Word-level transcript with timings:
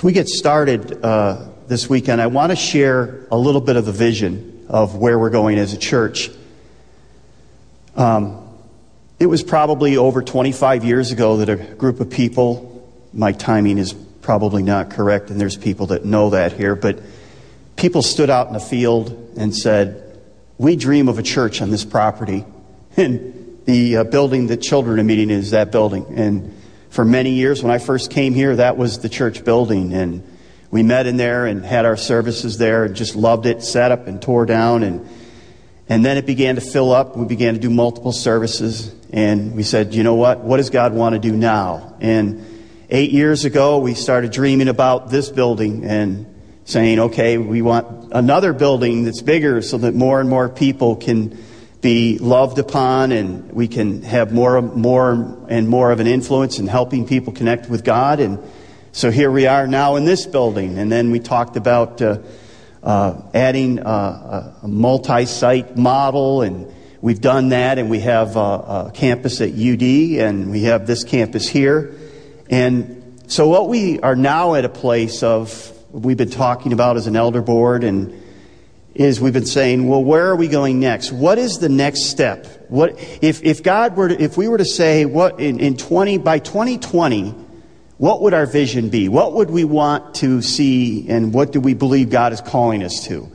If 0.00 0.04
we 0.04 0.12
get 0.12 0.30
started 0.30 1.04
uh, 1.04 1.48
this 1.68 1.90
weekend, 1.90 2.22
I 2.22 2.28
want 2.28 2.52
to 2.52 2.56
share 2.56 3.26
a 3.30 3.36
little 3.36 3.60
bit 3.60 3.76
of 3.76 3.84
the 3.84 3.92
vision 3.92 4.64
of 4.66 4.96
where 4.96 5.18
we're 5.18 5.28
going 5.28 5.58
as 5.58 5.74
a 5.74 5.76
church. 5.76 6.30
Um, 7.96 8.48
it 9.18 9.26
was 9.26 9.42
probably 9.42 9.98
over 9.98 10.22
25 10.22 10.86
years 10.86 11.12
ago 11.12 11.36
that 11.36 11.50
a 11.50 11.56
group 11.56 12.00
of 12.00 12.08
people, 12.08 12.90
my 13.12 13.32
timing 13.32 13.76
is 13.76 13.92
probably 13.92 14.62
not 14.62 14.88
correct, 14.88 15.28
and 15.28 15.38
there's 15.38 15.58
people 15.58 15.88
that 15.88 16.02
know 16.02 16.30
that 16.30 16.54
here, 16.54 16.74
but 16.74 16.98
people 17.76 18.00
stood 18.00 18.30
out 18.30 18.46
in 18.46 18.54
the 18.54 18.58
field 18.58 19.34
and 19.36 19.54
said, 19.54 20.18
We 20.56 20.76
dream 20.76 21.10
of 21.10 21.18
a 21.18 21.22
church 21.22 21.60
on 21.60 21.70
this 21.70 21.84
property. 21.84 22.46
And 22.96 23.60
the 23.66 23.98
uh, 23.98 24.04
building 24.04 24.46
that 24.46 24.62
children 24.62 24.98
are 24.98 25.04
meeting 25.04 25.28
is 25.28 25.50
that 25.50 25.70
building. 25.70 26.06
And 26.16 26.59
for 26.90 27.04
many 27.04 27.30
years, 27.30 27.62
when 27.62 27.72
I 27.72 27.78
first 27.78 28.10
came 28.10 28.34
here, 28.34 28.56
that 28.56 28.76
was 28.76 28.98
the 28.98 29.08
church 29.08 29.44
building. 29.44 29.94
And 29.94 30.24
we 30.70 30.82
met 30.82 31.06
in 31.06 31.16
there 31.16 31.46
and 31.46 31.64
had 31.64 31.86
our 31.86 31.96
services 31.96 32.58
there 32.58 32.84
and 32.84 32.94
just 32.94 33.14
loved 33.14 33.46
it, 33.46 33.62
set 33.62 33.92
up 33.92 34.08
and 34.08 34.20
tore 34.20 34.44
down. 34.44 34.82
And, 34.82 35.08
and 35.88 36.04
then 36.04 36.16
it 36.16 36.26
began 36.26 36.56
to 36.56 36.60
fill 36.60 36.92
up. 36.92 37.16
We 37.16 37.26
began 37.26 37.54
to 37.54 37.60
do 37.60 37.70
multiple 37.70 38.12
services. 38.12 38.92
And 39.12 39.54
we 39.54 39.62
said, 39.62 39.94
you 39.94 40.02
know 40.02 40.16
what? 40.16 40.40
What 40.40 40.56
does 40.56 40.70
God 40.70 40.92
want 40.92 41.14
to 41.14 41.20
do 41.20 41.32
now? 41.36 41.96
And 42.00 42.44
eight 42.90 43.12
years 43.12 43.44
ago, 43.44 43.78
we 43.78 43.94
started 43.94 44.32
dreaming 44.32 44.68
about 44.68 45.10
this 45.10 45.30
building 45.30 45.84
and 45.84 46.26
saying, 46.64 46.98
okay, 46.98 47.38
we 47.38 47.62
want 47.62 48.12
another 48.12 48.52
building 48.52 49.04
that's 49.04 49.22
bigger 49.22 49.62
so 49.62 49.78
that 49.78 49.94
more 49.94 50.20
and 50.20 50.28
more 50.28 50.48
people 50.48 50.96
can 50.96 51.38
be 51.80 52.18
loved 52.18 52.58
upon 52.58 53.10
and 53.12 53.52
we 53.52 53.66
can 53.66 54.02
have 54.02 54.32
more, 54.32 54.60
more 54.60 55.46
and 55.48 55.68
more 55.68 55.92
of 55.92 56.00
an 56.00 56.06
influence 56.06 56.58
in 56.58 56.66
helping 56.66 57.06
people 57.06 57.32
connect 57.32 57.70
with 57.70 57.84
God. 57.84 58.20
And 58.20 58.38
so 58.92 59.10
here 59.10 59.30
we 59.30 59.46
are 59.46 59.66
now 59.66 59.96
in 59.96 60.04
this 60.04 60.26
building. 60.26 60.78
And 60.78 60.92
then 60.92 61.10
we 61.10 61.20
talked 61.20 61.56
about 61.56 62.02
uh, 62.02 62.18
uh, 62.82 63.22
adding 63.32 63.78
uh, 63.78 64.54
a 64.62 64.68
multi 64.68 65.26
site 65.26 65.76
model, 65.76 66.42
and 66.42 66.72
we've 67.00 67.20
done 67.20 67.50
that. 67.50 67.78
And 67.78 67.90
we 67.90 68.00
have 68.00 68.36
a, 68.36 68.40
a 68.40 68.90
campus 68.94 69.40
at 69.40 69.50
UD, 69.50 69.82
and 69.82 70.50
we 70.50 70.62
have 70.64 70.86
this 70.86 71.04
campus 71.04 71.48
here. 71.48 71.94
And 72.48 73.22
so, 73.26 73.48
what 73.48 73.68
we 73.68 74.00
are 74.00 74.16
now 74.16 74.54
at 74.54 74.64
a 74.64 74.68
place 74.68 75.22
of, 75.22 75.72
we've 75.92 76.16
been 76.16 76.30
talking 76.30 76.72
about 76.72 76.96
as 76.96 77.06
an 77.06 77.16
elder 77.16 77.42
board 77.42 77.84
and 77.84 78.20
is 78.94 79.20
we've 79.20 79.32
been 79.32 79.46
saying, 79.46 79.88
well, 79.88 80.02
where 80.02 80.26
are 80.26 80.36
we 80.36 80.48
going 80.48 80.80
next? 80.80 81.12
What 81.12 81.38
is 81.38 81.58
the 81.58 81.68
next 81.68 82.06
step? 82.06 82.46
What 82.68 82.98
if, 83.22 83.42
if 83.44 83.62
God 83.62 83.96
were 83.96 84.08
to, 84.08 84.22
if 84.22 84.36
we 84.36 84.48
were 84.48 84.58
to 84.58 84.64
say 84.64 85.04
what 85.04 85.40
in, 85.40 85.60
in 85.60 85.76
20 85.76 86.18
by 86.18 86.38
2020, 86.38 87.30
what 87.98 88.22
would 88.22 88.34
our 88.34 88.46
vision 88.46 88.88
be? 88.88 89.08
What 89.08 89.34
would 89.34 89.50
we 89.50 89.64
want 89.64 90.14
to 90.16 90.42
see 90.42 91.08
and 91.08 91.34
what 91.34 91.52
do 91.52 91.60
we 91.60 91.74
believe 91.74 92.10
God 92.10 92.32
is 92.32 92.40
calling 92.40 92.82
us 92.82 93.04
to? 93.06 93.30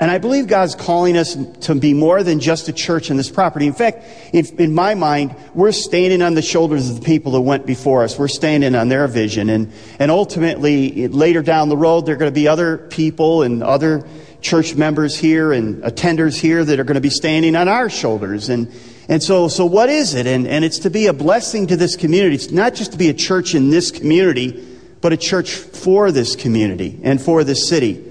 And 0.00 0.12
I 0.12 0.18
believe 0.18 0.46
God's 0.46 0.76
calling 0.76 1.16
us 1.16 1.36
to 1.62 1.74
be 1.74 1.92
more 1.92 2.22
than 2.22 2.38
just 2.38 2.68
a 2.68 2.72
church 2.72 3.10
in 3.10 3.16
this 3.16 3.30
property. 3.30 3.66
In 3.66 3.72
fact, 3.72 4.04
in 4.32 4.72
my 4.72 4.94
mind, 4.94 5.34
we're 5.54 5.72
standing 5.72 6.22
on 6.22 6.34
the 6.34 6.42
shoulders 6.42 6.88
of 6.88 7.00
the 7.00 7.04
people 7.04 7.32
that 7.32 7.40
went 7.40 7.66
before 7.66 8.04
us. 8.04 8.16
We're 8.16 8.28
standing 8.28 8.76
on 8.76 8.88
their 8.88 9.08
vision. 9.08 9.48
And, 9.50 9.72
and 9.98 10.12
ultimately, 10.12 11.08
later 11.08 11.42
down 11.42 11.68
the 11.68 11.76
road, 11.76 12.06
there 12.06 12.14
are 12.14 12.18
going 12.18 12.30
to 12.30 12.34
be 12.34 12.46
other 12.46 12.78
people 12.78 13.42
and 13.42 13.60
other 13.60 14.06
church 14.40 14.74
members 14.74 15.16
here 15.16 15.52
and 15.52 15.82
attenders 15.82 16.38
here 16.38 16.64
that 16.64 16.78
are 16.78 16.84
going 16.84 16.94
to 16.94 17.00
be 17.00 17.10
standing 17.10 17.56
on 17.56 17.68
our 17.68 17.90
shoulders. 17.90 18.48
And, 18.48 18.72
and 19.08 19.22
so, 19.22 19.48
so 19.48 19.66
what 19.66 19.88
is 19.88 20.14
it? 20.14 20.26
And, 20.26 20.46
and 20.46 20.64
it's 20.64 20.80
to 20.80 20.90
be 20.90 21.06
a 21.06 21.12
blessing 21.12 21.66
to 21.68 21.76
this 21.76 21.96
community. 21.96 22.34
It's 22.36 22.50
not 22.50 22.74
just 22.74 22.92
to 22.92 22.98
be 22.98 23.08
a 23.08 23.14
church 23.14 23.54
in 23.54 23.70
this 23.70 23.90
community, 23.90 24.64
but 25.00 25.12
a 25.12 25.16
church 25.16 25.52
for 25.52 26.12
this 26.12 26.36
community 26.36 27.00
and 27.02 27.20
for 27.20 27.44
this 27.44 27.68
city. 27.68 28.04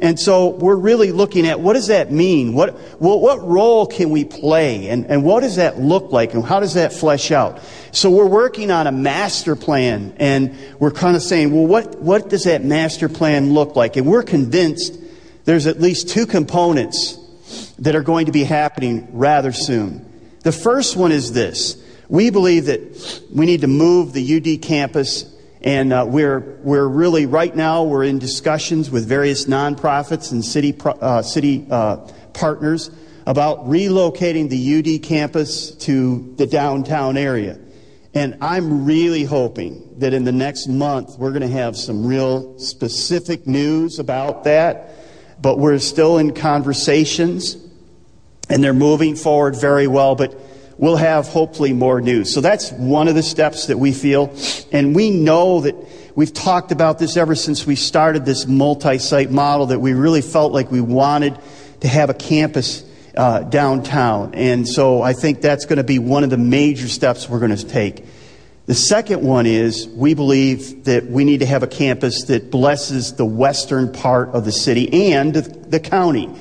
And 0.00 0.18
so 0.18 0.48
we're 0.48 0.76
really 0.76 1.12
looking 1.12 1.46
at 1.46 1.60
what 1.60 1.74
does 1.74 1.86
that 1.86 2.10
mean? 2.10 2.52
What, 2.52 2.74
what, 3.00 3.20
what 3.20 3.46
role 3.46 3.86
can 3.86 4.10
we 4.10 4.24
play? 4.24 4.88
And, 4.88 5.06
and 5.06 5.24
what 5.24 5.40
does 5.40 5.56
that 5.56 5.78
look 5.78 6.10
like? 6.10 6.34
And 6.34 6.44
how 6.44 6.60
does 6.60 6.74
that 6.74 6.92
flesh 6.92 7.30
out? 7.30 7.60
So 7.92 8.10
we're 8.10 8.26
working 8.26 8.70
on 8.70 8.86
a 8.86 8.92
master 8.92 9.54
plan 9.54 10.14
and 10.18 10.56
we're 10.80 10.90
kind 10.90 11.16
of 11.16 11.22
saying, 11.22 11.52
well, 11.52 11.66
what, 11.66 12.00
what 12.00 12.28
does 12.28 12.44
that 12.44 12.64
master 12.64 13.08
plan 13.08 13.54
look 13.54 13.76
like? 13.76 13.96
And 13.96 14.06
we're 14.06 14.24
convinced 14.24 14.98
there's 15.44 15.66
at 15.66 15.80
least 15.80 16.08
two 16.08 16.26
components 16.26 17.18
that 17.78 17.94
are 17.94 18.02
going 18.02 18.26
to 18.26 18.32
be 18.32 18.44
happening 18.44 19.08
rather 19.12 19.52
soon. 19.52 20.10
The 20.40 20.52
first 20.52 20.96
one 20.96 21.12
is 21.12 21.32
this. 21.32 21.82
We 22.08 22.30
believe 22.30 22.66
that 22.66 23.22
we 23.32 23.46
need 23.46 23.62
to 23.62 23.66
move 23.66 24.12
the 24.12 24.36
UD 24.36 24.62
campus, 24.62 25.24
and 25.62 25.92
uh, 25.92 26.04
we're, 26.06 26.58
we're 26.62 26.86
really, 26.86 27.26
right 27.26 27.54
now, 27.54 27.84
we're 27.84 28.04
in 28.04 28.18
discussions 28.18 28.90
with 28.90 29.06
various 29.06 29.46
nonprofits 29.46 30.32
and 30.32 30.44
city, 30.44 30.74
uh, 30.84 31.22
city 31.22 31.66
uh, 31.70 31.96
partners 32.34 32.90
about 33.26 33.66
relocating 33.66 34.50
the 34.50 34.96
UD 34.98 35.02
campus 35.02 35.70
to 35.70 36.34
the 36.36 36.46
downtown 36.46 37.16
area. 37.16 37.58
And 38.12 38.36
I'm 38.40 38.84
really 38.84 39.24
hoping 39.24 39.98
that 39.98 40.12
in 40.12 40.24
the 40.24 40.32
next 40.32 40.68
month, 40.68 41.18
we're 41.18 41.30
going 41.30 41.42
to 41.42 41.48
have 41.48 41.76
some 41.76 42.06
real 42.06 42.58
specific 42.58 43.46
news 43.46 43.98
about 43.98 44.44
that 44.44 44.94
but 45.40 45.58
we're 45.58 45.78
still 45.78 46.18
in 46.18 46.34
conversations 46.34 47.56
and 48.48 48.62
they're 48.62 48.74
moving 48.74 49.16
forward 49.16 49.56
very 49.56 49.86
well, 49.86 50.14
but 50.14 50.34
we'll 50.78 50.96
have 50.96 51.28
hopefully 51.28 51.72
more 51.72 52.00
news. 52.00 52.32
So 52.32 52.40
that's 52.40 52.72
one 52.72 53.08
of 53.08 53.14
the 53.14 53.22
steps 53.22 53.66
that 53.66 53.78
we 53.78 53.92
feel. 53.92 54.34
And 54.72 54.94
we 54.94 55.10
know 55.10 55.60
that 55.60 55.74
we've 56.14 56.32
talked 56.32 56.72
about 56.72 56.98
this 56.98 57.16
ever 57.16 57.34
since 57.34 57.66
we 57.66 57.76
started 57.76 58.24
this 58.24 58.46
multi 58.46 58.98
site 58.98 59.30
model 59.30 59.66
that 59.66 59.80
we 59.80 59.92
really 59.92 60.22
felt 60.22 60.52
like 60.52 60.70
we 60.70 60.80
wanted 60.80 61.38
to 61.80 61.88
have 61.88 62.10
a 62.10 62.14
campus 62.14 62.84
uh, 63.16 63.40
downtown. 63.42 64.34
And 64.34 64.66
so 64.68 65.02
I 65.02 65.12
think 65.12 65.40
that's 65.40 65.66
going 65.66 65.76
to 65.76 65.84
be 65.84 65.98
one 65.98 66.24
of 66.24 66.30
the 66.30 66.38
major 66.38 66.88
steps 66.88 67.28
we're 67.28 67.40
going 67.40 67.56
to 67.56 67.66
take. 67.66 68.04
The 68.66 68.74
second 68.74 69.22
one 69.22 69.44
is 69.44 69.86
we 69.88 70.14
believe 70.14 70.84
that 70.84 71.04
we 71.04 71.24
need 71.24 71.40
to 71.40 71.46
have 71.46 71.62
a 71.62 71.66
campus 71.66 72.24
that 72.24 72.50
blesses 72.50 73.12
the 73.12 73.26
western 73.26 73.92
part 73.92 74.30
of 74.30 74.46
the 74.46 74.52
city 74.52 75.12
and 75.12 75.34
the 75.34 75.80
county. 75.80 76.34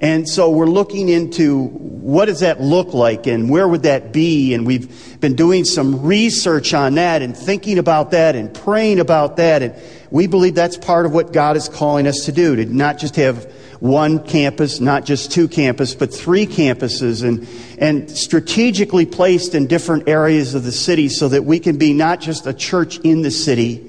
And 0.00 0.28
so 0.28 0.50
we're 0.50 0.66
looking 0.66 1.08
into 1.08 1.66
what 1.66 2.24
does 2.26 2.40
that 2.40 2.60
look 2.60 2.94
like 2.94 3.28
and 3.28 3.48
where 3.48 3.66
would 3.66 3.84
that 3.84 4.12
be? 4.12 4.54
And 4.54 4.66
we've 4.66 5.20
been 5.20 5.36
doing 5.36 5.64
some 5.64 6.04
research 6.04 6.74
on 6.74 6.96
that 6.96 7.22
and 7.22 7.36
thinking 7.36 7.78
about 7.78 8.10
that 8.10 8.34
and 8.34 8.52
praying 8.52 8.98
about 8.98 9.36
that. 9.36 9.62
And 9.62 9.74
we 10.10 10.26
believe 10.26 10.56
that's 10.56 10.76
part 10.76 11.06
of 11.06 11.12
what 11.12 11.32
God 11.32 11.56
is 11.56 11.68
calling 11.68 12.08
us 12.08 12.24
to 12.24 12.32
do, 12.32 12.56
to 12.56 12.64
not 12.64 12.98
just 12.98 13.14
have 13.16 13.52
one 13.80 14.24
campus, 14.24 14.80
not 14.80 15.04
just 15.04 15.30
two 15.30 15.48
campuses, 15.48 15.98
but 15.98 16.12
three 16.12 16.46
campuses 16.46 17.22
and, 17.22 17.46
and 17.78 18.10
strategically 18.10 19.06
placed 19.06 19.54
in 19.54 19.66
different 19.66 20.08
areas 20.08 20.54
of 20.54 20.64
the 20.64 20.72
city 20.72 21.08
so 21.08 21.28
that 21.28 21.44
we 21.44 21.60
can 21.60 21.78
be 21.78 21.92
not 21.92 22.20
just 22.20 22.46
a 22.46 22.52
church 22.52 22.98
in 22.98 23.22
the 23.22 23.30
city, 23.30 23.88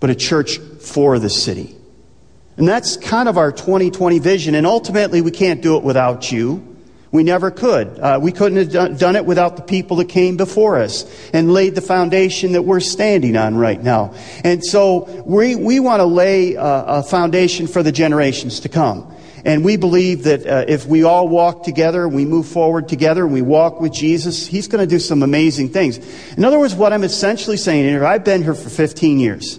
but 0.00 0.10
a 0.10 0.14
church 0.14 0.58
for 0.58 1.18
the 1.18 1.30
city. 1.30 1.76
And 2.56 2.68
that's 2.68 2.98
kind 2.98 3.28
of 3.28 3.38
our 3.38 3.52
2020 3.52 4.18
vision. 4.18 4.54
And 4.54 4.66
ultimately, 4.66 5.22
we 5.22 5.30
can't 5.30 5.62
do 5.62 5.76
it 5.76 5.82
without 5.82 6.30
you. 6.30 6.69
We 7.12 7.24
never 7.24 7.50
could. 7.50 7.98
Uh, 7.98 8.20
we 8.22 8.30
couldn't 8.30 8.72
have 8.72 8.98
done 8.98 9.16
it 9.16 9.26
without 9.26 9.56
the 9.56 9.62
people 9.62 9.96
that 9.96 10.08
came 10.08 10.36
before 10.36 10.78
us 10.78 11.04
and 11.32 11.52
laid 11.52 11.74
the 11.74 11.80
foundation 11.80 12.52
that 12.52 12.62
we're 12.62 12.78
standing 12.78 13.36
on 13.36 13.56
right 13.56 13.82
now. 13.82 14.14
And 14.44 14.64
so 14.64 15.22
we, 15.26 15.56
we 15.56 15.80
want 15.80 16.00
to 16.00 16.06
lay 16.06 16.54
a, 16.54 16.62
a 16.62 17.02
foundation 17.02 17.66
for 17.66 17.82
the 17.82 17.90
generations 17.90 18.60
to 18.60 18.68
come. 18.68 19.12
And 19.44 19.64
we 19.64 19.76
believe 19.76 20.24
that 20.24 20.46
uh, 20.46 20.64
if 20.68 20.86
we 20.86 21.02
all 21.02 21.26
walk 21.26 21.64
together, 21.64 22.06
we 22.06 22.24
move 22.24 22.46
forward 22.46 22.88
together, 22.88 23.24
and 23.24 23.32
we 23.32 23.42
walk 23.42 23.80
with 23.80 23.92
Jesus, 23.92 24.46
He's 24.46 24.68
going 24.68 24.86
to 24.86 24.86
do 24.86 24.98
some 24.98 25.22
amazing 25.22 25.70
things. 25.70 25.98
In 26.36 26.44
other 26.44 26.58
words, 26.58 26.74
what 26.74 26.92
I'm 26.92 27.04
essentially 27.04 27.56
saying 27.56 27.84
here, 27.84 28.04
I've 28.04 28.24
been 28.24 28.42
here 28.42 28.54
for 28.54 28.68
15 28.68 29.18
years. 29.18 29.58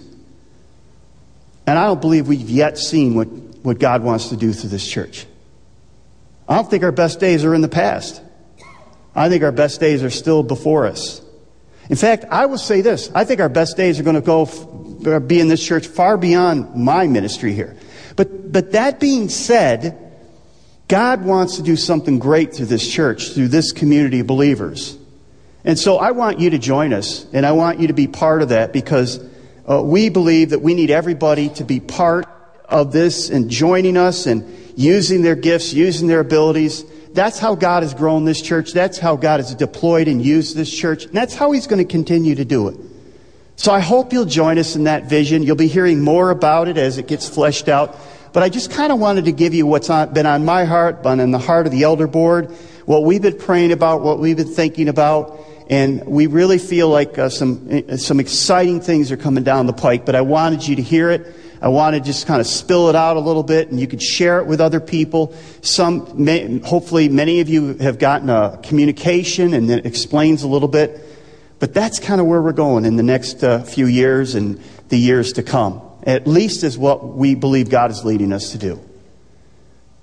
And 1.66 1.78
I 1.78 1.86
don't 1.86 2.00
believe 2.00 2.28
we've 2.28 2.48
yet 2.48 2.78
seen 2.78 3.14
what, 3.14 3.26
what 3.26 3.78
God 3.78 4.02
wants 4.02 4.28
to 4.28 4.36
do 4.36 4.52
through 4.52 4.70
this 4.70 4.88
church. 4.88 5.26
I 6.52 6.56
don't 6.56 6.68
think 6.68 6.84
our 6.84 6.92
best 6.92 7.18
days 7.18 7.46
are 7.46 7.54
in 7.54 7.62
the 7.62 7.68
past. 7.68 8.20
I 9.14 9.30
think 9.30 9.42
our 9.42 9.52
best 9.52 9.80
days 9.80 10.02
are 10.02 10.10
still 10.10 10.42
before 10.42 10.86
us. 10.86 11.22
In 11.88 11.96
fact, 11.96 12.26
I 12.30 12.44
will 12.44 12.58
say 12.58 12.82
this 12.82 13.10
I 13.14 13.24
think 13.24 13.40
our 13.40 13.48
best 13.48 13.78
days 13.78 13.98
are 13.98 14.02
going 14.02 14.16
to 14.16 14.20
go 14.20 14.42
uh, 15.06 15.18
be 15.20 15.40
in 15.40 15.48
this 15.48 15.66
church 15.66 15.86
far 15.86 16.18
beyond 16.18 16.76
my 16.76 17.06
ministry 17.06 17.54
here. 17.54 17.74
But, 18.16 18.52
but 18.52 18.72
that 18.72 19.00
being 19.00 19.30
said, 19.30 19.98
God 20.88 21.24
wants 21.24 21.56
to 21.56 21.62
do 21.62 21.74
something 21.74 22.18
great 22.18 22.52
through 22.52 22.66
this 22.66 22.86
church, 22.86 23.30
through 23.30 23.48
this 23.48 23.72
community 23.72 24.20
of 24.20 24.26
believers. 24.26 24.98
And 25.64 25.78
so 25.78 25.96
I 25.96 26.10
want 26.10 26.38
you 26.38 26.50
to 26.50 26.58
join 26.58 26.92
us, 26.92 27.24
and 27.32 27.46
I 27.46 27.52
want 27.52 27.80
you 27.80 27.86
to 27.86 27.94
be 27.94 28.08
part 28.08 28.42
of 28.42 28.50
that 28.50 28.74
because 28.74 29.24
uh, 29.66 29.80
we 29.82 30.10
believe 30.10 30.50
that 30.50 30.60
we 30.60 30.74
need 30.74 30.90
everybody 30.90 31.48
to 31.48 31.64
be 31.64 31.80
part 31.80 32.26
of 32.68 32.92
this 32.92 33.30
and 33.30 33.48
joining 33.48 33.96
us 33.96 34.26
and 34.26 34.61
using 34.76 35.22
their 35.22 35.36
gifts, 35.36 35.72
using 35.72 36.08
their 36.08 36.20
abilities. 36.20 36.84
That's 37.12 37.38
how 37.38 37.54
God 37.54 37.82
has 37.82 37.94
grown 37.94 38.24
this 38.24 38.40
church. 38.40 38.72
That's 38.72 38.98
how 38.98 39.16
God 39.16 39.40
has 39.40 39.54
deployed 39.54 40.08
and 40.08 40.24
used 40.24 40.56
this 40.56 40.72
church. 40.74 41.04
And 41.04 41.14
that's 41.14 41.34
how 41.34 41.52
He's 41.52 41.66
going 41.66 41.84
to 41.84 41.90
continue 41.90 42.34
to 42.34 42.44
do 42.44 42.68
it. 42.68 42.76
So 43.56 43.72
I 43.72 43.80
hope 43.80 44.12
you'll 44.12 44.24
join 44.24 44.58
us 44.58 44.76
in 44.76 44.84
that 44.84 45.04
vision. 45.04 45.42
You'll 45.42 45.56
be 45.56 45.68
hearing 45.68 46.00
more 46.00 46.30
about 46.30 46.68
it 46.68 46.78
as 46.78 46.98
it 46.98 47.06
gets 47.06 47.28
fleshed 47.28 47.68
out. 47.68 47.96
But 48.32 48.42
I 48.42 48.48
just 48.48 48.70
kind 48.70 48.92
of 48.92 48.98
wanted 48.98 49.26
to 49.26 49.32
give 49.32 49.52
you 49.52 49.66
what's 49.66 49.90
on, 49.90 50.12
been 50.14 50.26
on 50.26 50.44
my 50.44 50.64
heart, 50.64 51.02
been 51.02 51.20
in 51.20 51.32
the 51.32 51.38
heart 51.38 51.66
of 51.66 51.72
the 51.72 51.82
elder 51.82 52.06
board, 52.06 52.50
what 52.86 53.04
we've 53.04 53.20
been 53.20 53.38
praying 53.38 53.72
about, 53.72 54.00
what 54.00 54.18
we've 54.18 54.36
been 54.36 54.48
thinking 54.48 54.88
about. 54.88 55.38
And 55.68 56.04
we 56.06 56.26
really 56.26 56.58
feel 56.58 56.88
like 56.88 57.18
uh, 57.18 57.28
some, 57.28 57.84
uh, 57.88 57.96
some 57.98 58.20
exciting 58.20 58.80
things 58.80 59.12
are 59.12 59.16
coming 59.16 59.44
down 59.44 59.66
the 59.66 59.72
pike. 59.72 60.06
But 60.06 60.14
I 60.14 60.22
wanted 60.22 60.66
you 60.66 60.76
to 60.76 60.82
hear 60.82 61.10
it. 61.10 61.34
I 61.62 61.68
want 61.68 61.94
to 61.94 62.00
just 62.00 62.26
kind 62.26 62.40
of 62.40 62.48
spill 62.48 62.88
it 62.88 62.96
out 62.96 63.16
a 63.16 63.20
little 63.20 63.44
bit, 63.44 63.70
and 63.70 63.78
you 63.78 63.86
could 63.86 64.02
share 64.02 64.40
it 64.40 64.46
with 64.46 64.60
other 64.60 64.80
people. 64.80 65.32
Some, 65.60 66.24
may, 66.24 66.58
hopefully, 66.58 67.08
many 67.08 67.38
of 67.38 67.48
you 67.48 67.74
have 67.74 68.00
gotten 68.00 68.28
a 68.30 68.58
communication, 68.64 69.54
and 69.54 69.70
it 69.70 69.86
explains 69.86 70.42
a 70.42 70.48
little 70.48 70.66
bit. 70.66 71.00
But 71.60 71.72
that's 71.72 72.00
kind 72.00 72.20
of 72.20 72.26
where 72.26 72.42
we're 72.42 72.50
going 72.50 72.84
in 72.84 72.96
the 72.96 73.04
next 73.04 73.44
uh, 73.44 73.62
few 73.62 73.86
years 73.86 74.34
and 74.34 74.60
the 74.88 74.98
years 74.98 75.34
to 75.34 75.44
come. 75.44 75.80
At 76.02 76.26
least 76.26 76.64
is 76.64 76.76
what 76.76 77.06
we 77.06 77.36
believe 77.36 77.70
God 77.70 77.92
is 77.92 78.04
leading 78.04 78.32
us 78.32 78.50
to 78.50 78.58
do. 78.58 78.80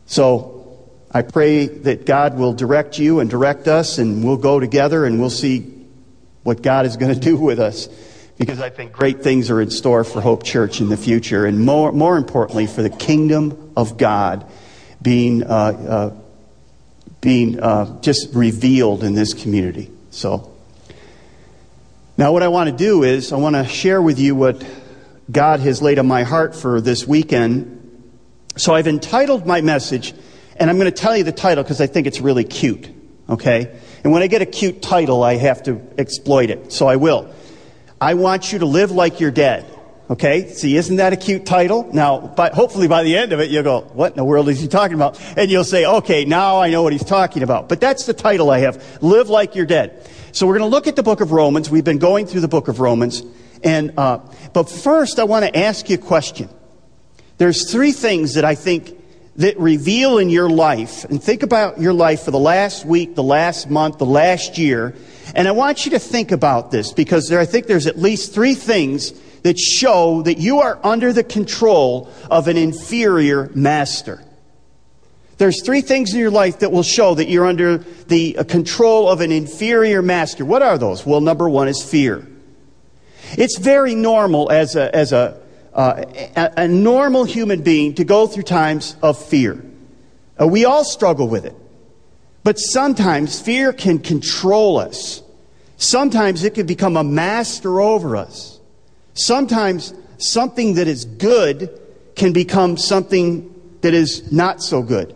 So 0.05 0.79
I 1.12 1.23
pray 1.23 1.67
that 1.67 2.05
God 2.05 2.38
will 2.38 2.53
direct 2.53 2.97
you 2.97 3.19
and 3.19 3.29
direct 3.29 3.67
us, 3.67 3.97
and 3.97 4.23
we'll 4.23 4.38
go 4.38 4.62
together 4.62 5.03
and 5.03 5.19
we'll 5.19 5.29
see 5.29 5.75
what 6.44 6.62
God 6.62 6.85
is 6.85 6.95
going 6.95 7.13
to 7.19 7.19
do 7.19 7.35
with 7.35 7.59
us 7.59 7.89
because 8.39 8.62
I 8.62 8.69
think 8.69 8.94
great 8.94 9.21
things 9.21 9.51
are 9.51 9.62
in 9.62 9.69
store 9.69 10.06
for 10.06 10.21
Hope 10.21 10.44
Church 10.44 10.80
in 10.80 10.88
the 10.88 10.97
future, 10.97 11.45
and 11.45 11.63
more, 11.63 11.91
more 11.91 12.18
importantly, 12.18 12.65
for 12.65 12.81
the 12.81 12.89
kingdom 12.89 13.74
of 13.75 13.97
God 13.97 14.50
being, 15.01 15.44
uh, 15.44 15.47
uh, 15.47 16.13
being 17.19 17.59
uh, 17.59 18.00
just 18.00 18.33
revealed 18.33 19.03
in 19.03 19.13
this 19.13 19.33
community. 19.33 19.91
So, 20.09 20.56
now 22.18 22.31
what 22.31 22.41
I 22.41 22.47
want 22.47 22.69
to 22.69 22.75
do 22.75 23.03
is 23.03 23.33
I 23.33 23.36
want 23.36 23.56
to 23.57 23.68
share 23.68 24.01
with 24.01 24.19
you 24.19 24.36
what 24.36 24.65
God 25.30 25.59
has 25.59 25.81
laid 25.81 26.00
on 26.00 26.07
my 26.07 26.24
heart 26.24 26.56
for 26.56 26.80
this 26.81 27.06
weekend. 27.06 27.75
So 28.56 28.74
I've 28.74 28.88
entitled 28.88 29.45
my 29.45 29.62
message, 29.62 30.13
and 30.56 30.69
I'm 30.69 30.77
going 30.77 30.91
to 30.91 30.97
tell 30.97 31.15
you 31.15 31.24
the 31.24 31.31
title 31.31 31.63
because 31.63 31.81
I 31.81 31.88
think 31.88 32.07
it's 32.07 32.19
really 32.19 32.45
cute. 32.45 32.89
Okay? 33.30 33.80
And 34.03 34.12
when 34.12 34.24
I 34.24 34.27
get 34.27 34.41
a 34.41 34.45
cute 34.45 34.81
title, 34.81 35.24
I 35.24 35.36
have 35.36 35.63
to 35.63 35.81
exploit 35.97 36.50
it. 36.50 36.71
So 36.71 36.88
I 36.88 36.95
will. 36.95 37.33
I 38.01 38.13
want 38.13 38.54
you 38.54 38.60
to 38.60 38.66
live 38.66 38.92
like 38.92 39.19
you're 39.19 39.31
dead. 39.31 39.66
Okay? 40.10 40.50
See, 40.50 40.75
isn't 40.75 40.96
that 40.96 41.13
a 41.13 41.18
cute 41.18 41.46
title? 41.46 41.88
Now, 41.94 42.19
but 42.19 42.54
hopefully 42.54 42.88
by 42.88 43.04
the 43.04 43.16
end 43.16 43.31
of 43.31 43.40
it, 43.40 43.51
you'll 43.51 43.63
go, 43.63 43.81
what 43.81 44.13
in 44.13 44.18
the 44.18 44.25
world 44.25 44.50
is 44.50 44.60
he 44.60 44.68
talking 44.68 44.96
about? 44.96 45.19
And 45.38 45.51
you'll 45.51 45.63
say, 45.63 45.86
okay, 45.86 46.25
now 46.25 46.60
I 46.60 46.72
know 46.72 46.81
what 46.81 46.94
he's 46.94 47.04
talking 47.04 47.44
about. 47.44 47.69
But 47.69 47.80
that's 47.80 48.06
the 48.06 48.13
title 48.13 48.50
I 48.50 48.60
have. 48.60 49.04
Live 49.04 49.30
like 49.30 49.56
you're 49.56 49.68
dead. 49.68 50.10
So 50.31 50.48
we're 50.48 50.57
going 50.57 50.69
to 50.69 50.75
look 50.75 50.88
at 50.88 50.96
the 50.96 51.04
book 51.04 51.22
of 51.22 51.31
Romans. 51.31 51.69
We've 51.69 51.84
been 51.84 52.00
going 52.00 52.25
through 52.25 52.42
the 52.42 52.48
book 52.48 52.68
of 52.68 52.80
Romans. 52.80 53.24
And, 53.63 53.94
uh, 53.98 54.19
but 54.54 54.69
first, 54.69 55.19
I 55.19 55.25
want 55.25 55.46
to 55.46 55.57
ask 55.57 55.90
you 55.90 55.96
a 55.96 56.00
question. 56.00 56.50
There's 57.38 57.72
three 57.72 57.92
things 57.92 58.34
that 58.34 58.46
I 58.46 58.56
think 58.56 58.98
that 59.36 59.57
reveal 59.57 60.18
in 60.18 60.30
your 60.30 60.50
life, 60.50 61.06
and 61.06 61.24
think 61.24 61.44
about 61.44 61.80
your 61.80 61.94
life 61.94 62.24
for 62.24 62.31
the 62.31 62.40
last 62.40 62.86
week, 62.86 63.16
the 63.16 63.24
last 63.24 63.69
month, 63.69 63.98
the 63.98 64.06
last 64.06 64.57
year, 64.57 64.96
and 65.35 65.47
I 65.47 65.51
want 65.51 65.85
you 65.85 65.91
to 65.91 65.99
think 65.99 66.31
about 66.31 66.71
this 66.71 66.93
because 66.93 67.27
there, 67.27 67.39
I 67.39 67.45
think 67.45 67.67
there's 67.67 67.87
at 67.87 67.97
least 67.97 68.33
three 68.33 68.55
things 68.55 69.13
that 69.43 69.57
show 69.57 70.21
that 70.23 70.37
you 70.37 70.59
are 70.59 70.79
under 70.83 71.13
the 71.13 71.23
control 71.23 72.09
of 72.29 72.47
an 72.47 72.57
inferior 72.57 73.49
master. 73.53 74.23
There's 75.37 75.63
three 75.63 75.81
things 75.81 76.13
in 76.13 76.19
your 76.19 76.31
life 76.31 76.59
that 76.59 76.71
will 76.71 76.83
show 76.83 77.15
that 77.15 77.29
you're 77.29 77.45
under 77.45 77.77
the 77.77 78.37
uh, 78.37 78.43
control 78.43 79.07
of 79.07 79.21
an 79.21 79.31
inferior 79.31 80.01
master. 80.01 80.43
What 80.43 80.61
are 80.61 80.77
those? 80.77 81.05
Well, 81.05 81.21
number 81.21 81.47
one 81.47 81.69
is 81.69 81.81
fear. 81.81 82.27
It's 83.37 83.57
very 83.57 83.95
normal 83.95 84.51
as 84.51 84.75
a, 84.75 84.93
as 84.93 85.13
a, 85.13 85.39
uh, 85.73 86.03
a, 86.35 86.53
a, 86.57 86.67
normal 86.67 87.23
human 87.23 87.61
being 87.61 87.93
to 87.95 88.03
go 88.03 88.27
through 88.27 88.43
times 88.43 88.97
of 89.01 89.23
fear. 89.23 89.63
Uh, 90.39 90.47
we 90.47 90.65
all 90.65 90.83
struggle 90.83 91.29
with 91.29 91.45
it. 91.45 91.55
But 92.44 92.57
sometimes 92.57 93.39
fear 93.39 93.74
can 93.74 94.00
control 94.00 94.77
us. 94.77 95.21
Sometimes 95.77 96.44
it 96.44 96.56
can 96.56 96.65
become 96.65 96.97
a 96.97 97.03
master 97.03 97.80
over 97.81 98.15
us. 98.15 98.59
Sometimes 99.13 99.94
something 100.18 100.75
that 100.75 100.88
is 100.88 101.06
good 101.06 101.80
can 102.15 102.33
become 102.33 102.77
something 102.77 103.53
that 103.81 103.94
is 103.94 104.31
not 104.31 104.62
so 104.62 104.81
good. 104.81 105.15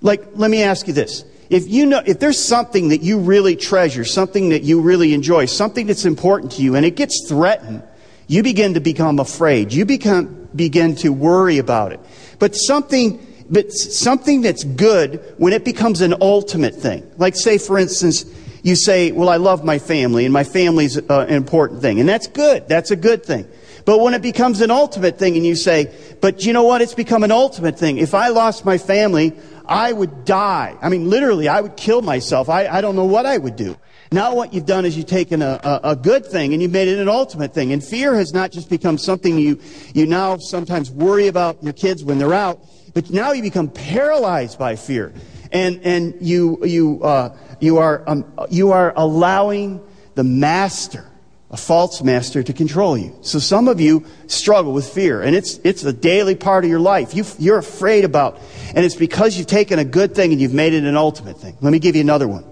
Like, 0.00 0.24
let 0.34 0.50
me 0.50 0.62
ask 0.62 0.86
you 0.86 0.92
this. 0.92 1.24
If 1.50 1.68
you 1.68 1.86
know, 1.86 2.02
if 2.04 2.20
there's 2.20 2.38
something 2.38 2.88
that 2.88 3.02
you 3.02 3.18
really 3.18 3.56
treasure, 3.56 4.04
something 4.04 4.50
that 4.50 4.62
you 4.62 4.80
really 4.80 5.12
enjoy, 5.12 5.46
something 5.46 5.86
that's 5.86 6.04
important 6.04 6.52
to 6.52 6.62
you, 6.62 6.74
and 6.74 6.84
it 6.84 6.96
gets 6.96 7.28
threatened, 7.28 7.82
you 8.26 8.42
begin 8.42 8.74
to 8.74 8.80
become 8.80 9.18
afraid. 9.18 9.72
You 9.72 9.84
become, 9.84 10.48
begin 10.54 10.94
to 10.96 11.12
worry 11.12 11.58
about 11.58 11.92
it. 11.92 12.00
But 12.38 12.54
something 12.54 13.24
but 13.50 13.72
something 13.72 14.40
that's 14.40 14.64
good 14.64 15.34
when 15.38 15.52
it 15.52 15.64
becomes 15.64 16.00
an 16.00 16.14
ultimate 16.20 16.74
thing. 16.74 17.08
Like, 17.16 17.36
say, 17.36 17.58
for 17.58 17.78
instance, 17.78 18.24
you 18.62 18.76
say, 18.76 19.12
Well, 19.12 19.28
I 19.28 19.36
love 19.36 19.64
my 19.64 19.78
family, 19.78 20.24
and 20.24 20.32
my 20.32 20.44
family's 20.44 20.96
uh, 20.96 21.26
an 21.28 21.34
important 21.34 21.82
thing. 21.82 22.00
And 22.00 22.08
that's 22.08 22.26
good. 22.26 22.68
That's 22.68 22.90
a 22.90 22.96
good 22.96 23.24
thing. 23.24 23.46
But 23.84 24.00
when 24.00 24.14
it 24.14 24.22
becomes 24.22 24.62
an 24.62 24.70
ultimate 24.70 25.18
thing, 25.18 25.36
and 25.36 25.46
you 25.46 25.56
say, 25.56 25.94
But 26.20 26.44
you 26.44 26.52
know 26.52 26.62
what? 26.62 26.80
It's 26.80 26.94
become 26.94 27.22
an 27.22 27.32
ultimate 27.32 27.78
thing. 27.78 27.98
If 27.98 28.14
I 28.14 28.28
lost 28.28 28.64
my 28.64 28.78
family, 28.78 29.34
I 29.66 29.92
would 29.92 30.24
die. 30.24 30.76
I 30.80 30.88
mean, 30.88 31.10
literally, 31.10 31.48
I 31.48 31.60
would 31.60 31.76
kill 31.76 32.02
myself. 32.02 32.48
I, 32.48 32.66
I 32.66 32.80
don't 32.80 32.96
know 32.96 33.04
what 33.04 33.26
I 33.26 33.36
would 33.36 33.56
do. 33.56 33.76
Now 34.12 34.34
what 34.34 34.54
you've 34.54 34.66
done 34.66 34.84
is 34.84 34.96
you've 34.96 35.06
taken 35.06 35.42
a, 35.42 35.58
a, 35.64 35.80
a, 35.90 35.96
good 35.96 36.24
thing 36.24 36.52
and 36.52 36.62
you've 36.62 36.70
made 36.70 36.86
it 36.86 37.00
an 37.00 37.08
ultimate 37.08 37.52
thing. 37.52 37.72
And 37.72 37.82
fear 37.82 38.14
has 38.14 38.32
not 38.32 38.52
just 38.52 38.70
become 38.70 38.96
something 38.96 39.36
you, 39.36 39.58
you 39.92 40.06
now 40.06 40.36
sometimes 40.36 40.88
worry 40.88 41.26
about 41.26 41.60
your 41.64 41.72
kids 41.72 42.04
when 42.04 42.18
they're 42.18 42.34
out, 42.34 42.60
but 42.94 43.10
now 43.10 43.32
you 43.32 43.42
become 43.42 43.68
paralyzed 43.68 44.58
by 44.58 44.76
fear. 44.76 45.12
And, 45.52 45.80
and 45.84 46.14
you, 46.20 46.64
you, 46.64 47.02
uh, 47.02 47.36
you, 47.60 47.78
are, 47.78 48.02
um, 48.08 48.24
you 48.50 48.72
are 48.72 48.92
allowing 48.96 49.84
the 50.14 50.24
master, 50.24 51.04
a 51.50 51.56
false 51.56 52.02
master, 52.02 52.42
to 52.42 52.52
control 52.52 52.96
you. 52.96 53.16
So 53.20 53.38
some 53.38 53.68
of 53.68 53.80
you 53.80 54.06
struggle 54.26 54.72
with 54.72 54.88
fear, 54.88 55.22
and 55.22 55.36
it's, 55.36 55.58
it's 55.64 55.84
a 55.84 55.92
daily 55.92 56.34
part 56.34 56.64
of 56.64 56.70
your 56.70 56.80
life. 56.80 57.14
You, 57.14 57.24
you're 57.38 57.58
afraid 57.58 58.04
about, 58.04 58.40
and 58.74 58.84
it's 58.84 58.96
because 58.96 59.36
you've 59.36 59.46
taken 59.46 59.78
a 59.78 59.84
good 59.84 60.14
thing 60.14 60.32
and 60.32 60.40
you've 60.40 60.54
made 60.54 60.72
it 60.72 60.84
an 60.84 60.96
ultimate 60.96 61.38
thing. 61.38 61.56
Let 61.60 61.70
me 61.70 61.78
give 61.78 61.94
you 61.94 62.00
another 62.00 62.26
one 62.26 62.44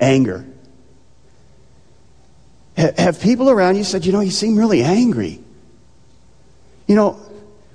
anger. 0.00 0.46
Have 2.76 3.20
people 3.20 3.50
around 3.50 3.76
you 3.76 3.82
said, 3.82 4.06
you 4.06 4.12
know, 4.12 4.20
you 4.20 4.30
seem 4.30 4.56
really 4.56 4.82
angry? 4.82 5.40
You 6.86 6.94
know, 6.94 7.20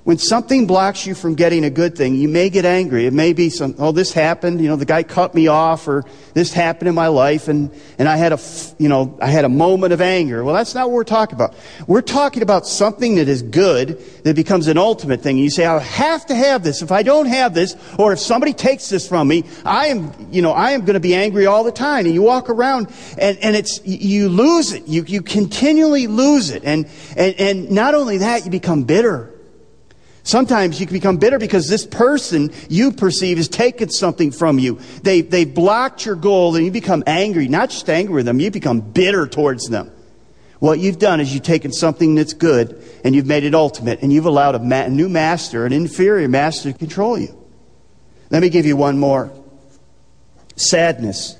when 0.04 0.18
something 0.18 0.66
blocks 0.66 1.06
you 1.06 1.14
from 1.14 1.34
getting 1.34 1.64
a 1.64 1.70
good 1.70 1.96
thing, 1.96 2.14
you 2.14 2.28
may 2.28 2.50
get 2.50 2.66
angry. 2.66 3.06
It 3.06 3.14
may 3.14 3.32
be 3.32 3.48
some, 3.48 3.74
oh, 3.78 3.90
this 3.90 4.12
happened, 4.12 4.60
you 4.60 4.68
know, 4.68 4.76
the 4.76 4.84
guy 4.84 5.02
cut 5.02 5.34
me 5.34 5.46
off, 5.46 5.88
or 5.88 6.04
this 6.34 6.52
happened 6.52 6.90
in 6.90 6.94
my 6.94 7.06
life, 7.08 7.48
and, 7.48 7.70
and 7.98 8.06
I 8.06 8.16
had 8.16 8.34
a, 8.34 8.38
you 8.78 8.90
know, 8.90 9.18
I 9.22 9.28
had 9.28 9.46
a 9.46 9.48
moment 9.48 9.94
of 9.94 10.02
anger. 10.02 10.44
Well, 10.44 10.54
that's 10.54 10.74
not 10.74 10.88
what 10.88 10.94
we're 10.94 11.04
talking 11.04 11.36
about. 11.36 11.54
We're 11.86 12.02
talking 12.02 12.42
about 12.42 12.66
something 12.66 13.14
that 13.14 13.28
is 13.28 13.40
good 13.40 13.98
that 14.24 14.36
becomes 14.36 14.68
an 14.68 14.76
ultimate 14.76 15.22
thing. 15.22 15.38
You 15.38 15.48
say, 15.48 15.64
I 15.64 15.78
have 15.78 16.26
to 16.26 16.34
have 16.34 16.62
this. 16.62 16.82
If 16.82 16.92
I 16.92 17.02
don't 17.02 17.26
have 17.26 17.54
this, 17.54 17.74
or 17.98 18.12
if 18.12 18.18
somebody 18.18 18.52
takes 18.52 18.90
this 18.90 19.08
from 19.08 19.26
me, 19.26 19.44
I 19.64 19.86
am, 19.86 20.12
you 20.30 20.42
know, 20.42 20.52
I 20.52 20.72
am 20.72 20.82
going 20.82 20.94
to 20.94 21.00
be 21.00 21.14
angry 21.14 21.46
all 21.46 21.64
the 21.64 21.72
time. 21.72 22.04
And 22.04 22.14
you 22.14 22.20
walk 22.20 22.50
around, 22.50 22.92
and, 23.16 23.38
and 23.38 23.56
it's, 23.56 23.80
you 23.86 24.28
lose 24.28 24.74
it. 24.74 24.86
You, 24.86 25.02
you 25.04 25.22
continually 25.22 26.08
lose 26.08 26.50
it. 26.50 26.62
And, 26.62 26.90
and, 27.16 27.34
and 27.40 27.70
not 27.70 27.94
only 27.94 28.18
that, 28.18 28.44
you 28.44 28.50
become 28.50 28.84
bitter. 28.84 29.33
Sometimes 30.24 30.80
you 30.80 30.86
can 30.86 30.94
become 30.94 31.18
bitter 31.18 31.38
because 31.38 31.68
this 31.68 31.86
person 31.86 32.50
you 32.70 32.92
perceive 32.92 33.36
has 33.36 33.46
taken 33.46 33.90
something 33.90 34.32
from 34.32 34.58
you. 34.58 34.80
They, 35.02 35.20
they 35.20 35.44
blocked 35.44 36.06
your 36.06 36.16
goal 36.16 36.56
and 36.56 36.64
you 36.64 36.70
become 36.70 37.04
angry. 37.06 37.46
Not 37.46 37.68
just 37.68 37.88
angry 37.90 38.14
with 38.14 38.26
them, 38.26 38.40
you 38.40 38.50
become 38.50 38.80
bitter 38.80 39.26
towards 39.26 39.68
them. 39.68 39.92
What 40.60 40.78
you've 40.78 40.98
done 40.98 41.20
is 41.20 41.34
you've 41.34 41.42
taken 41.42 41.72
something 41.72 42.14
that's 42.14 42.32
good 42.32 42.82
and 43.04 43.14
you've 43.14 43.26
made 43.26 43.44
it 43.44 43.54
ultimate 43.54 44.00
and 44.00 44.10
you've 44.10 44.24
allowed 44.24 44.54
a, 44.54 44.60
ma- 44.60 44.84
a 44.84 44.88
new 44.88 45.10
master, 45.10 45.66
an 45.66 45.74
inferior 45.74 46.26
master 46.26 46.72
to 46.72 46.78
control 46.78 47.18
you. 47.18 47.38
Let 48.30 48.40
me 48.40 48.48
give 48.48 48.64
you 48.64 48.76
one 48.78 48.98
more. 48.98 49.30
Sadness. 50.56 51.36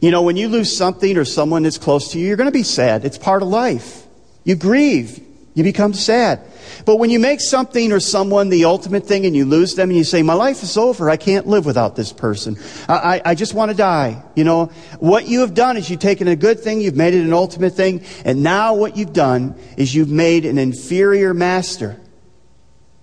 You 0.00 0.10
know, 0.10 0.22
when 0.22 0.36
you 0.36 0.48
lose 0.48 0.76
something 0.76 1.16
or 1.16 1.24
someone 1.24 1.62
that's 1.62 1.78
close 1.78 2.10
to 2.12 2.18
you, 2.18 2.26
you're 2.26 2.36
going 2.36 2.48
to 2.48 2.52
be 2.52 2.64
sad. 2.64 3.04
It's 3.04 3.16
part 3.16 3.42
of 3.42 3.48
life. 3.48 4.04
You 4.42 4.56
grieve. 4.56 5.23
You 5.54 5.62
become 5.62 5.94
sad. 5.94 6.40
But 6.84 6.96
when 6.96 7.10
you 7.10 7.20
make 7.20 7.40
something 7.40 7.92
or 7.92 8.00
someone 8.00 8.48
the 8.48 8.64
ultimate 8.64 9.06
thing 9.06 9.24
and 9.24 9.36
you 9.36 9.44
lose 9.44 9.74
them 9.74 9.88
and 9.88 9.96
you 9.96 10.02
say, 10.02 10.22
my 10.24 10.34
life 10.34 10.64
is 10.64 10.76
over, 10.76 11.08
I 11.08 11.16
can't 11.16 11.46
live 11.46 11.64
without 11.64 11.94
this 11.94 12.12
person. 12.12 12.58
I, 12.88 12.94
I, 12.94 13.22
I 13.26 13.34
just 13.36 13.54
want 13.54 13.70
to 13.70 13.76
die. 13.76 14.20
You 14.34 14.42
know, 14.42 14.66
what 14.98 15.28
you 15.28 15.40
have 15.40 15.54
done 15.54 15.76
is 15.76 15.88
you've 15.88 16.00
taken 16.00 16.26
a 16.26 16.34
good 16.34 16.58
thing, 16.58 16.80
you've 16.80 16.96
made 16.96 17.14
it 17.14 17.20
an 17.20 17.32
ultimate 17.32 17.74
thing, 17.74 18.04
and 18.24 18.42
now 18.42 18.74
what 18.74 18.96
you've 18.96 19.12
done 19.12 19.54
is 19.76 19.94
you've 19.94 20.10
made 20.10 20.44
an 20.44 20.58
inferior 20.58 21.32
master. 21.32 22.00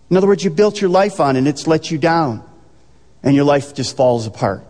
In 0.09 0.17
other 0.17 0.27
words, 0.27 0.43
you 0.43 0.49
built 0.49 0.81
your 0.81 0.89
life 0.89 1.21
on 1.21 1.37
and 1.37 1.47
it's 1.47 1.67
let 1.67 1.89
you 1.89 1.97
down. 1.97 2.43
And 3.23 3.33
your 3.33 3.45
life 3.45 3.73
just 3.73 3.95
falls 3.95 4.27
apart. 4.27 4.65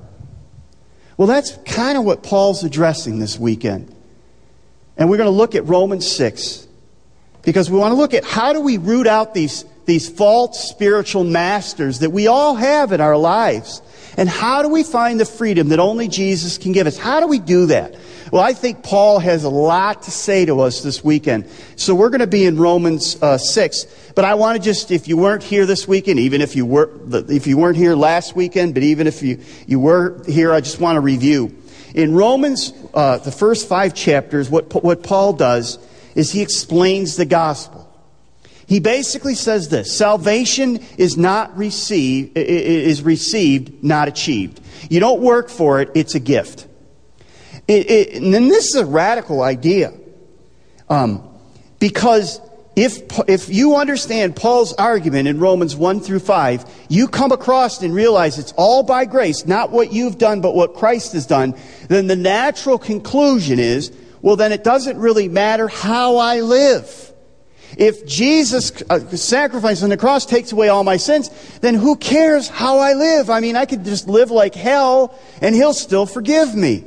Well, 1.18 1.28
that's 1.28 1.58
kind 1.66 1.98
of 1.98 2.04
what 2.04 2.22
Paul's 2.22 2.64
addressing 2.64 3.18
this 3.18 3.40
weekend. 3.40 3.96
And 4.98 5.10
we're 5.10 5.18
going 5.18 5.28
to 5.28 5.36
look 5.36 5.56
at 5.56 5.66
Romans 5.66 6.10
6 6.12 6.68
because 7.44 7.70
we 7.70 7.78
want 7.78 7.92
to 7.92 7.96
look 7.96 8.14
at 8.14 8.24
how 8.24 8.54
do 8.54 8.62
we 8.62 8.78
root 8.78 9.08
out 9.08 9.34
these, 9.34 9.66
these 9.86 10.10
false 10.10 10.70
spiritual 10.70 11.24
masters 11.24 12.00
that 12.00 12.12
we 12.12 12.28
all 12.28 12.56
have 12.56 12.92
in 12.92 13.02
our 13.02 13.18
lives. 13.18 13.82
And 14.18 14.28
how 14.28 14.62
do 14.62 14.68
we 14.68 14.84
find 14.84 15.20
the 15.20 15.26
freedom 15.26 15.70
that 15.70 15.80
only 15.80 16.08
Jesus 16.08 16.58
can 16.58 16.74
give 16.74 16.86
us? 16.86 16.98
How 16.98 17.22
do 17.22 17.28
we 17.28 17.40
do 17.40 17.68
that? 17.68 17.96
Well, 18.32 18.42
I 18.42 18.54
think 18.54 18.84
Paul 18.84 19.20
has 19.20 19.44
a 19.44 19.50
lot 19.50 20.04
to 20.04 20.12
say 20.12 20.46
to 20.46 20.62
us 20.62 20.84
this 20.84 21.04
weekend. 21.04 21.50
So 21.76 21.96
we're 21.96 22.10
going 22.10 22.20
to 22.20 22.28
be 22.28 22.46
in 22.46 22.58
Romans 22.58 23.22
uh, 23.22 23.38
6. 23.38 24.12
But 24.16 24.26
I 24.26 24.36
want 24.36 24.58
to 24.58 24.64
just, 24.64 24.92
if 24.92 25.08
you 25.08 25.18
weren't 25.18 25.44
here 25.44 25.66
this 25.66 25.88
weekend, 25.88 26.20
even 26.20 26.42
if 26.42 26.56
you 26.56 26.66
were, 26.66 26.90
if 27.30 27.48
you 27.48 27.58
weren't 27.58 27.78
here 27.78 27.96
last 27.96 28.36
weekend, 28.36 28.74
but 28.74 28.84
even 28.84 29.08
if 29.08 29.22
you, 29.22 29.40
you 29.66 29.80
were 29.80 30.22
here, 30.28 30.54
I 30.54 30.62
just 30.62 30.80
want 30.80 30.98
to 30.98 31.02
review. 31.02 31.56
In 31.94 32.14
Romans, 32.14 32.74
uh, 32.94 33.18
the 33.18 33.32
first 33.32 33.68
five 33.68 33.94
chapters, 33.94 34.50
what, 34.50 34.84
what 34.84 35.04
Paul 35.04 35.34
does 35.34 35.78
is 36.16 36.32
he 36.32 36.42
explains 36.42 37.16
the 37.16 37.26
gospel. 37.26 37.88
He 38.68 38.80
basically 38.80 39.36
says 39.36 39.68
this 39.68 39.96
salvation 39.96 40.80
is 40.98 41.18
not 41.18 41.58
received, 41.58 42.38
is 42.38 43.02
received, 43.02 43.84
not 43.84 44.08
achieved. 44.08 44.62
You 44.90 45.00
don't 45.00 45.22
work 45.22 45.50
for 45.50 45.82
it, 45.82 45.92
it's 45.94 46.16
a 46.16 46.20
gift. 46.20 46.68
It, 47.68 47.90
it, 47.90 48.16
and 48.16 48.34
then 48.34 48.48
this 48.48 48.68
is 48.68 48.76
a 48.76 48.86
radical 48.86 49.42
idea. 49.42 49.94
Um, 50.90 51.28
because 51.80 52.40
if, 52.76 53.02
if 53.28 53.50
you 53.50 53.76
understand 53.76 54.36
Paul's 54.36 54.74
argument 54.74 55.28
in 55.28 55.40
Romans 55.40 55.76
1 55.76 56.00
through 56.00 56.20
5, 56.20 56.86
you 56.88 57.08
come 57.08 57.32
across 57.32 57.82
and 57.82 57.94
realize 57.94 58.40
it's 58.40 58.54
all 58.54 58.84
by 58.84 59.04
grace, 59.04 59.46
not 59.46 59.72
what 59.72 59.92
you've 59.92 60.18
done, 60.18 60.40
but 60.40 60.56
what 60.56 60.76
Christ 60.76 61.12
has 61.14 61.26
done, 61.26 61.56
then 61.90 62.08
the 62.08 62.16
natural 62.16 62.78
conclusion 62.78 63.60
is, 63.60 63.92
well, 64.22 64.36
then 64.36 64.52
it 64.52 64.64
doesn't 64.64 64.98
really 64.98 65.28
matter 65.28 65.68
how 65.68 66.18
I 66.18 66.42
live. 66.42 67.12
If 67.78 68.06
Jesus' 68.06 68.84
uh, 68.90 69.00
sacrifice 69.16 69.82
on 69.82 69.90
the 69.90 69.98
cross 69.98 70.26
takes 70.26 70.52
away 70.52 70.70
all 70.70 70.84
my 70.84 70.98
sins, 70.98 71.30
then 71.62 71.76
who 71.76 71.96
cares 71.96 72.50
how 72.50 72.80
I 72.80 72.94
live? 72.94 73.30
I 73.30 73.40
mean, 73.40 73.56
I 73.56 73.66
could 73.66 73.86
just 73.86 74.08
live 74.08 74.30
like 74.30 74.56
hell 74.56 75.18
and 75.42 75.56
he'll 75.56 75.74
still 75.74 76.06
forgive 76.06 76.54
me. 76.54 76.84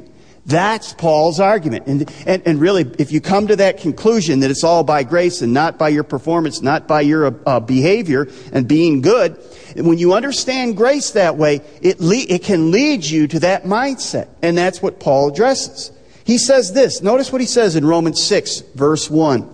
That's 0.46 0.92
Paul's 0.92 1.40
argument. 1.40 1.86
And, 1.86 2.12
and, 2.26 2.42
and 2.44 2.60
really, 2.60 2.82
if 2.98 3.12
you 3.12 3.22
come 3.22 3.46
to 3.46 3.56
that 3.56 3.78
conclusion 3.78 4.40
that 4.40 4.50
it's 4.50 4.62
all 4.62 4.84
by 4.84 5.02
grace 5.02 5.40
and 5.40 5.54
not 5.54 5.78
by 5.78 5.88
your 5.88 6.04
performance, 6.04 6.60
not 6.60 6.86
by 6.86 7.00
your 7.00 7.26
uh, 7.28 7.30
uh 7.46 7.60
behavior 7.60 8.28
and 8.52 8.68
being 8.68 9.00
good, 9.00 9.42
when 9.76 9.96
you 9.96 10.12
understand 10.12 10.76
grace 10.76 11.12
that 11.12 11.36
way, 11.36 11.62
it, 11.80 11.98
le- 11.98 12.26
it 12.28 12.42
can 12.42 12.70
lead 12.70 13.06
you 13.06 13.26
to 13.28 13.40
that 13.40 13.64
mindset. 13.64 14.28
And 14.42 14.56
that's 14.56 14.82
what 14.82 15.00
Paul 15.00 15.30
addresses. 15.30 15.90
He 16.24 16.38
says 16.38 16.72
this. 16.72 17.02
Notice 17.02 17.30
what 17.30 17.40
he 17.40 17.46
says 17.46 17.76
in 17.76 17.86
Romans 17.86 18.22
6, 18.22 18.60
verse 18.74 19.10
1. 19.10 19.48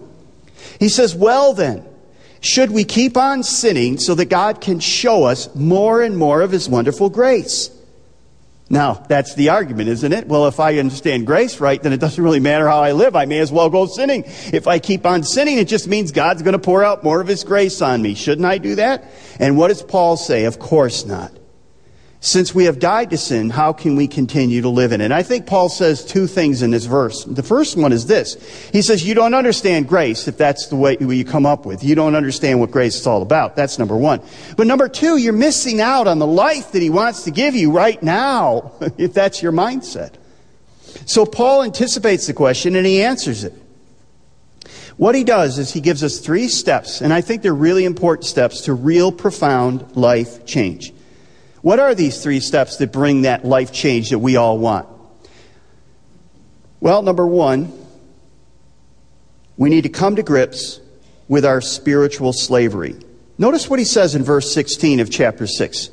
He 0.79 0.89
says, 0.89 1.15
Well 1.15 1.53
then, 1.53 1.85
should 2.41 2.71
we 2.71 2.85
keep 2.85 3.17
on 3.17 3.43
sinning 3.43 3.99
so 3.99 4.15
that 4.15 4.27
God 4.27 4.61
can 4.61 4.81
show 4.81 5.25
us 5.25 5.55
more 5.55 6.01
and 6.01 6.17
more 6.17 6.41
of 6.41 6.53
his 6.53 6.69
wonderful 6.69 7.11
grace? 7.11 7.71
Now, 8.73 9.05
that's 9.09 9.35
the 9.35 9.49
argument, 9.49 9.89
isn't 9.89 10.13
it? 10.13 10.29
Well, 10.29 10.47
if 10.47 10.61
I 10.61 10.79
understand 10.79 11.27
grace 11.27 11.59
right, 11.59 11.83
then 11.83 11.93
it 11.93 11.99
doesn't 11.99 12.23
really 12.23 12.39
matter 12.39 12.69
how 12.69 12.81
I 12.81 12.93
live. 12.93 13.17
I 13.17 13.25
may 13.25 13.41
as 13.41 13.51
well 13.51 13.69
go 13.69 13.87
sinning. 13.87 14.23
If 14.53 14.69
I 14.69 14.79
keep 14.79 15.05
on 15.05 15.25
sinning, 15.25 15.59
it 15.59 15.67
just 15.67 15.89
means 15.89 16.13
God's 16.13 16.43
going 16.43 16.53
to 16.53 16.61
pour 16.61 16.85
out 16.85 17.03
more 17.03 17.21
of 17.21 17.27
His 17.27 17.43
grace 17.43 17.83
on 17.83 18.01
me. 18.01 18.15
Shouldn't 18.15 18.47
I 18.47 18.59
do 18.59 18.77
that? 18.77 19.11
And 19.41 19.59
what 19.59 19.69
does 19.69 19.83
Paul 19.83 20.17
say? 20.17 20.45
Of 20.45 20.61
course 20.61 21.05
not. 21.05 21.33
Since 22.23 22.55
we 22.55 22.65
have 22.65 22.79
died 22.79 23.09
to 23.11 23.17
sin, 23.17 23.49
how 23.49 23.73
can 23.73 23.97
we 23.97 24.07
continue 24.07 24.61
to 24.61 24.69
live 24.69 24.93
in 24.93 25.01
it? 25.01 25.07
And 25.07 25.15
I 25.15 25.23
think 25.23 25.47
Paul 25.47 25.71
says 25.71 26.05
two 26.05 26.27
things 26.27 26.61
in 26.61 26.71
this 26.71 26.85
verse. 26.85 27.25
The 27.25 27.43
first 27.43 27.79
one 27.79 27.93
is 27.93 28.07
this. 28.07 28.35
He 28.73 28.83
says, 28.83 29.03
you 29.03 29.15
don't 29.15 29.33
understand 29.33 29.89
grace 29.89 30.29
if 30.29 30.37
that's 30.37 30.67
the 30.67 30.77
way 30.77 30.99
you 31.01 31.25
come 31.25 31.47
up 31.47 31.65
with. 31.65 31.83
You 31.83 31.95
don't 31.95 32.15
understand 32.15 32.61
what 32.61 32.71
grace 32.71 32.97
is 32.97 33.07
all 33.07 33.23
about. 33.23 33.57
That's 33.57 33.79
number 33.79 33.97
one. 33.97 34.21
But 34.59 34.67
number 34.67 34.87
two, 34.87 35.17
you're 35.17 35.33
missing 35.33 35.81
out 35.81 36.07
on 36.07 36.19
the 36.19 36.27
life 36.27 36.73
that 36.73 36.83
he 36.83 36.91
wants 36.91 37.25
to 37.25 37.31
give 37.31 37.55
you 37.55 37.71
right 37.71 38.01
now, 38.03 38.73
if 38.99 39.15
that's 39.15 39.43
your 39.43 39.53
mindset. 39.53 40.13
So 41.07 41.25
Paul 41.25 41.63
anticipates 41.63 42.27
the 42.27 42.35
question 42.35 42.77
and 42.77 42.85
he 42.85 43.03
answers 43.03 43.45
it. 43.45 43.55
What 44.99 45.15
he 45.15 45.25
does 45.25 45.59
is 45.59 45.73
he 45.73 45.81
gives 45.81 46.05
us 46.05 46.19
three 46.19 46.49
steps, 46.49 47.01
and 47.01 47.15
I 47.15 47.23
think 47.23 47.41
they're 47.41 47.55
really 47.55 47.87
important 47.87 48.27
steps 48.27 48.61
to 48.63 48.75
real 48.75 49.11
profound 49.11 49.97
life 49.97 50.45
change. 50.45 50.93
What 51.63 51.79
are 51.79 51.95
these 51.95 52.23
three 52.23 52.41
steps 52.41 52.77
that 52.79 52.93
bring 52.93 53.23
that 53.23 53.45
life 53.45 53.73
change 53.73 54.11
that 54.11 54.19
we 54.19 54.37
all 54.37 54.59
want? 54.59 54.89
Well, 56.81 57.03
number 57.03 57.27
one, 57.27 57.73
we 59.57 59.69
need 59.69 59.83
to 59.83 59.91
come 59.91 60.17
to 60.17 60.23
grips 60.23 60.81
with 61.29 61.45
our 61.45 61.61
spiritual 61.61 62.33
slavery. 62.33 62.97
Notice 63.37 63.69
what 63.69 63.79
he 63.79 63.85
says 63.85 64.15
in 64.15 64.25
verse 64.25 64.53
16 64.53 65.01
of 65.01 65.11
chapter 65.11 65.47
6. 65.47 65.91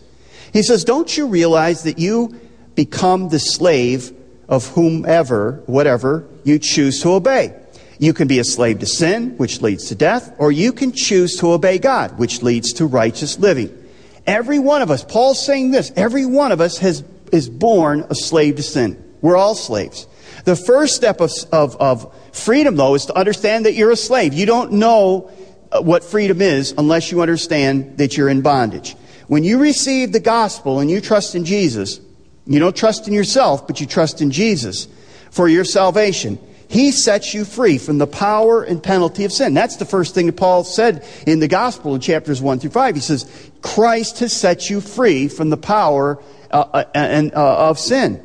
He 0.53 0.63
says, 0.63 0.86
Don't 0.86 1.17
you 1.17 1.27
realize 1.27 1.83
that 1.83 2.00
you 2.00 2.39
become 2.75 3.29
the 3.29 3.39
slave 3.39 4.13
of 4.47 4.67
whomever, 4.69 5.63
whatever, 5.65 6.25
you 6.45 6.59
choose 6.59 7.01
to 7.01 7.12
obey? 7.12 7.53
You 8.00 8.13
can 8.13 8.27
be 8.27 8.39
a 8.39 8.43
slave 8.43 8.79
to 8.79 8.86
sin, 8.86 9.38
which 9.38 9.62
leads 9.62 9.89
to 9.89 9.95
death, 9.95 10.33
or 10.38 10.51
you 10.51 10.71
can 10.71 10.91
choose 10.93 11.36
to 11.38 11.51
obey 11.51 11.77
God, 11.77 12.17
which 12.17 12.41
leads 12.41 12.74
to 12.74 12.86
righteous 12.86 13.38
living. 13.39 13.87
Every 14.27 14.60
one 14.60 14.81
of 14.81 14.91
us, 14.91 15.03
Paul's 15.03 15.43
saying 15.43 15.72
this, 15.72 15.91
every 15.96 16.25
one 16.25 16.51
of 16.51 16.60
us 16.60 16.77
has, 16.79 17.03
is 17.31 17.50
born 17.50 18.05
a 18.10 18.15
slave 18.15 18.57
to 18.57 18.63
sin. 18.63 19.01
We're 19.22 19.38
all 19.38 19.55
slaves. 19.55 20.05
The 20.43 20.55
first 20.55 20.96
step 20.96 21.22
of, 21.22 21.31
of, 21.51 21.75
of 21.77 22.13
freedom, 22.34 22.75
though, 22.75 22.93
is 22.96 23.05
to 23.07 23.17
understand 23.17 23.65
that 23.65 23.74
you're 23.74 23.91
a 23.91 23.96
slave. 23.96 24.34
You 24.34 24.46
don't 24.46 24.74
know 24.74 25.31
uh, 25.72 25.81
what 25.81 26.03
freedom 26.03 26.41
is 26.41 26.74
unless 26.77 27.12
you 27.12 27.22
understand 27.22 27.98
that 27.98 28.17
you're 28.17 28.29
in 28.29 28.41
bondage. 28.41 28.96
When 29.27 29.43
you 29.43 29.60
receive 29.60 30.12
the 30.12 30.19
gospel 30.19 30.79
and 30.79 30.89
you 30.91 31.01
trust 31.01 31.36
in 31.36 31.46
Jesus, 31.46 32.00
you 32.46 32.60
don't 32.60 32.75
trust 32.75 33.07
in 33.07 33.13
yourself, 33.13 33.67
but 33.67 33.81
you 33.81 33.88
trust 33.88 34.22
in 34.22 34.31
Jesus 34.31 34.88
for 35.31 35.48
your 35.48 35.65
salvation. 35.65 36.39
He 36.69 36.91
sets 36.91 37.33
you 37.33 37.45
free 37.45 37.77
from 37.77 37.97
the 37.97 38.07
power 38.07 38.62
and 38.62 38.83
penalty 38.83 39.24
of 39.24 39.31
sin. 39.31 39.53
That's 39.53 39.77
the 39.77 39.86
first 39.86 40.13
thing 40.13 40.25
that 40.25 40.36
Paul 40.36 40.63
said 40.63 41.05
in 41.25 41.39
the 41.39 41.47
gospel 41.47 41.95
in 41.95 42.01
chapters 42.01 42.41
1 42.41 42.59
through 42.59 42.71
5. 42.71 42.95
He 42.95 43.01
says, 43.01 43.51
Christ 43.62 44.19
has 44.19 44.33
set 44.33 44.69
you 44.69 44.81
free 44.81 45.29
from 45.29 45.50
the 45.50 45.57
power 45.57 46.21
uh, 46.51 46.65
uh, 46.74 46.83
and, 46.93 47.33
uh, 47.33 47.69
of 47.69 47.79
sin. 47.79 48.21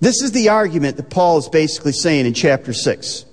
This 0.00 0.22
is 0.22 0.32
the 0.32 0.48
argument 0.48 0.96
that 0.96 1.10
Paul 1.10 1.36
is 1.38 1.48
basically 1.48 1.92
saying 1.92 2.24
in 2.24 2.32
chapter 2.32 2.72
6. 2.72 3.26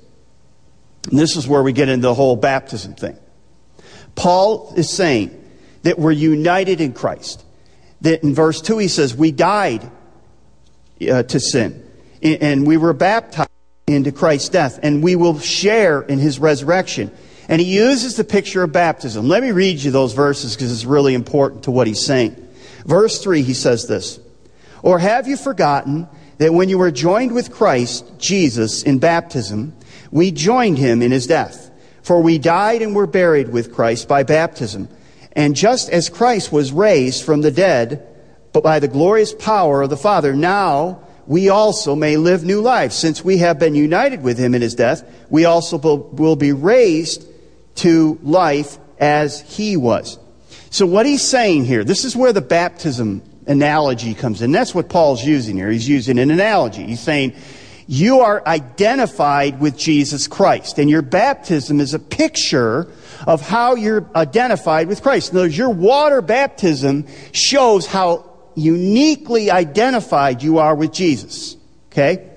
And 1.09 1.17
this 1.17 1.37
is 1.37 1.47
where 1.47 1.63
we 1.63 1.71
get 1.71 1.87
into 1.87 2.07
the 2.07 2.13
whole 2.13 2.35
baptism 2.35 2.95
thing. 2.95 3.17
Paul 4.15 4.73
is 4.75 4.89
saying 4.89 5.41
that 5.83 5.97
we're 5.97 6.11
united 6.11 6.81
in 6.81 6.91
Christ. 6.91 7.45
That 8.01 8.23
in 8.23 8.35
verse 8.35 8.61
2 8.61 8.77
he 8.79 8.89
says, 8.89 9.15
We 9.15 9.31
died 9.31 9.89
uh, 11.09 11.23
to 11.23 11.39
sin, 11.39 11.89
and 12.21 12.67
we 12.67 12.75
were 12.75 12.91
baptized 12.91 13.49
into 13.87 14.11
Christ's 14.11 14.49
death, 14.49 14.81
and 14.83 15.01
we 15.01 15.15
will 15.15 15.39
share 15.39 16.01
in 16.01 16.19
his 16.19 16.39
resurrection. 16.39 17.09
And 17.47 17.61
he 17.61 17.77
uses 17.77 18.17
the 18.17 18.25
picture 18.25 18.61
of 18.63 18.73
baptism. 18.73 19.29
Let 19.29 19.41
me 19.41 19.51
read 19.51 19.81
you 19.81 19.91
those 19.91 20.11
verses 20.11 20.57
because 20.57 20.73
it's 20.73 20.83
really 20.83 21.13
important 21.13 21.63
to 21.63 21.71
what 21.71 21.87
he's 21.87 22.05
saying. 22.05 22.35
Verse 22.85 23.23
3, 23.23 23.43
he 23.43 23.53
says 23.53 23.87
this 23.87 24.19
Or 24.83 24.99
have 24.99 25.25
you 25.29 25.37
forgotten 25.37 26.09
that 26.37 26.53
when 26.53 26.67
you 26.67 26.77
were 26.77 26.91
joined 26.91 27.31
with 27.31 27.53
Christ 27.53 28.03
Jesus 28.17 28.83
in 28.83 28.99
baptism, 28.99 29.73
we 30.11 30.31
joined 30.31 30.77
him 30.77 31.01
in 31.01 31.11
his 31.11 31.25
death? 31.25 31.71
For 32.01 32.21
we 32.21 32.39
died 32.39 32.81
and 32.81 32.93
were 32.93 33.07
buried 33.07 33.47
with 33.47 33.73
Christ 33.73 34.09
by 34.09 34.23
baptism. 34.23 34.89
And 35.31 35.55
just 35.55 35.89
as 35.89 36.09
Christ 36.09 36.51
was 36.51 36.73
raised 36.73 37.23
from 37.23 37.39
the 37.39 37.51
dead, 37.51 38.05
by 38.51 38.79
the 38.79 38.87
glorious 38.89 39.33
power 39.33 39.83
of 39.83 39.89
the 39.89 39.95
Father, 39.95 40.33
now 40.33 41.06
we 41.27 41.49
also 41.49 41.95
may 41.95 42.17
live 42.17 42.43
new 42.43 42.61
lives. 42.61 42.95
Since 42.95 43.23
we 43.23 43.37
have 43.37 43.59
been 43.59 43.75
united 43.75 44.23
with 44.23 44.37
him 44.37 44.55
in 44.55 44.61
his 44.61 44.75
death, 44.75 45.03
we 45.29 45.45
also 45.45 45.77
will 45.77 46.35
be 46.35 46.53
raised 46.53 47.25
to 47.75 48.17
life 48.23 48.77
as 48.99 49.41
he 49.41 49.77
was. 49.77 50.17
So 50.69 50.85
what 50.85 51.05
he's 51.05 51.21
saying 51.21 51.65
here, 51.65 51.83
this 51.83 52.05
is 52.05 52.15
where 52.15 52.33
the 52.33 52.41
baptism 52.41 53.21
analogy 53.45 54.13
comes 54.13 54.41
in. 54.41 54.51
That's 54.51 54.73
what 54.73 54.89
Paul's 54.89 55.23
using 55.23 55.55
here. 55.55 55.69
He's 55.69 55.87
using 55.87 56.17
an 56.19 56.31
analogy. 56.31 56.85
He's 56.85 56.99
saying, 56.99 57.35
you 57.87 58.19
are 58.19 58.45
identified 58.45 59.61
with 59.61 59.77
Jesus 59.77 60.27
Christ, 60.27 60.77
and 60.77 60.89
your 60.89 61.01
baptism 61.01 61.79
is 61.79 61.93
a 61.93 61.99
picture 61.99 62.91
of 63.25 63.41
how 63.41 63.75
you're 63.75 64.09
identified 64.13 64.89
with 64.89 65.01
Christ. 65.01 65.31
In 65.31 65.37
other 65.37 65.45
words, 65.47 65.57
your 65.57 65.69
water 65.69 66.21
baptism 66.21 67.07
shows 67.31 67.85
how 67.85 68.26
uniquely 68.57 69.49
identified 69.51 70.43
you 70.43 70.57
are 70.57 70.75
with 70.75 70.91
Jesus. 70.91 71.55
Okay? 71.91 72.29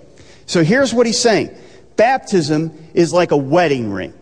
So 0.47 0.63
here's 0.63 0.95
what 0.95 1.07
he's 1.07 1.19
saying 1.19 1.57
baptism 1.97 2.73
is 2.95 3.13
like 3.13 3.31
a 3.31 3.37
wedding 3.37 3.91
ring. 3.91 4.15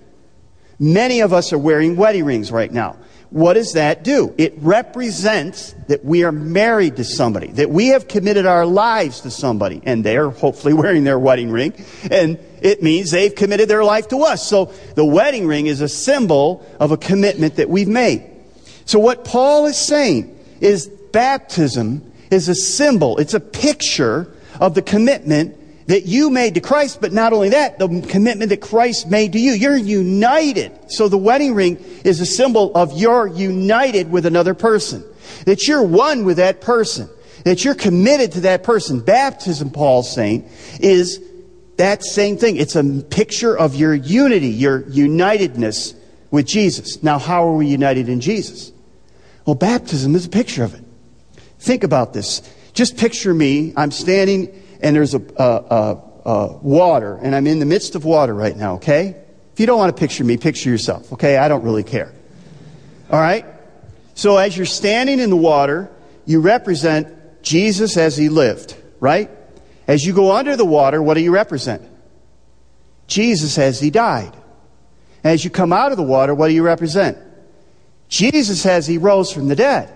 Many 0.78 1.20
of 1.20 1.32
us 1.32 1.52
are 1.52 1.58
wearing 1.58 1.96
wedding 1.96 2.24
rings 2.24 2.50
right 2.50 2.72
now. 2.72 2.96
What 3.30 3.54
does 3.54 3.74
that 3.74 4.04
do? 4.04 4.34
It 4.38 4.54
represents 4.58 5.74
that 5.88 6.02
we 6.04 6.24
are 6.24 6.32
married 6.32 6.96
to 6.96 7.04
somebody, 7.04 7.48
that 7.52 7.68
we 7.68 7.88
have 7.88 8.08
committed 8.08 8.46
our 8.46 8.64
lives 8.64 9.20
to 9.20 9.30
somebody, 9.30 9.82
and 9.84 10.02
they're 10.02 10.30
hopefully 10.30 10.72
wearing 10.82 11.04
their 11.04 11.18
wedding 11.18 11.50
ring. 11.50 11.74
And, 12.10 12.38
it 12.62 12.82
means 12.82 13.10
they've 13.10 13.34
committed 13.34 13.68
their 13.68 13.84
life 13.84 14.08
to 14.08 14.22
us. 14.22 14.46
So 14.46 14.72
the 14.94 15.04
wedding 15.04 15.46
ring 15.46 15.66
is 15.66 15.80
a 15.80 15.88
symbol 15.88 16.66
of 16.80 16.90
a 16.90 16.96
commitment 16.96 17.56
that 17.56 17.68
we've 17.68 17.88
made. 17.88 18.28
So 18.84 18.98
what 18.98 19.24
Paul 19.24 19.66
is 19.66 19.76
saying 19.76 20.36
is 20.60 20.90
baptism 21.12 22.12
is 22.30 22.48
a 22.48 22.54
symbol, 22.54 23.18
it's 23.18 23.34
a 23.34 23.40
picture 23.40 24.32
of 24.60 24.74
the 24.74 24.82
commitment 24.82 25.56
that 25.88 26.04
you 26.04 26.28
made 26.28 26.54
to 26.54 26.60
Christ, 26.60 27.00
but 27.00 27.12
not 27.12 27.32
only 27.32 27.48
that, 27.50 27.78
the 27.78 27.88
commitment 28.08 28.50
that 28.50 28.60
Christ 28.60 29.08
made 29.08 29.32
to 29.32 29.38
you. 29.38 29.52
You're 29.52 29.76
united. 29.76 30.72
So 30.88 31.08
the 31.08 31.16
wedding 31.16 31.54
ring 31.54 31.76
is 32.04 32.20
a 32.20 32.26
symbol 32.26 32.74
of 32.74 32.92
you're 32.92 33.26
united 33.26 34.10
with 34.10 34.26
another 34.26 34.52
person. 34.52 35.02
That 35.46 35.66
you're 35.66 35.82
one 35.82 36.26
with 36.26 36.36
that 36.36 36.60
person. 36.60 37.08
That 37.44 37.64
you're 37.64 37.74
committed 37.74 38.32
to 38.32 38.40
that 38.42 38.64
person. 38.64 39.00
Baptism, 39.00 39.70
Paul's 39.70 40.12
saying, 40.12 40.50
is 40.78 41.20
that 41.78 42.04
same 42.04 42.36
thing. 42.36 42.56
It's 42.56 42.76
a 42.76 42.84
picture 42.84 43.56
of 43.56 43.74
your 43.74 43.94
unity, 43.94 44.48
your 44.48 44.82
unitedness 44.82 45.94
with 46.30 46.46
Jesus. 46.46 47.02
Now, 47.02 47.18
how 47.18 47.48
are 47.48 47.56
we 47.56 47.66
united 47.66 48.10
in 48.10 48.20
Jesus? 48.20 48.72
Well, 49.46 49.54
baptism 49.54 50.14
is 50.14 50.26
a 50.26 50.28
picture 50.28 50.64
of 50.64 50.74
it. 50.74 50.84
Think 51.58 51.84
about 51.84 52.12
this. 52.12 52.42
Just 52.72 52.96
picture 52.96 53.34
me. 53.34 53.72
I'm 53.76 53.90
standing 53.90 54.64
and 54.80 54.94
there's 54.94 55.14
a, 55.14 55.22
a, 55.36 55.42
a, 55.44 56.02
a 56.24 56.56
water, 56.58 57.18
and 57.20 57.34
I'm 57.34 57.46
in 57.46 57.58
the 57.58 57.66
midst 57.66 57.94
of 57.94 58.04
water 58.04 58.34
right 58.34 58.56
now, 58.56 58.74
okay? 58.74 59.16
If 59.52 59.60
you 59.60 59.66
don't 59.66 59.78
want 59.78 59.94
to 59.94 59.98
picture 59.98 60.24
me, 60.24 60.36
picture 60.36 60.70
yourself, 60.70 61.12
okay? 61.14 61.36
I 61.36 61.48
don't 61.48 61.64
really 61.64 61.82
care. 61.82 62.12
All 63.10 63.20
right? 63.20 63.44
So 64.14 64.36
as 64.36 64.56
you're 64.56 64.66
standing 64.66 65.20
in 65.20 65.30
the 65.30 65.36
water, 65.36 65.90
you 66.26 66.40
represent 66.40 67.42
Jesus 67.42 67.96
as 67.96 68.16
he 68.16 68.28
lived, 68.28 68.76
right? 69.00 69.30
As 69.86 70.04
you 70.04 70.12
go 70.12 70.32
under 70.32 70.56
the 70.56 70.64
water, 70.64 71.02
what 71.02 71.14
do 71.14 71.20
you 71.20 71.32
represent? 71.32 71.82
Jesus 73.06 73.58
as 73.58 73.80
he 73.80 73.90
died. 73.90 74.36
As 75.24 75.44
you 75.44 75.50
come 75.50 75.72
out 75.72 75.90
of 75.90 75.96
the 75.96 76.04
water, 76.04 76.34
what 76.34 76.48
do 76.48 76.54
you 76.54 76.62
represent? 76.62 77.18
Jesus 78.08 78.64
as 78.66 78.86
he 78.86 78.98
rose 78.98 79.32
from 79.32 79.48
the 79.48 79.56
dead. 79.56 79.94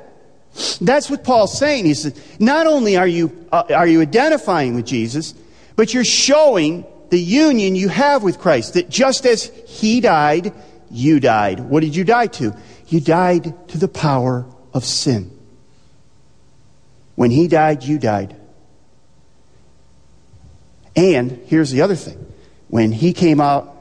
That's 0.80 1.08
what 1.08 1.24
Paul's 1.24 1.58
saying. 1.58 1.86
He 1.86 1.94
says, 1.94 2.20
not 2.38 2.66
only 2.66 2.96
are 2.96 3.06
you, 3.06 3.46
uh, 3.50 3.64
are 3.74 3.86
you 3.86 4.00
identifying 4.02 4.74
with 4.74 4.86
Jesus, 4.86 5.34
but 5.76 5.94
you're 5.94 6.04
showing 6.04 6.84
the 7.12 7.20
union 7.20 7.74
you 7.74 7.88
have 7.88 8.22
with 8.22 8.38
Christ. 8.38 8.74
That 8.74 8.88
just 8.88 9.26
as 9.26 9.44
he 9.66 10.00
died, 10.00 10.52
you 10.90 11.20
died. 11.20 11.60
What 11.60 11.80
did 11.80 11.94
you 11.94 12.04
die 12.04 12.26
to? 12.28 12.54
You 12.88 13.00
died 13.00 13.68
to 13.68 13.78
the 13.78 13.88
power 13.88 14.46
of 14.72 14.84
sin. 14.84 15.30
When 17.14 17.30
he 17.30 17.48
died, 17.48 17.84
you 17.84 17.98
died. 17.98 18.34
And 20.96 21.42
here's 21.46 21.70
the 21.70 21.82
other 21.82 21.94
thing. 21.94 22.26
When 22.68 22.92
he 22.92 23.12
came 23.12 23.40
out 23.40 23.71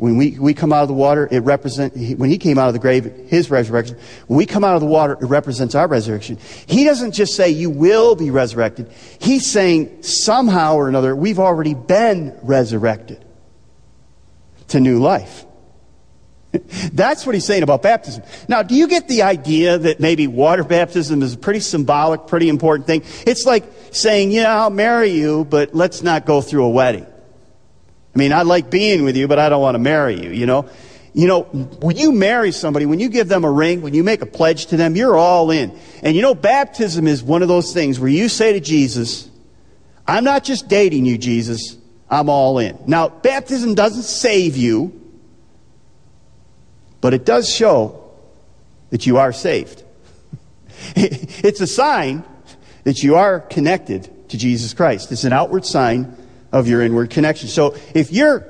when 0.00 0.16
we, 0.16 0.38
we 0.38 0.54
come 0.54 0.72
out 0.72 0.80
of 0.80 0.88
the 0.88 0.94
water, 0.94 1.28
it 1.30 1.40
represents, 1.40 1.94
when 2.14 2.30
he 2.30 2.38
came 2.38 2.56
out 2.56 2.68
of 2.68 2.72
the 2.72 2.78
grave, 2.78 3.04
his 3.28 3.50
resurrection. 3.50 3.98
When 4.28 4.38
we 4.38 4.46
come 4.46 4.64
out 4.64 4.74
of 4.74 4.80
the 4.80 4.86
water, 4.86 5.12
it 5.12 5.26
represents 5.26 5.74
our 5.74 5.86
resurrection. 5.86 6.38
He 6.66 6.84
doesn't 6.84 7.12
just 7.12 7.36
say 7.36 7.50
you 7.50 7.68
will 7.68 8.14
be 8.14 8.30
resurrected. 8.30 8.90
He's 9.20 9.44
saying 9.44 10.02
somehow 10.02 10.76
or 10.76 10.88
another, 10.88 11.14
we've 11.14 11.38
already 11.38 11.74
been 11.74 12.34
resurrected 12.40 13.22
to 14.68 14.80
new 14.80 15.00
life. 15.00 15.44
That's 16.94 17.26
what 17.26 17.34
he's 17.34 17.44
saying 17.44 17.62
about 17.62 17.82
baptism. 17.82 18.22
Now, 18.48 18.62
do 18.62 18.74
you 18.74 18.88
get 18.88 19.06
the 19.06 19.20
idea 19.20 19.76
that 19.76 20.00
maybe 20.00 20.26
water 20.26 20.64
baptism 20.64 21.20
is 21.20 21.34
a 21.34 21.38
pretty 21.38 21.60
symbolic, 21.60 22.26
pretty 22.26 22.48
important 22.48 22.86
thing? 22.86 23.02
It's 23.26 23.44
like 23.44 23.64
saying, 23.90 24.30
yeah, 24.30 24.62
I'll 24.62 24.70
marry 24.70 25.10
you, 25.10 25.44
but 25.44 25.74
let's 25.74 26.02
not 26.02 26.24
go 26.24 26.40
through 26.40 26.64
a 26.64 26.70
wedding. 26.70 27.06
I 28.14 28.18
mean, 28.18 28.32
I 28.32 28.42
like 28.42 28.70
being 28.70 29.04
with 29.04 29.16
you, 29.16 29.28
but 29.28 29.38
I 29.38 29.48
don't 29.48 29.62
want 29.62 29.76
to 29.76 29.78
marry 29.78 30.20
you, 30.20 30.30
you 30.30 30.46
know? 30.46 30.68
You 31.12 31.26
know, 31.26 31.42
when 31.42 31.96
you 31.96 32.12
marry 32.12 32.52
somebody, 32.52 32.86
when 32.86 33.00
you 33.00 33.08
give 33.08 33.28
them 33.28 33.44
a 33.44 33.50
ring, 33.50 33.82
when 33.82 33.94
you 33.94 34.04
make 34.04 34.22
a 34.22 34.26
pledge 34.26 34.66
to 34.66 34.76
them, 34.76 34.94
you're 34.94 35.16
all 35.16 35.50
in. 35.50 35.76
And 36.02 36.14
you 36.14 36.22
know, 36.22 36.34
baptism 36.34 37.06
is 37.06 37.22
one 37.22 37.42
of 37.42 37.48
those 37.48 37.72
things 37.74 37.98
where 37.98 38.08
you 38.08 38.28
say 38.28 38.52
to 38.52 38.60
Jesus, 38.60 39.28
I'm 40.06 40.24
not 40.24 40.44
just 40.44 40.68
dating 40.68 41.06
you, 41.06 41.18
Jesus, 41.18 41.76
I'm 42.08 42.28
all 42.28 42.58
in. 42.58 42.78
Now, 42.86 43.08
baptism 43.08 43.74
doesn't 43.74 44.04
save 44.04 44.56
you, 44.56 45.00
but 47.00 47.12
it 47.12 47.24
does 47.24 47.52
show 47.52 48.12
that 48.90 49.06
you 49.06 49.18
are 49.18 49.32
saved. 49.32 49.82
it's 50.96 51.60
a 51.60 51.66
sign 51.66 52.24
that 52.84 53.02
you 53.02 53.16
are 53.16 53.40
connected 53.40 54.28
to 54.30 54.38
Jesus 54.38 54.74
Christ. 54.74 55.10
It's 55.10 55.24
an 55.24 55.32
outward 55.32 55.64
sign 55.64 56.16
of 56.52 56.68
your 56.68 56.82
inward 56.82 57.10
connection. 57.10 57.48
So 57.48 57.76
if 57.94 58.12
you're, 58.12 58.46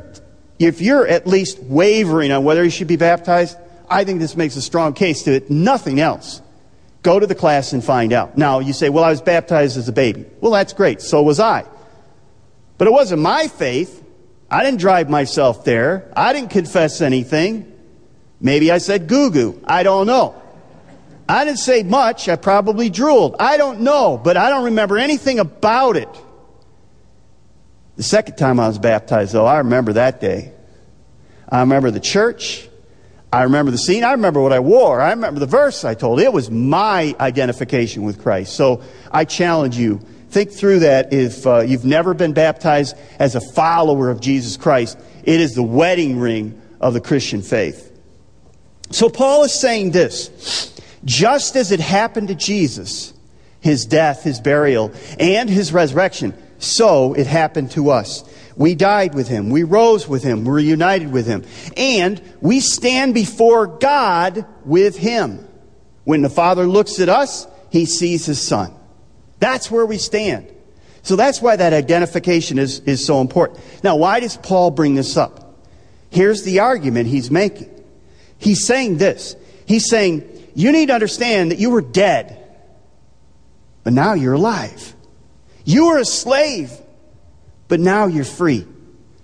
if 0.59 0.81
you're 0.81 1.07
at 1.07 1.27
least 1.27 1.59
wavering 1.61 2.33
on 2.33 2.45
whether 2.45 2.65
you 2.65 2.71
should 2.71 2.89
be 2.89 2.97
baptized, 2.97 3.57
I 3.89 4.05
think 4.05 4.21
this 4.21 4.37
makes 4.37 4.57
a 4.57 4.63
strong 4.63 4.93
case 4.95 5.25
to 5.25 5.33
it. 5.33 5.51
Nothing 5.51 6.01
else. 6.01 6.41
Go 7.03 7.19
to 7.19 7.27
the 7.27 7.35
class 7.35 7.73
and 7.73 7.83
find 7.83 8.13
out. 8.13 8.37
Now, 8.37 8.61
you 8.61 8.73
say, 8.73 8.89
well, 8.89 9.05
I 9.05 9.11
was 9.11 9.23
baptized 9.23 9.77
as 9.79 9.89
a 9.89 9.93
baby. 9.93 10.27
Well, 10.41 10.53
that's 10.53 10.73
great. 10.73 11.01
So 11.01 11.23
was 11.23 11.41
I. 11.41 11.65
But 12.79 12.89
it 12.89 12.93
wasn't 12.93 13.23
my 13.23 13.49
faith. 13.49 14.05
I 14.51 14.65
didn't 14.65 14.81
drive 14.81 15.09
myself 15.09 15.65
there. 15.65 16.11
I 16.15 16.33
didn't 16.33 16.51
confess 16.51 17.01
anything. 17.01 17.73
Maybe 18.41 18.71
I 18.71 18.79
said 18.79 19.07
goo 19.07 19.31
goo. 19.31 19.61
I 19.65 19.83
don't 19.83 20.07
know. 20.07 20.41
I 21.29 21.45
didn't 21.45 21.59
say 21.59 21.83
much. 21.83 22.29
I 22.29 22.37
probably 22.37 22.91
drooled. 22.91 23.37
I 23.39 23.57
don't 23.57 23.83
know, 23.83 24.21
but 24.23 24.37
I 24.37 24.51
don't 24.51 24.65
remember 24.65 24.99
anything 24.99 25.39
about 25.39 25.97
it. 25.97 26.09
The 28.01 28.05
second 28.05 28.37
time 28.37 28.59
I 28.59 28.67
was 28.67 28.79
baptized, 28.79 29.35
though, 29.35 29.45
I 29.45 29.59
remember 29.59 29.93
that 29.93 30.23
day. 30.23 30.53
I 31.47 31.61
remember 31.61 31.91
the 31.91 32.01
church. 32.01 32.67
I 33.31 33.43
remember 33.43 33.71
the 33.71 33.77
scene. 33.77 34.05
I 34.05 34.13
remember 34.13 34.41
what 34.41 34.55
I 34.55 34.61
wore. 34.61 35.03
I 35.03 35.11
remember 35.11 35.39
the 35.39 35.45
verse 35.45 35.85
I 35.85 35.93
told. 35.93 36.19
It 36.19 36.33
was 36.33 36.51
my 36.51 37.15
identification 37.21 38.05
with 38.05 38.23
Christ. 38.23 38.57
So 38.57 38.81
I 39.13 39.27
challenge 39.27 39.77
you. 39.77 40.01
Think 40.31 40.51
through 40.51 40.79
that 40.79 41.13
if 41.13 41.47
uh, 41.47 41.61
you've 41.61 41.85
never 41.85 42.15
been 42.15 42.33
baptized 42.33 42.97
as 43.19 43.35
a 43.35 43.41
follower 43.53 44.09
of 44.09 44.23
Jesus 44.23 44.57
Christ. 44.57 44.99
It 45.23 45.39
is 45.39 45.55
the 45.55 45.63
wedding 45.63 46.19
ring 46.19 46.59
of 46.81 46.95
the 46.95 47.03
Christian 47.03 47.43
faith. 47.43 47.93
So 48.93 49.11
Paul 49.11 49.45
is 49.45 49.53
saying 49.53 49.91
this. 49.91 50.75
Just 51.05 51.55
as 51.55 51.71
it 51.71 51.81
happened 51.81 52.29
to 52.29 52.35
Jesus, 52.35 53.13
his 53.61 53.85
death, 53.85 54.23
his 54.23 54.41
burial, 54.41 54.91
and 55.19 55.51
his 55.51 55.75
resurrection, 55.75 56.33
so 56.61 57.15
it 57.15 57.27
happened 57.27 57.73
to 57.73 57.91
us. 57.91 58.23
We 58.57 58.75
died 58.75 59.15
with 59.15 59.27
him. 59.27 59.51
We 59.51 59.63
rose 59.63 60.07
with 60.07 60.23
him. 60.23 60.45
We're 60.45 60.59
united 60.59 61.11
with 61.11 61.27
him. 61.27 61.45
And 61.77 62.21
we 62.41 62.61
stand 62.61 63.15
before 63.15 63.67
God 63.67 64.45
with 64.65 64.99
him. 64.99 65.49
When 66.05 66.23
the 66.23 66.31
Father 66.31 66.67
looks 66.67 67.01
at 67.01 67.09
us, 67.09 67.47
he 67.71 67.87
sees 67.87 68.27
his 68.27 68.41
Son. 68.41 68.75
That's 69.39 69.71
where 69.71 69.87
we 69.87 69.97
stand. 69.97 70.53
So 71.03 71.17
that's 71.17 71.41
why 71.41 71.57
that 71.57 71.73
identification 71.73 72.59
is, 72.59 72.81
is 72.81 73.05
so 73.05 73.23
important. 73.23 73.61
Now, 73.83 73.97
why 73.97 74.21
does 74.21 74.37
Paul 74.37 74.71
bring 74.71 74.95
this 74.95 75.17
up? 75.17 75.65
Here's 76.11 76.43
the 76.43 76.61
argument 76.61 77.09
he's 77.09 77.31
making. 77.31 77.71
He's 78.37 78.67
saying 78.67 78.99
this. 78.99 79.37
He's 79.67 79.89
saying, 79.89 80.25
you 80.55 80.73
need 80.73 80.87
to 80.87 80.95
understand 80.95 81.53
that 81.53 81.59
you 81.59 81.71
were 81.71 81.81
dead, 81.81 82.37
but 83.85 83.93
now 83.93 84.15
you're 84.15 84.35
alive. 84.35 84.95
You 85.65 85.89
were 85.89 85.99
a 85.99 86.05
slave, 86.05 86.73
but 87.69 87.81
now 87.81 88.07
you're 88.07 88.25
free. 88.25 88.67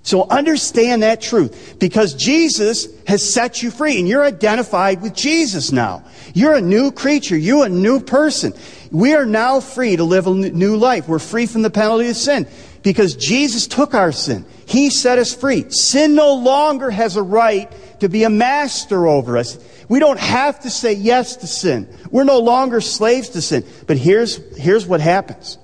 So 0.07 0.22
understand 0.29 1.03
that 1.03 1.20
truth 1.20 1.79
because 1.81 2.14
Jesus 2.14 2.87
has 3.09 3.29
set 3.29 3.61
you 3.61 3.72
free 3.72 3.99
and 3.99 4.07
you're 4.07 4.22
identified 4.22 5.03
with 5.03 5.14
Jesus 5.14 5.72
now. 5.72 6.05
You're 6.33 6.55
a 6.55 6.61
new 6.61 6.92
creature. 6.92 7.37
You're 7.37 7.66
a 7.66 7.68
new 7.68 7.99
person. 7.99 8.55
We 8.92 9.14
are 9.14 9.27
now 9.27 9.59
free 9.59 9.96
to 9.96 10.05
live 10.05 10.29
a 10.29 10.35
new 10.35 10.77
life. 10.77 11.09
We're 11.09 11.18
free 11.18 11.46
from 11.46 11.62
the 11.62 11.70
penalty 11.70 12.09
of 12.09 12.14
sin 12.14 12.46
because 12.85 13.16
Jesus 13.16 13.66
took 13.66 13.94
our 13.94 14.12
sin. 14.12 14.44
He 14.64 14.90
set 14.90 15.18
us 15.18 15.35
free. 15.35 15.70
Sin 15.70 16.14
no 16.14 16.35
longer 16.35 16.88
has 16.88 17.16
a 17.16 17.22
right 17.22 17.68
to 17.99 18.09
be 18.09 18.22
a 18.22 18.31
master 18.31 19.09
over 19.09 19.37
us. 19.37 19.59
We 19.88 19.99
don't 19.99 20.20
have 20.20 20.61
to 20.61 20.70
say 20.70 20.92
yes 20.92 21.35
to 21.38 21.49
sin. 21.49 21.88
We're 22.12 22.22
no 22.22 22.38
longer 22.38 22.81
slaves 22.81 23.31
to 23.31 23.42
sin. 23.42 23.64
But 23.88 23.96
here's, 23.96 24.37
here's 24.57 24.87
what 24.87 25.01
happens. 25.01 25.59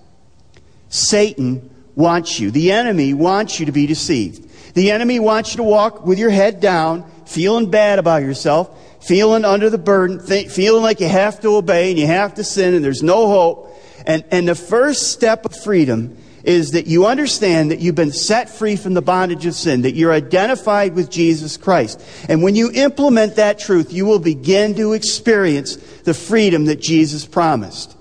Satan 0.92 1.70
wants 1.94 2.38
you. 2.38 2.50
The 2.50 2.70
enemy 2.70 3.14
wants 3.14 3.58
you 3.58 3.66
to 3.66 3.72
be 3.72 3.86
deceived. 3.86 4.74
The 4.74 4.90
enemy 4.90 5.18
wants 5.18 5.52
you 5.52 5.56
to 5.56 5.62
walk 5.62 6.04
with 6.04 6.18
your 6.18 6.28
head 6.28 6.60
down, 6.60 7.10
feeling 7.24 7.70
bad 7.70 7.98
about 7.98 8.22
yourself, 8.22 8.78
feeling 9.02 9.46
under 9.46 9.70
the 9.70 9.78
burden, 9.78 10.24
th- 10.24 10.50
feeling 10.50 10.82
like 10.82 11.00
you 11.00 11.08
have 11.08 11.40
to 11.40 11.56
obey 11.56 11.90
and 11.90 11.98
you 11.98 12.06
have 12.06 12.34
to 12.34 12.44
sin 12.44 12.74
and 12.74 12.84
there's 12.84 13.02
no 13.02 13.26
hope. 13.26 13.74
And, 14.06 14.22
and 14.30 14.46
the 14.46 14.54
first 14.54 15.12
step 15.12 15.46
of 15.46 15.56
freedom 15.56 16.18
is 16.44 16.72
that 16.72 16.86
you 16.86 17.06
understand 17.06 17.70
that 17.70 17.78
you've 17.78 17.94
been 17.94 18.12
set 18.12 18.50
free 18.50 18.76
from 18.76 18.92
the 18.92 19.00
bondage 19.02 19.46
of 19.46 19.54
sin, 19.54 19.82
that 19.82 19.94
you're 19.94 20.12
identified 20.12 20.94
with 20.94 21.10
Jesus 21.10 21.56
Christ. 21.56 22.04
And 22.28 22.42
when 22.42 22.54
you 22.54 22.70
implement 22.70 23.36
that 23.36 23.58
truth, 23.58 23.94
you 23.94 24.04
will 24.04 24.18
begin 24.18 24.74
to 24.74 24.92
experience 24.92 25.76
the 25.76 26.12
freedom 26.12 26.66
that 26.66 26.80
Jesus 26.80 27.24
promised 27.24 27.96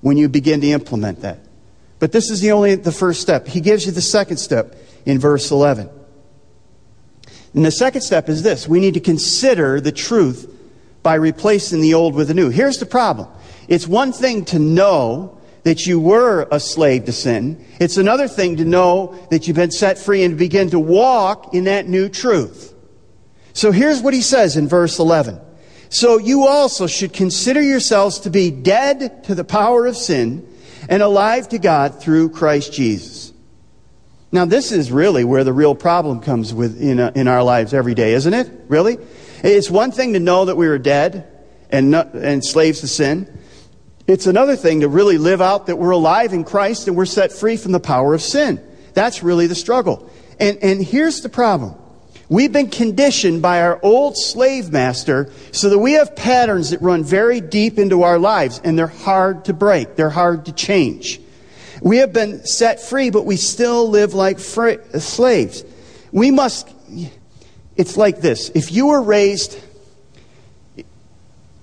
when 0.00 0.16
you 0.16 0.28
begin 0.28 0.60
to 0.62 0.68
implement 0.68 1.20
that. 1.20 1.47
But 1.98 2.12
this 2.12 2.30
is 2.30 2.40
the 2.40 2.52
only 2.52 2.76
the 2.76 2.92
first 2.92 3.20
step. 3.20 3.46
He 3.46 3.60
gives 3.60 3.86
you 3.86 3.92
the 3.92 4.02
second 4.02 4.36
step 4.36 4.76
in 5.04 5.18
verse 5.18 5.50
11. 5.50 5.90
And 7.54 7.64
the 7.64 7.70
second 7.70 8.02
step 8.02 8.28
is 8.28 8.42
this 8.42 8.68
we 8.68 8.80
need 8.80 8.94
to 8.94 9.00
consider 9.00 9.80
the 9.80 9.92
truth 9.92 10.54
by 11.02 11.14
replacing 11.14 11.80
the 11.80 11.94
old 11.94 12.14
with 12.14 12.28
the 12.28 12.34
new. 12.34 12.50
Here's 12.50 12.78
the 12.78 12.86
problem 12.86 13.28
it's 13.66 13.86
one 13.86 14.12
thing 14.12 14.44
to 14.46 14.58
know 14.58 15.38
that 15.64 15.86
you 15.86 16.00
were 16.00 16.46
a 16.50 16.60
slave 16.60 17.04
to 17.06 17.12
sin, 17.12 17.64
it's 17.80 17.96
another 17.96 18.28
thing 18.28 18.56
to 18.56 18.64
know 18.64 19.18
that 19.30 19.46
you've 19.46 19.56
been 19.56 19.70
set 19.70 19.98
free 19.98 20.22
and 20.22 20.38
begin 20.38 20.70
to 20.70 20.78
walk 20.78 21.52
in 21.54 21.64
that 21.64 21.88
new 21.88 22.08
truth. 22.08 22.74
So 23.52 23.72
here's 23.72 24.00
what 24.00 24.14
he 24.14 24.22
says 24.22 24.56
in 24.56 24.68
verse 24.68 24.98
11. 24.98 25.40
So 25.90 26.18
you 26.18 26.46
also 26.46 26.86
should 26.86 27.12
consider 27.12 27.60
yourselves 27.60 28.20
to 28.20 28.30
be 28.30 28.50
dead 28.50 29.24
to 29.24 29.34
the 29.34 29.44
power 29.44 29.86
of 29.86 29.96
sin 29.96 30.46
and 30.88 31.02
alive 31.02 31.48
to 31.50 31.58
God 31.58 32.00
through 32.00 32.30
Christ 32.30 32.72
Jesus. 32.72 33.32
Now, 34.30 34.44
this 34.44 34.72
is 34.72 34.92
really 34.92 35.24
where 35.24 35.44
the 35.44 35.52
real 35.52 35.74
problem 35.74 36.20
comes 36.20 36.52
with 36.52 36.80
in, 36.80 37.00
uh, 37.00 37.12
in 37.14 37.28
our 37.28 37.42
lives 37.42 37.72
every 37.72 37.94
day, 37.94 38.12
isn't 38.12 38.34
it? 38.34 38.50
Really? 38.68 38.98
It's 39.42 39.70
one 39.70 39.90
thing 39.90 40.12
to 40.14 40.20
know 40.20 40.46
that 40.46 40.56
we 40.56 40.68
were 40.68 40.78
dead 40.78 41.26
and, 41.70 41.90
not, 41.90 42.14
and 42.14 42.44
slaves 42.44 42.80
to 42.80 42.88
sin. 42.88 43.38
It's 44.06 44.26
another 44.26 44.56
thing 44.56 44.80
to 44.80 44.88
really 44.88 45.18
live 45.18 45.40
out 45.40 45.66
that 45.66 45.76
we're 45.76 45.90
alive 45.90 46.32
in 46.32 46.44
Christ 46.44 46.88
and 46.88 46.96
we're 46.96 47.06
set 47.06 47.32
free 47.32 47.56
from 47.56 47.72
the 47.72 47.80
power 47.80 48.14
of 48.14 48.22
sin. 48.22 48.62
That's 48.94 49.22
really 49.22 49.46
the 49.46 49.54
struggle. 49.54 50.10
And, 50.40 50.58
and 50.62 50.82
here's 50.82 51.20
the 51.20 51.28
problem. 51.28 51.74
We've 52.30 52.52
been 52.52 52.68
conditioned 52.68 53.40
by 53.40 53.62
our 53.62 53.80
old 53.82 54.16
slave 54.18 54.70
master 54.70 55.32
so 55.50 55.70
that 55.70 55.78
we 55.78 55.92
have 55.92 56.14
patterns 56.14 56.70
that 56.70 56.82
run 56.82 57.02
very 57.02 57.40
deep 57.40 57.78
into 57.78 58.02
our 58.02 58.18
lives 58.18 58.60
and 58.62 58.78
they're 58.78 58.86
hard 58.86 59.46
to 59.46 59.54
break. 59.54 59.96
They're 59.96 60.10
hard 60.10 60.44
to 60.46 60.52
change. 60.52 61.20
We 61.80 61.98
have 61.98 62.12
been 62.12 62.44
set 62.44 62.82
free, 62.82 63.10
but 63.10 63.24
we 63.24 63.36
still 63.36 63.88
live 63.88 64.12
like 64.12 64.38
free, 64.38 64.78
slaves. 64.98 65.64
We 66.12 66.30
must, 66.30 66.68
it's 67.76 67.96
like 67.96 68.20
this. 68.20 68.50
If 68.50 68.72
you 68.72 68.88
were 68.88 69.02
raised 69.02 69.58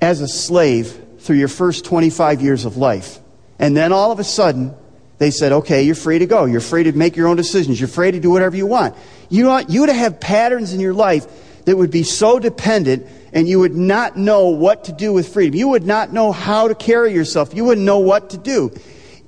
as 0.01 0.21
a 0.21 0.27
slave 0.27 0.99
through 1.19 1.37
your 1.37 1.47
first 1.47 1.85
25 1.85 2.41
years 2.41 2.65
of 2.65 2.77
life, 2.77 3.19
and 3.59 3.75
then 3.75 3.91
all 3.91 4.11
of 4.11 4.19
a 4.19 4.23
sudden 4.23 4.73
they 5.17 5.31
said, 5.31 5.51
okay, 5.51 5.83
you're 5.83 5.95
free 5.95 6.19
to 6.19 6.25
go. 6.25 6.45
You're 6.45 6.61
free 6.61 6.83
to 6.83 6.91
make 6.91 7.15
your 7.15 7.27
own 7.27 7.37
decisions. 7.37 7.79
You're 7.79 7.87
free 7.87 8.11
to 8.11 8.19
do 8.19 8.29
whatever 8.29 8.55
you 8.55 8.67
want. 8.67 8.95
You, 9.29 9.47
want, 9.47 9.69
you 9.69 9.81
would 9.81 9.89
have 9.89 10.19
patterns 10.19 10.73
in 10.73 10.79
your 10.79 10.93
life 10.93 11.25
that 11.65 11.77
would 11.77 11.91
be 11.91 12.03
so 12.03 12.39
dependent 12.39 13.07
and 13.33 13.47
you 13.47 13.59
would 13.59 13.75
not 13.75 14.17
know 14.17 14.49
what 14.49 14.85
to 14.85 14.93
do 14.93 15.11
with 15.11 15.33
freedom. 15.33 15.55
You 15.57 15.69
would 15.69 15.85
not 15.85 16.13
know 16.13 16.31
how 16.31 16.67
to 16.67 16.75
carry 16.75 17.13
yourself. 17.13 17.53
You 17.53 17.65
wouldn't 17.65 17.85
know 17.85 17.99
what 17.99 18.31
to 18.31 18.37
do. 18.37 18.71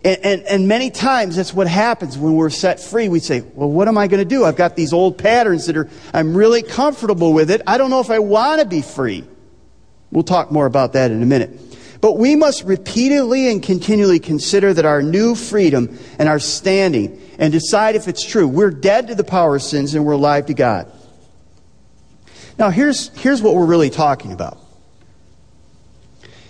And, 0.03 0.19
and, 0.23 0.41
and, 0.43 0.67
many 0.67 0.91
times 0.91 1.35
that's 1.35 1.53
what 1.53 1.67
happens 1.67 2.17
when 2.17 2.35
we're 2.35 2.51
set 2.51 2.79
free. 2.79 3.09
We 3.09 3.19
say, 3.19 3.41
well, 3.41 3.69
what 3.69 3.87
am 3.87 3.97
I 3.97 4.07
going 4.07 4.21
to 4.21 4.29
do? 4.29 4.45
I've 4.45 4.55
got 4.55 4.75
these 4.75 4.93
old 4.93 5.17
patterns 5.17 5.65
that 5.65 5.75
are, 5.75 5.89
I'm 6.13 6.37
really 6.37 6.61
comfortable 6.61 7.33
with 7.33 7.49
it. 7.49 7.61
I 7.65 7.77
don't 7.77 7.89
know 7.89 7.99
if 7.99 8.11
I 8.11 8.19
want 8.19 8.61
to 8.61 8.67
be 8.67 8.81
free. 8.81 9.25
We'll 10.11 10.23
talk 10.23 10.51
more 10.51 10.67
about 10.67 10.93
that 10.93 11.11
in 11.11 11.21
a 11.21 11.25
minute. 11.25 11.66
But 12.01 12.17
we 12.17 12.35
must 12.35 12.63
repeatedly 12.63 13.49
and 13.49 13.61
continually 13.61 14.19
consider 14.19 14.73
that 14.73 14.85
our 14.85 15.01
new 15.01 15.35
freedom 15.35 15.97
and 16.19 16.29
our 16.29 16.39
standing 16.39 17.21
and 17.39 17.51
decide 17.51 17.95
if 17.95 18.07
it's 18.07 18.25
true. 18.25 18.47
We're 18.47 18.71
dead 18.71 19.07
to 19.07 19.15
the 19.15 19.23
power 19.23 19.55
of 19.55 19.63
sins 19.63 19.95
and 19.95 20.05
we're 20.05 20.13
alive 20.13 20.47
to 20.47 20.53
God. 20.53 20.91
Now, 22.57 22.69
here's, 22.69 23.09
here's 23.19 23.41
what 23.41 23.55
we're 23.55 23.65
really 23.65 23.89
talking 23.89 24.31
about. 24.31 24.57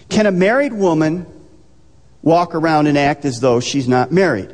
Can 0.10 0.26
a 0.26 0.32
married 0.32 0.74
woman 0.74 1.26
walk 2.22 2.56
around 2.56 2.88
and 2.88 2.98
act 2.98 3.26
as 3.26 3.40
though 3.40 3.60
she's 3.60 3.88
not 3.88 4.12
married? 4.12 4.54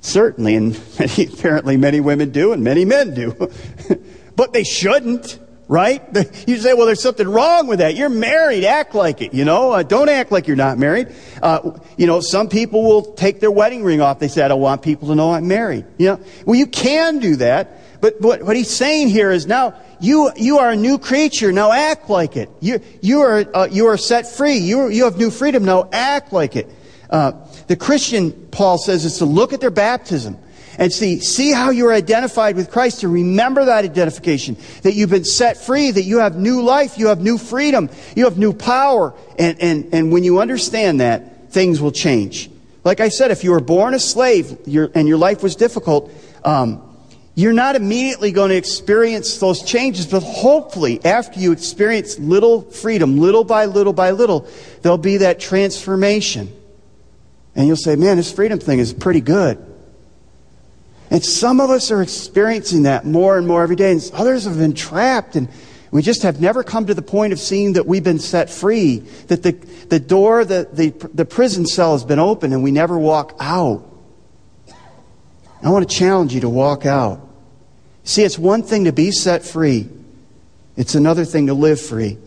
Certainly, 0.00 0.54
and 0.56 0.80
many, 0.98 1.26
apparently 1.32 1.76
many 1.78 2.00
women 2.00 2.30
do, 2.30 2.52
and 2.52 2.62
many 2.62 2.84
men 2.84 3.14
do. 3.14 3.50
but 4.36 4.52
they 4.52 4.64
shouldn't, 4.64 5.38
right? 5.68 6.02
You 6.46 6.58
say, 6.58 6.74
well, 6.74 6.84
there's 6.84 7.02
something 7.02 7.26
wrong 7.26 7.68
with 7.68 7.78
that. 7.78 7.96
You're 7.96 8.10
married. 8.10 8.64
Act 8.64 8.94
like 8.94 9.22
it, 9.22 9.32
you 9.32 9.44
know? 9.44 9.72
Uh, 9.72 9.82
don't 9.82 10.08
act 10.10 10.30
like 10.30 10.46
you're 10.46 10.56
not 10.56 10.76
married. 10.76 11.08
Uh, 11.42 11.78
you 11.96 12.06
know, 12.06 12.20
some 12.20 12.48
people 12.48 12.82
will 12.82 13.14
take 13.14 13.40
their 13.40 13.50
wedding 13.50 13.82
ring 13.82 14.02
off. 14.02 14.18
They 14.18 14.28
say, 14.28 14.42
I 14.42 14.48
don't 14.48 14.60
want 14.60 14.82
people 14.82 15.08
to 15.08 15.14
know 15.14 15.32
I'm 15.32 15.48
married. 15.48 15.86
You 15.96 16.06
know? 16.08 16.20
Well, 16.44 16.56
you 16.56 16.66
can 16.66 17.18
do 17.18 17.36
that. 17.36 18.00
But 18.02 18.20
what, 18.20 18.42
what 18.42 18.56
he's 18.56 18.68
saying 18.68 19.08
here 19.08 19.30
is 19.30 19.46
now 19.46 19.74
you, 20.00 20.30
you 20.36 20.58
are 20.58 20.70
a 20.70 20.76
new 20.76 20.98
creature. 20.98 21.50
Now 21.50 21.72
act 21.72 22.10
like 22.10 22.36
it. 22.36 22.50
You, 22.60 22.80
you, 23.00 23.20
are, 23.20 23.46
uh, 23.54 23.68
you 23.70 23.86
are 23.86 23.96
set 23.96 24.30
free. 24.30 24.58
You, 24.58 24.88
you 24.88 25.04
have 25.04 25.16
new 25.16 25.30
freedom. 25.30 25.64
Now 25.64 25.88
act 25.90 26.32
like 26.32 26.56
it. 26.56 26.68
Uh, 27.08 27.32
the 27.68 27.76
Christian, 27.76 28.32
Paul 28.50 28.76
says, 28.76 29.06
is 29.06 29.18
to 29.18 29.24
look 29.24 29.54
at 29.54 29.60
their 29.60 29.70
baptism 29.70 30.36
and 30.78 30.92
see, 30.92 31.20
see 31.20 31.52
how 31.52 31.70
you're 31.70 31.92
identified 31.92 32.56
with 32.56 32.70
Christ 32.70 33.02
and 33.04 33.12
remember 33.12 33.64
that 33.64 33.84
identification, 33.84 34.56
that 34.82 34.94
you've 34.94 35.10
been 35.10 35.24
set 35.24 35.56
free, 35.56 35.90
that 35.90 36.02
you 36.02 36.18
have 36.18 36.36
new 36.36 36.62
life, 36.62 36.98
you 36.98 37.08
have 37.08 37.20
new 37.20 37.38
freedom, 37.38 37.88
you 38.16 38.24
have 38.24 38.38
new 38.38 38.52
power. 38.52 39.14
And, 39.38 39.60
and, 39.60 39.94
and 39.94 40.12
when 40.12 40.24
you 40.24 40.40
understand 40.40 41.00
that, 41.00 41.52
things 41.52 41.80
will 41.80 41.92
change. 41.92 42.50
Like 42.84 43.00
I 43.00 43.08
said, 43.08 43.30
if 43.30 43.44
you 43.44 43.52
were 43.52 43.60
born 43.60 43.94
a 43.94 43.98
slave 43.98 44.58
and 44.66 45.08
your 45.08 45.18
life 45.18 45.42
was 45.42 45.56
difficult, 45.56 46.12
um, 46.44 46.82
you're 47.36 47.52
not 47.52 47.74
immediately 47.74 48.30
going 48.30 48.50
to 48.50 48.56
experience 48.56 49.38
those 49.38 49.62
changes, 49.62 50.06
but 50.06 50.22
hopefully, 50.22 51.04
after 51.04 51.40
you 51.40 51.50
experience 51.50 52.18
little 52.18 52.62
freedom, 52.62 53.18
little 53.18 53.42
by 53.42 53.64
little 53.64 53.92
by 53.92 54.12
little, 54.12 54.46
there'll 54.82 54.98
be 54.98 55.16
that 55.16 55.40
transformation. 55.40 56.54
And 57.56 57.66
you'll 57.66 57.76
say, 57.76 57.96
man, 57.96 58.18
this 58.18 58.30
freedom 58.30 58.60
thing 58.60 58.78
is 58.78 58.92
pretty 58.92 59.20
good. 59.20 59.73
And 61.14 61.24
some 61.24 61.60
of 61.60 61.70
us 61.70 61.92
are 61.92 62.02
experiencing 62.02 62.82
that 62.82 63.06
more 63.06 63.38
and 63.38 63.46
more 63.46 63.62
every 63.62 63.76
day, 63.76 63.92
and 63.92 64.10
others 64.14 64.46
have 64.46 64.58
been 64.58 64.74
trapped, 64.74 65.36
and 65.36 65.48
we 65.92 66.02
just 66.02 66.22
have 66.24 66.40
never 66.40 66.64
come 66.64 66.86
to 66.86 66.94
the 66.94 67.02
point 67.02 67.32
of 67.32 67.38
seeing 67.38 67.74
that 67.74 67.86
we've 67.86 68.02
been 68.02 68.18
set 68.18 68.50
free, 68.50 68.98
that 69.28 69.44
the, 69.44 69.52
the 69.52 70.00
door, 70.00 70.44
the, 70.44 70.68
the, 70.72 70.90
the 71.14 71.24
prison 71.24 71.66
cell 71.66 71.92
has 71.92 72.04
been 72.04 72.18
open, 72.18 72.52
and 72.52 72.64
we 72.64 72.72
never 72.72 72.98
walk 72.98 73.36
out. 73.38 73.88
I 75.62 75.70
want 75.70 75.88
to 75.88 75.96
challenge 75.96 76.34
you 76.34 76.40
to 76.40 76.48
walk 76.48 76.84
out. 76.84 77.20
See, 78.02 78.24
it's 78.24 78.36
one 78.36 78.64
thing 78.64 78.86
to 78.86 78.92
be 78.92 79.12
set 79.12 79.44
free, 79.44 79.88
it's 80.76 80.96
another 80.96 81.24
thing 81.24 81.46
to 81.46 81.54
live 81.54 81.80
free. 81.80 82.18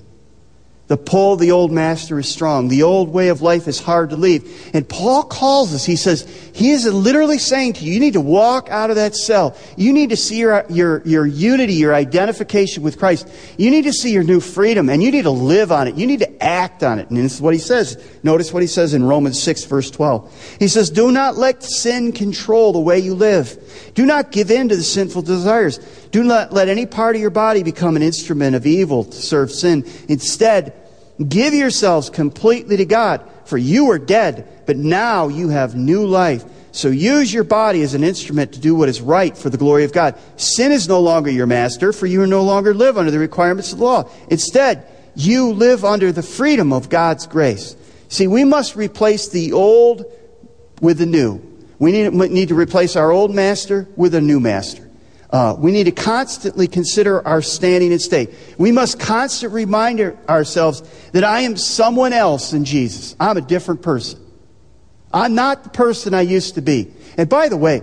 The 0.87 0.95
pull 0.95 1.33
of 1.33 1.39
the 1.39 1.51
old 1.51 1.69
master 1.69 2.17
is 2.17 2.29
strong. 2.29 2.69
The 2.69 2.83
old 2.83 3.09
way 3.09 3.27
of 3.27 3.41
life 3.41 3.67
is 3.67 3.77
hard 3.77 4.11
to 4.11 4.15
leave. 4.15 4.71
And 4.73 4.87
Paul 4.87 5.23
calls 5.23 5.73
us, 5.73 5.83
he 5.83 5.97
says, 5.97 6.21
he 6.53 6.71
is 6.71 6.85
literally 6.85 7.39
saying 7.39 7.73
to 7.73 7.83
you, 7.83 7.93
you 7.93 7.99
need 7.99 8.13
to 8.13 8.21
walk 8.21 8.69
out 8.69 8.89
of 8.89 8.95
that 8.95 9.13
cell. 9.13 9.57
You 9.75 9.91
need 9.91 10.11
to 10.11 10.15
see 10.15 10.39
your, 10.39 10.65
your, 10.69 11.01
your 11.05 11.25
unity, 11.25 11.73
your 11.73 11.93
identification 11.93 12.83
with 12.83 12.97
Christ. 12.97 13.27
You 13.57 13.69
need 13.69 13.83
to 13.83 13.91
see 13.91 14.13
your 14.13 14.23
new 14.23 14.39
freedom, 14.39 14.89
and 14.89 15.03
you 15.03 15.11
need 15.11 15.23
to 15.23 15.29
live 15.29 15.73
on 15.73 15.89
it. 15.89 15.95
You 15.95 16.07
need 16.07 16.19
to 16.19 16.43
act 16.43 16.83
on 16.83 16.99
it. 16.99 17.09
And 17.09 17.17
this 17.17 17.35
is 17.35 17.41
what 17.41 17.53
he 17.53 17.59
says. 17.59 18.01
Notice 18.23 18.53
what 18.53 18.63
he 18.63 18.67
says 18.67 18.93
in 18.93 19.03
Romans 19.03 19.43
6, 19.43 19.65
verse 19.65 19.91
12. 19.91 20.57
He 20.59 20.69
says, 20.69 20.89
Do 20.89 21.11
not 21.11 21.35
let 21.35 21.63
sin 21.63 22.13
control 22.13 22.71
the 22.71 22.79
way 22.79 22.97
you 22.97 23.13
live. 23.13 23.86
Do 23.97 24.05
not 24.05 24.31
give 24.31 24.51
in 24.51 24.69
to 24.69 24.75
the 24.75 24.83
sinful 24.83 25.23
desires. 25.23 25.79
Do 26.11 26.23
not 26.23 26.53
let 26.53 26.69
any 26.69 26.85
part 26.85 27.15
of 27.15 27.21
your 27.21 27.31
body 27.31 27.63
become 27.63 27.95
an 27.95 28.03
instrument 28.03 28.55
of 28.55 28.67
evil 28.67 29.05
to 29.05 29.17
serve 29.17 29.49
sin. 29.49 29.85
Instead, 30.07 30.73
give 31.27 31.55
yourselves 31.55 32.11
completely 32.11 32.77
to 32.77 32.85
God, 32.85 33.27
for 33.45 33.57
you 33.57 33.85
were 33.85 33.97
dead, 33.97 34.47
but 34.67 34.77
now 34.77 35.29
you 35.29 35.49
have 35.49 35.73
new 35.73 36.05
life. 36.05 36.45
So 36.73 36.89
use 36.89 37.33
your 37.33 37.43
body 37.43 37.81
as 37.81 37.95
an 37.95 38.03
instrument 38.03 38.53
to 38.53 38.59
do 38.59 38.75
what 38.75 38.87
is 38.87 39.01
right 39.01 39.35
for 39.35 39.49
the 39.49 39.57
glory 39.57 39.83
of 39.83 39.93
God. 39.93 40.13
Sin 40.35 40.71
is 40.71 40.87
no 40.87 40.99
longer 40.99 41.31
your 41.31 41.47
master, 41.47 41.91
for 41.91 42.05
you 42.05 42.23
no 42.27 42.43
longer 42.43 42.75
live 42.75 42.99
under 42.99 43.09
the 43.09 43.17
requirements 43.17 43.73
of 43.73 43.79
the 43.79 43.83
law. 43.83 44.11
Instead, 44.29 44.85
you 45.15 45.53
live 45.53 45.83
under 45.83 46.11
the 46.11 46.21
freedom 46.21 46.71
of 46.71 46.89
God's 46.89 47.25
grace. 47.25 47.75
See, 48.09 48.27
we 48.27 48.43
must 48.43 48.75
replace 48.75 49.27
the 49.27 49.53
old 49.53 50.05
with 50.81 50.99
the 50.99 51.07
new. 51.07 51.41
We 51.79 51.91
need, 51.91 52.49
to 52.49 52.55
replace 52.55 52.95
our 52.95 53.11
old 53.11 53.33
master 53.33 53.87
with 53.95 54.15
a 54.15 54.21
new 54.21 54.39
master. 54.39 54.89
Uh, 55.29 55.55
we 55.57 55.71
need 55.71 55.83
to 55.83 55.91
constantly 55.91 56.67
consider 56.67 57.25
our 57.27 57.41
standing 57.41 57.91
and 57.91 58.01
state. 58.01 58.33
We 58.57 58.71
must 58.71 58.99
constantly 58.99 59.65
remind 59.65 59.99
ourselves 60.29 60.81
that 61.11 61.23
I 61.23 61.41
am 61.41 61.57
someone 61.57 62.13
else 62.13 62.53
in 62.53 62.65
Jesus. 62.65 63.15
I'm 63.19 63.37
a 63.37 63.41
different 63.41 63.81
person. 63.81 64.19
I'm 65.13 65.35
not 65.35 65.63
the 65.63 65.69
person 65.69 66.13
I 66.13 66.21
used 66.21 66.55
to 66.55 66.61
be. 66.61 66.91
And 67.17 67.29
by 67.29 67.49
the 67.49 67.57
way, 67.57 67.81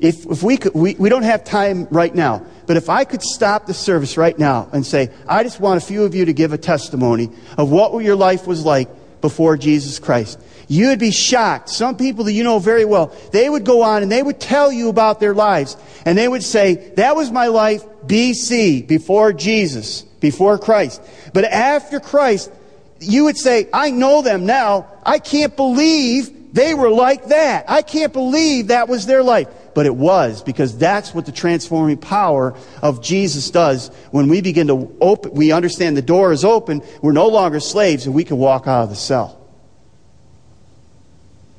if, 0.00 0.26
if 0.26 0.42
we 0.42 0.56
could, 0.56 0.74
we, 0.74 0.94
we 0.94 1.08
don't 1.08 1.24
have 1.24 1.44
time 1.44 1.88
right 1.90 2.14
now, 2.14 2.44
but 2.66 2.76
if 2.76 2.88
I 2.88 3.04
could 3.04 3.22
stop 3.22 3.66
the 3.66 3.74
service 3.74 4.16
right 4.16 4.38
now 4.38 4.68
and 4.72 4.86
say, 4.86 5.10
I 5.26 5.42
just 5.42 5.60
want 5.60 5.82
a 5.82 5.84
few 5.84 6.04
of 6.04 6.14
you 6.14 6.24
to 6.26 6.32
give 6.32 6.52
a 6.52 6.58
testimony 6.58 7.30
of 7.56 7.70
what 7.70 7.92
your 8.04 8.16
life 8.16 8.46
was 8.46 8.64
like 8.64 8.88
before 9.20 9.56
Jesus 9.56 9.98
Christ. 9.98 10.40
You 10.68 10.88
would 10.88 10.98
be 10.98 11.10
shocked. 11.10 11.70
Some 11.70 11.96
people 11.96 12.24
that 12.24 12.32
you 12.32 12.44
know 12.44 12.58
very 12.58 12.84
well, 12.84 13.12
they 13.32 13.48
would 13.48 13.64
go 13.64 13.82
on 13.82 14.02
and 14.02 14.12
they 14.12 14.22
would 14.22 14.38
tell 14.38 14.70
you 14.70 14.90
about 14.90 15.18
their 15.18 15.34
lives. 15.34 15.76
And 16.04 16.16
they 16.16 16.28
would 16.28 16.42
say, 16.42 16.92
that 16.96 17.16
was 17.16 17.30
my 17.30 17.46
life 17.46 17.84
BC, 18.06 18.86
before 18.86 19.32
Jesus, 19.32 20.02
before 20.02 20.58
Christ. 20.58 21.02
But 21.32 21.44
after 21.44 22.00
Christ, 22.00 22.52
you 23.00 23.24
would 23.24 23.38
say, 23.38 23.68
I 23.72 23.90
know 23.90 24.20
them 24.20 24.44
now. 24.44 24.86
I 25.04 25.18
can't 25.18 25.56
believe 25.56 26.52
they 26.52 26.74
were 26.74 26.90
like 26.90 27.26
that. 27.26 27.64
I 27.68 27.82
can't 27.82 28.12
believe 28.12 28.68
that 28.68 28.88
was 28.88 29.06
their 29.06 29.22
life. 29.22 29.48
but 29.74 29.86
it 29.86 29.94
was 29.94 30.42
because 30.42 30.76
that's 30.76 31.14
what 31.14 31.24
the 31.24 31.30
transforming 31.30 31.96
power 31.96 32.56
of 32.82 33.00
Jesus 33.00 33.48
does 33.48 33.88
when 34.10 34.28
we 34.28 34.40
begin 34.40 34.66
to 34.66 34.92
open, 35.00 35.32
we 35.32 35.52
understand 35.52 35.96
the 35.96 36.02
door 36.02 36.32
is 36.32 36.44
open, 36.44 36.82
we're 37.00 37.12
no 37.12 37.28
longer 37.28 37.60
slaves, 37.60 38.04
and 38.04 38.12
we 38.12 38.24
can 38.24 38.38
walk 38.38 38.66
out 38.66 38.82
of 38.82 38.90
the 38.90 38.96
cell. 38.96 39.37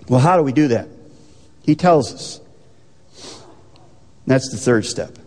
Well, 0.09 0.19
how 0.19 0.37
do 0.37 0.43
we 0.43 0.51
do 0.51 0.69
that? 0.69 0.89
He 1.63 1.75
tells 1.75 2.13
us. 2.13 2.41
That's 4.25 4.49
the 4.49 4.57
third 4.57 4.85
step. 4.85 5.17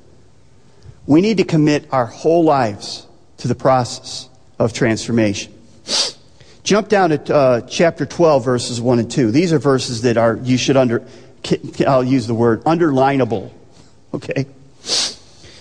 We 1.06 1.20
need 1.20 1.38
to 1.38 1.44
commit 1.44 1.88
our 1.92 2.06
whole 2.06 2.44
lives 2.44 3.06
to 3.38 3.48
the 3.48 3.54
process 3.54 4.28
of 4.58 4.72
transformation. 4.72 5.52
Jump 6.62 6.88
down 6.88 7.10
to 7.10 7.34
uh, 7.34 7.60
chapter 7.62 8.06
12, 8.06 8.44
verses 8.44 8.80
1 8.80 8.98
and 9.00 9.10
2. 9.10 9.30
These 9.32 9.52
are 9.52 9.58
verses 9.58 10.02
that 10.02 10.16
are, 10.16 10.36
you 10.42 10.56
should 10.56 10.76
under, 10.76 11.04
I'll 11.86 12.04
use 12.04 12.26
the 12.26 12.34
word, 12.34 12.62
underlinable. 12.64 13.50
Okay? 14.14 14.46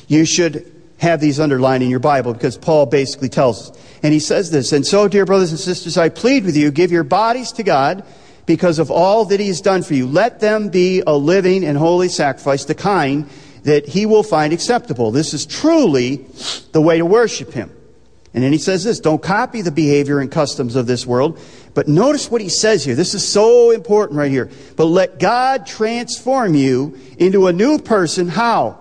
You 0.07 0.25
should 0.25 0.71
have 0.97 1.19
these 1.19 1.39
underlined 1.39 1.81
in 1.81 1.89
your 1.89 1.99
Bible 1.99 2.33
because 2.33 2.57
Paul 2.57 2.85
basically 2.85 3.29
tells 3.29 3.71
us. 3.71 3.77
And 4.03 4.13
he 4.13 4.19
says 4.19 4.51
this, 4.51 4.71
And 4.71 4.85
so, 4.85 5.07
dear 5.07 5.25
brothers 5.25 5.51
and 5.51 5.59
sisters, 5.59 5.97
I 5.97 6.09
plead 6.09 6.43
with 6.45 6.55
you, 6.55 6.69
give 6.69 6.91
your 6.91 7.03
bodies 7.03 7.51
to 7.53 7.63
God 7.63 8.03
because 8.45 8.79
of 8.79 8.91
all 8.91 9.25
that 9.25 9.39
he 9.39 9.47
has 9.47 9.61
done 9.61 9.83
for 9.83 9.93
you. 9.93 10.07
Let 10.07 10.39
them 10.39 10.69
be 10.69 11.03
a 11.05 11.15
living 11.15 11.63
and 11.63 11.77
holy 11.77 12.09
sacrifice, 12.09 12.65
the 12.65 12.75
kind 12.75 13.29
that 13.63 13.87
he 13.87 14.05
will 14.05 14.23
find 14.23 14.53
acceptable. 14.53 15.11
This 15.11 15.33
is 15.33 15.45
truly 15.45 16.25
the 16.71 16.81
way 16.81 16.97
to 16.97 17.05
worship 17.05 17.53
him. 17.53 17.71
And 18.33 18.43
then 18.43 18.51
he 18.51 18.57
says 18.57 18.83
this 18.83 18.99
don't 18.99 19.21
copy 19.21 19.61
the 19.61 19.71
behavior 19.71 20.19
and 20.19 20.31
customs 20.31 20.75
of 20.75 20.87
this 20.87 21.05
world. 21.05 21.39
But 21.73 21.87
notice 21.87 22.31
what 22.31 22.41
he 22.41 22.49
says 22.49 22.83
here. 22.83 22.95
This 22.95 23.13
is 23.13 23.27
so 23.27 23.71
important 23.71 24.17
right 24.17 24.31
here. 24.31 24.49
But 24.75 24.85
let 24.85 25.19
God 25.19 25.65
transform 25.65 26.55
you 26.55 26.97
into 27.17 27.47
a 27.47 27.53
new 27.53 27.79
person. 27.79 28.27
How? 28.27 28.79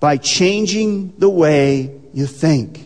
By 0.00 0.16
changing 0.16 1.14
the 1.18 1.30
way 1.30 2.00
you 2.12 2.26
think. 2.26 2.83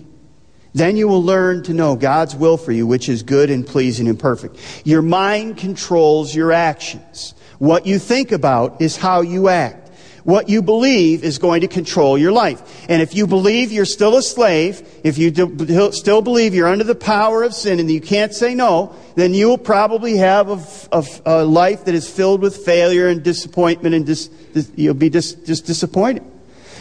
Then 0.79 0.97
you 0.97 1.09
will 1.09 1.23
learn 1.23 1.64
to 1.64 1.73
know 1.73 1.97
God's 1.97 2.37
will 2.37 2.57
for 2.57 2.71
you, 2.71 2.87
which 2.87 3.09
is 3.09 3.25
good 3.25 3.51
and 3.51 3.67
pleasing 3.67 4.07
and 4.07 4.17
perfect. 4.17 4.57
Your 4.87 5.03
mind 5.03 5.57
controls 5.57 6.33
your 6.33 6.53
actions. 6.53 7.35
What 7.59 7.85
you 7.85 7.99
think 7.99 8.31
about 8.31 8.81
is 8.81 8.97
how 8.97 9.23
you 9.23 9.49
act. 9.49 9.91
What 10.23 10.49
you 10.49 10.62
believe 10.62 11.25
is 11.25 11.38
going 11.38 11.62
to 11.62 11.69
control 11.69 12.17
your 12.17 12.31
life. 12.31 12.87
And 12.88 13.03
if 13.03 13.14
you 13.14 13.27
believe 13.27 13.73
you're 13.73 13.87
still 13.87 14.17
a 14.19 14.23
slave, 14.23 14.87
if 15.03 15.19
you 15.19 15.33
do, 15.33 15.91
still 15.91 16.23
believe 16.23 16.55
you're 16.55 16.69
under 16.69 16.85
the 16.85 16.95
power 16.95 17.43
of 17.43 17.55
sin 17.55 17.81
and 17.81 17.91
you 17.91 18.01
can't 18.01 18.33
say 18.33 18.55
no, 18.55 18.95
then 19.17 19.35
you 19.35 19.49
will 19.49 19.59
probably 19.59 20.19
have 20.19 20.49
a, 20.49 20.99
a, 20.99 21.05
a 21.25 21.45
life 21.45 21.87
that 21.87 21.95
is 21.95 22.09
filled 22.09 22.41
with 22.41 22.57
failure 22.57 23.09
and 23.09 23.25
disappointment 23.25 23.97
and 23.97 24.07
dis, 24.07 24.29
dis, 24.29 24.71
you'll 24.77 24.95
be 24.95 25.11
just 25.11 25.45
disappointed. 25.45 26.23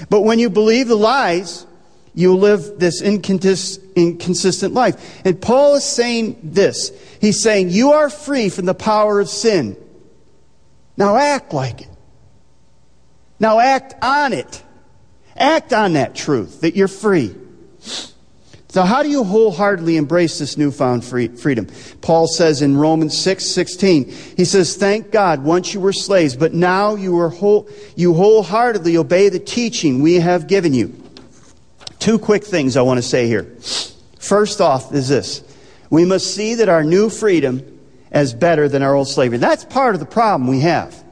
But 0.09 0.21
when 0.21 0.37
you 0.37 0.51
believe 0.51 0.87
the 0.87 0.95
lies, 0.95 1.65
you 2.17 2.35
live 2.35 2.79
this 2.79 3.03
inconsistent 3.03 4.73
life. 4.73 5.21
And 5.23 5.39
Paul 5.39 5.75
is 5.75 5.83
saying 5.83 6.39
this. 6.41 6.91
He's 7.21 7.43
saying, 7.43 7.69
You 7.69 7.91
are 7.91 8.09
free 8.09 8.49
from 8.49 8.65
the 8.65 8.73
power 8.73 9.19
of 9.19 9.29
sin. 9.29 9.77
Now 10.97 11.15
act 11.15 11.53
like 11.53 11.81
it. 11.81 11.89
Now 13.39 13.59
act 13.59 13.93
on 14.01 14.33
it. 14.33 14.63
Act 15.35 15.73
on 15.73 15.93
that 15.93 16.15
truth 16.15 16.61
that 16.61 16.75
you're 16.75 16.87
free. 16.87 17.35
So, 18.69 18.81
how 18.81 19.03
do 19.03 19.09
you 19.09 19.23
wholeheartedly 19.23 19.95
embrace 19.95 20.39
this 20.39 20.57
newfound 20.57 21.05
free, 21.05 21.27
freedom? 21.27 21.67
Paul 22.01 22.25
says 22.25 22.63
in 22.63 22.77
Romans 22.77 23.15
6 23.15 23.45
16, 23.45 24.05
he 24.35 24.43
says, 24.43 24.75
Thank 24.75 25.11
God, 25.11 25.43
once 25.43 25.71
you 25.75 25.79
were 25.79 25.93
slaves, 25.93 26.35
but 26.35 26.55
now 26.55 26.95
you, 26.95 27.19
are 27.19 27.29
whole, 27.29 27.69
you 27.95 28.15
wholeheartedly 28.15 28.97
obey 28.97 29.29
the 29.29 29.39
teaching 29.39 30.01
we 30.01 30.15
have 30.15 30.47
given 30.47 30.73
you. 30.73 31.03
Two 31.99 32.19
quick 32.19 32.43
things 32.43 32.77
I 32.77 32.81
want 32.81 32.97
to 32.97 33.01
say 33.01 33.27
here. 33.27 33.55
First 34.19 34.61
off, 34.61 34.93
is 34.93 35.07
this 35.07 35.43
we 35.89 36.05
must 36.05 36.33
see 36.33 36.55
that 36.55 36.69
our 36.69 36.83
new 36.83 37.09
freedom 37.09 37.79
is 38.11 38.33
better 38.33 38.67
than 38.67 38.81
our 38.81 38.93
old 38.93 39.07
slavery. 39.07 39.37
That's 39.37 39.65
part 39.65 39.95
of 39.95 39.99
the 39.99 40.05
problem 40.05 40.49
we 40.49 40.61
have. 40.61 41.03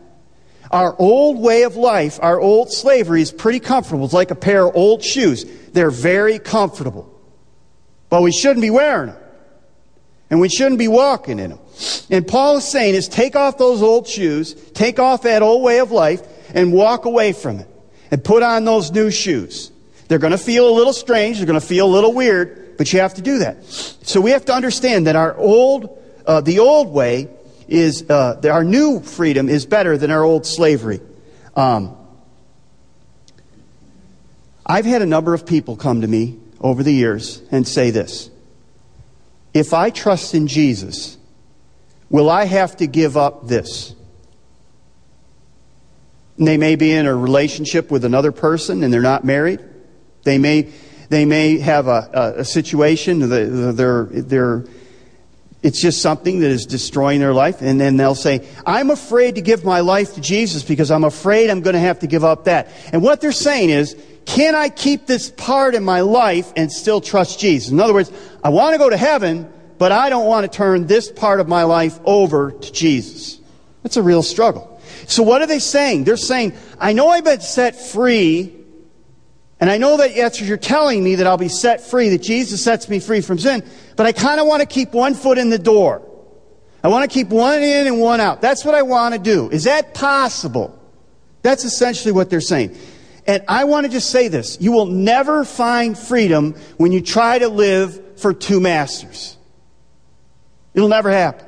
Our 0.71 0.95
old 1.00 1.39
way 1.39 1.63
of 1.63 1.76
life, 1.76 2.19
our 2.21 2.39
old 2.39 2.71
slavery 2.71 3.21
is 3.21 3.32
pretty 3.32 3.60
comfortable. 3.60 4.06
It's 4.06 4.13
like 4.13 4.32
a 4.32 4.36
pair 4.36 4.67
of 4.67 4.76
old 4.76 5.04
shoes. 5.04 5.45
They're 5.71 5.91
very 5.91 6.39
comfortable. 6.39 7.12
But 8.10 8.21
we 8.21 8.32
shouldn't 8.32 8.62
be 8.62 8.71
wearing 8.71 9.12
them. 9.12 9.21
And 10.30 10.39
we 10.39 10.50
shouldn't 10.50 10.80
be 10.80 10.88
walking 10.88 11.39
in 11.39 11.52
them. 11.52 11.60
And 12.10 12.28
Paul 12.28 12.58
is 12.58 12.65
saying 12.65 12.95
is 12.95 13.08
take 13.08 13.36
off 13.36 13.58
those 13.58 13.82
old 13.82 14.08
shoes, 14.08 14.54
take 14.71 15.00
off 15.00 15.21
that 15.21 15.41
old 15.41 15.63
way 15.63 15.80
of 15.80 15.91
life, 15.91 16.21
and 16.54 16.74
walk 16.74 17.06
away 17.06 17.32
from 17.32 17.60
it. 17.60 17.69
And 18.12 18.24
put 18.24 18.43
on 18.43 18.65
those 18.65 18.91
new 18.91 19.12
shoes. 19.12 19.71
They're 20.08 20.20
going 20.20 20.32
to 20.32 20.38
feel 20.38 20.70
a 20.70 20.76
little 20.76 20.94
strange, 20.94 21.38
they're 21.38 21.48
going 21.48 21.60
to 21.60 21.65
feel 21.65 21.88
a 21.88 21.94
little 21.94 22.13
weird, 22.13 22.78
but 22.78 22.91
you 22.94 23.00
have 23.00 23.15
to 23.15 23.22
do 23.22 23.39
that. 23.39 23.63
So 23.65 24.22
we 24.22 24.32
have 24.32 24.46
to 24.46 24.54
understand 24.54 25.08
that 25.08 25.15
our 25.15 25.36
old, 25.38 26.02
uh, 26.26 26.41
the 26.41 26.60
old 26.60 26.94
way 26.94 27.30
is 27.68 28.08
uh, 28.10 28.39
our 28.52 28.63
new 28.63 29.00
freedom 29.02 29.50
is 29.50 29.65
better 29.65 29.98
than 29.98 30.12
our 30.12 30.24
old 30.24 30.46
slavery. 30.46 31.02
Um, 31.56 31.98
I've 34.65 34.86
had 34.86 35.02
a 35.02 35.06
number 35.06 35.34
of 35.34 35.46
people 35.46 35.76
come 35.76 36.02
to 36.02 36.08
me 36.08 36.39
over 36.60 36.84
the 36.84 36.94
years 36.94 37.41
and 37.52 37.68
say 37.68 37.91
this 37.91 38.30
If 39.54 39.74
I 39.74 39.89
trust 39.89 40.34
in 40.36 40.48
Jesus, 40.48 41.18
will 42.10 42.30
I 42.30 42.46
have 42.46 42.78
to 42.78 42.88
give 42.88 43.18
up 43.18 43.48
this? 43.48 43.94
And 46.38 46.48
they 46.48 46.58
may 46.58 46.76
be 46.76 46.91
in 46.91 47.06
a 47.06 47.15
relationship 47.15 47.89
with 47.89 48.04
another 48.04 48.32
person 48.32 48.84
and 48.84 48.94
they're 48.94 49.02
not 49.02 49.24
married. 49.24 49.62
They 50.26 50.38
may, 50.38 50.74
they 51.10 51.24
may 51.24 51.60
have 51.60 51.88
a, 51.88 52.36
a, 52.40 52.46
situation, 52.46 53.30
they're, 53.30 54.04
they're 54.04 54.66
it's 55.64 55.82
just 55.82 56.00
something 56.00 56.42
that 56.42 56.52
is 56.52 56.68
destroying 56.68 57.20
their 57.20 57.34
life. 57.34 57.62
And 57.62 57.82
then 57.82 57.98
they'll 57.98 58.14
say, 58.14 58.48
I'm 58.68 58.92
afraid 58.92 59.34
to 59.36 59.42
give 59.42 59.66
my 59.66 59.80
life 59.80 60.14
to 60.14 60.22
Jesus 60.22 60.62
because 60.62 60.92
I'm 60.92 61.04
afraid 61.04 61.50
I'm 61.50 61.62
going 61.62 61.74
to 61.74 61.80
have 61.80 62.00
to 62.00 62.08
give 62.08 62.24
up 62.24 62.44
that. 62.44 62.70
And 62.94 63.02
what 63.02 63.20
they're 63.20 63.32
saying 63.32 63.72
is, 63.72 63.96
can 64.26 64.54
I 64.54 64.70
keep 64.70 65.08
this 65.08 65.32
part 65.32 65.74
in 65.74 65.84
my 65.84 66.02
life 66.02 66.54
and 66.56 66.72
still 66.72 67.02
trust 67.02 67.40
Jesus? 67.40 67.72
In 67.72 67.80
other 67.80 67.96
words, 67.96 68.12
I 68.44 68.50
want 68.50 68.74
to 68.74 68.78
go 68.78 68.92
to 68.92 68.98
heaven, 68.98 69.52
but 69.80 69.92
I 69.92 70.10
don't 70.10 70.28
want 70.28 70.52
to 70.52 70.56
turn 70.56 70.86
this 70.86 71.12
part 71.12 71.40
of 71.40 71.48
my 71.48 71.64
life 71.64 72.00
over 72.06 72.52
to 72.52 72.72
Jesus. 72.72 73.40
That's 73.82 73.98
a 73.98 74.04
real 74.04 74.22
struggle. 74.22 74.80
So 75.08 75.24
what 75.24 75.42
are 75.42 75.48
they 75.48 75.60
saying? 75.60 76.04
They're 76.04 76.18
saying, 76.18 76.54
I 76.80 76.94
know 76.94 77.10
I've 77.10 77.24
been 77.24 77.42
set 77.42 77.76
free 77.76 78.56
and 79.60 79.70
I 79.70 79.78
know 79.78 79.98
that 79.98 80.15
yes, 80.15 80.41
you're 80.41 80.58
telling 80.58 81.04
me 81.04 81.15
that 81.15 81.28
I'll 81.28 81.38
be 81.38 81.48
set 81.48 81.82
free, 81.82 82.10
that 82.10 82.22
Jesus 82.22 82.63
sets 82.63 82.89
me 82.89 83.00
free 83.00 83.22
from 83.22 83.39
sin, 83.39 83.63
but 83.96 84.06
I 84.06 84.12
kind 84.12 84.39
of 84.39 84.48
want 84.48 84.62
to 84.62 84.68
keep 84.68 84.94
one 84.94 85.13
foot 85.13 85.38
in 85.38 85.50
the 85.50 85.60
door. 85.60 86.02
I 86.84 86.88
want 86.89 87.10
to 87.10 87.13
keep 87.13 87.30
one 87.30 87.63
in 87.63 87.88
and 87.88 88.00
one 88.00 88.20
out. 88.20 88.41
That's 88.41 88.63
what 88.63 88.76
I 88.76 88.84
want 88.84 89.15
to 89.15 89.20
do. 89.20 89.50
Is 89.50 89.63
that 89.63 89.94
possible? 89.94 90.78
That's 91.41 91.63
essentially 91.63 92.12
what 92.12 92.30
they're 92.30 92.41
saying. 92.41 92.78
And 93.26 93.44
I 93.48 93.63
want 93.63 93.86
to 93.86 93.91
just 93.91 94.12
say 94.12 94.28
this. 94.28 94.58
You 94.62 94.72
will 94.72 94.86
never 94.86 95.46
find 95.46 95.98
freedom 95.98 96.54
when 96.78 96.91
you 96.91 97.02
try 97.02 97.39
to 97.39 97.48
live 97.48 98.20
for 98.20 98.34
two 98.34 98.60
masters. 98.60 99.36
It'll 100.76 100.89
never 100.89 101.10
happen. 101.10 101.48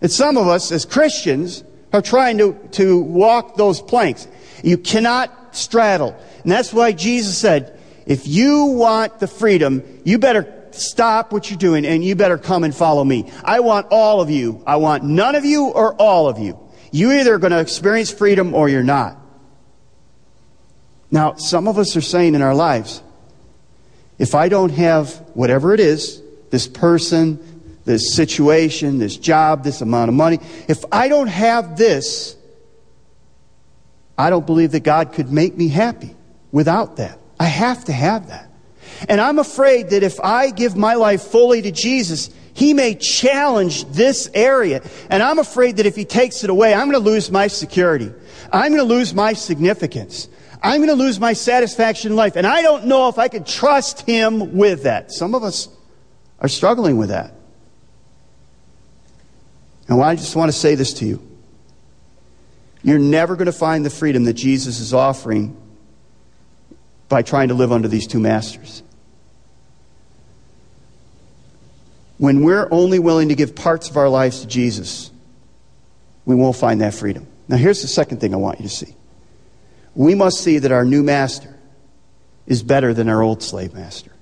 And 0.00 0.10
some 0.10 0.36
of 0.36 0.46
us, 0.46 0.72
as 0.72 0.86
Christians, 0.86 1.64
are 1.92 2.02
trying 2.02 2.38
to, 2.38 2.54
to 2.72 3.00
walk 3.00 3.56
those 3.56 3.82
planks. 3.82 4.26
You 4.62 4.78
cannot 4.78 5.43
straddle. 5.56 6.16
And 6.42 6.52
that's 6.52 6.72
why 6.72 6.92
Jesus 6.92 7.36
said, 7.38 7.78
if 8.06 8.26
you 8.26 8.64
want 8.66 9.18
the 9.18 9.26
freedom, 9.26 9.82
you 10.04 10.18
better 10.18 10.62
stop 10.72 11.32
what 11.32 11.50
you're 11.50 11.58
doing 11.58 11.86
and 11.86 12.04
you 12.04 12.16
better 12.16 12.38
come 12.38 12.64
and 12.64 12.74
follow 12.74 13.04
me. 13.04 13.30
I 13.42 13.60
want 13.60 13.88
all 13.90 14.20
of 14.20 14.30
you. 14.30 14.62
I 14.66 14.76
want 14.76 15.04
none 15.04 15.34
of 15.34 15.44
you 15.44 15.66
or 15.66 15.94
all 15.94 16.28
of 16.28 16.38
you. 16.38 16.58
You 16.90 17.12
either 17.12 17.34
are 17.34 17.38
going 17.38 17.52
to 17.52 17.60
experience 17.60 18.10
freedom 18.10 18.54
or 18.54 18.68
you're 18.68 18.82
not. 18.82 19.18
Now, 21.10 21.34
some 21.34 21.68
of 21.68 21.78
us 21.78 21.96
are 21.96 22.00
saying 22.00 22.34
in 22.34 22.42
our 22.42 22.54
lives, 22.54 23.02
if 24.18 24.34
I 24.34 24.48
don't 24.48 24.70
have 24.70 25.12
whatever 25.34 25.74
it 25.74 25.80
is, 25.80 26.22
this 26.50 26.66
person, 26.66 27.62
this 27.84 28.14
situation, 28.14 28.98
this 28.98 29.16
job, 29.16 29.64
this 29.64 29.80
amount 29.80 30.08
of 30.08 30.14
money, 30.14 30.38
if 30.68 30.84
I 30.90 31.08
don't 31.08 31.28
have 31.28 31.76
this, 31.76 32.36
I 34.16 34.30
don't 34.30 34.46
believe 34.46 34.72
that 34.72 34.84
God 34.84 35.12
could 35.12 35.30
make 35.30 35.56
me 35.56 35.68
happy 35.68 36.14
without 36.52 36.96
that. 36.96 37.18
I 37.38 37.44
have 37.44 37.84
to 37.86 37.92
have 37.92 38.28
that. 38.28 38.50
And 39.08 39.20
I'm 39.20 39.38
afraid 39.38 39.90
that 39.90 40.02
if 40.02 40.20
I 40.20 40.50
give 40.50 40.76
my 40.76 40.94
life 40.94 41.22
fully 41.22 41.62
to 41.62 41.72
Jesus, 41.72 42.30
He 42.52 42.74
may 42.74 42.94
challenge 42.94 43.84
this 43.86 44.30
area. 44.34 44.82
And 45.10 45.22
I'm 45.22 45.38
afraid 45.38 45.78
that 45.78 45.86
if 45.86 45.96
He 45.96 46.04
takes 46.04 46.44
it 46.44 46.50
away, 46.50 46.72
I'm 46.72 46.90
going 46.90 47.02
to 47.02 47.10
lose 47.10 47.30
my 47.30 47.48
security. 47.48 48.12
I'm 48.52 48.72
going 48.72 48.86
to 48.86 48.94
lose 48.94 49.12
my 49.12 49.32
significance. 49.32 50.28
I'm 50.62 50.78
going 50.78 50.88
to 50.88 50.94
lose 50.94 51.18
my 51.18 51.32
satisfaction 51.32 52.12
in 52.12 52.16
life. 52.16 52.36
And 52.36 52.46
I 52.46 52.62
don't 52.62 52.86
know 52.86 53.08
if 53.08 53.18
I 53.18 53.28
can 53.28 53.44
trust 53.44 54.02
Him 54.02 54.56
with 54.56 54.84
that. 54.84 55.12
Some 55.12 55.34
of 55.34 55.42
us 55.42 55.68
are 56.40 56.48
struggling 56.48 56.96
with 56.96 57.08
that. 57.08 57.34
And 59.88 60.00
I 60.00 60.14
just 60.14 60.36
want 60.36 60.50
to 60.50 60.56
say 60.56 60.76
this 60.76 60.94
to 60.94 61.06
you. 61.06 61.33
You're 62.84 62.98
never 62.98 63.34
going 63.34 63.46
to 63.46 63.52
find 63.52 63.84
the 63.84 63.90
freedom 63.90 64.24
that 64.24 64.34
Jesus 64.34 64.78
is 64.78 64.92
offering 64.92 65.56
by 67.08 67.22
trying 67.22 67.48
to 67.48 67.54
live 67.54 67.72
under 67.72 67.88
these 67.88 68.06
two 68.06 68.20
masters. 68.20 68.82
When 72.18 72.44
we're 72.44 72.68
only 72.70 72.98
willing 72.98 73.30
to 73.30 73.34
give 73.34 73.54
parts 73.54 73.88
of 73.88 73.96
our 73.96 74.10
lives 74.10 74.42
to 74.42 74.46
Jesus, 74.46 75.10
we 76.26 76.34
won't 76.34 76.56
find 76.56 76.82
that 76.82 76.92
freedom. 76.94 77.26
Now, 77.48 77.56
here's 77.56 77.80
the 77.80 77.88
second 77.88 78.20
thing 78.20 78.34
I 78.34 78.36
want 78.36 78.60
you 78.60 78.68
to 78.68 78.74
see. 78.74 78.94
We 79.94 80.14
must 80.14 80.40
see 80.40 80.58
that 80.58 80.70
our 80.70 80.84
new 80.84 81.02
master 81.02 81.58
is 82.46 82.62
better 82.62 82.92
than 82.92 83.08
our 83.08 83.22
old 83.22 83.42
slave 83.42 83.72
master. 83.72 84.12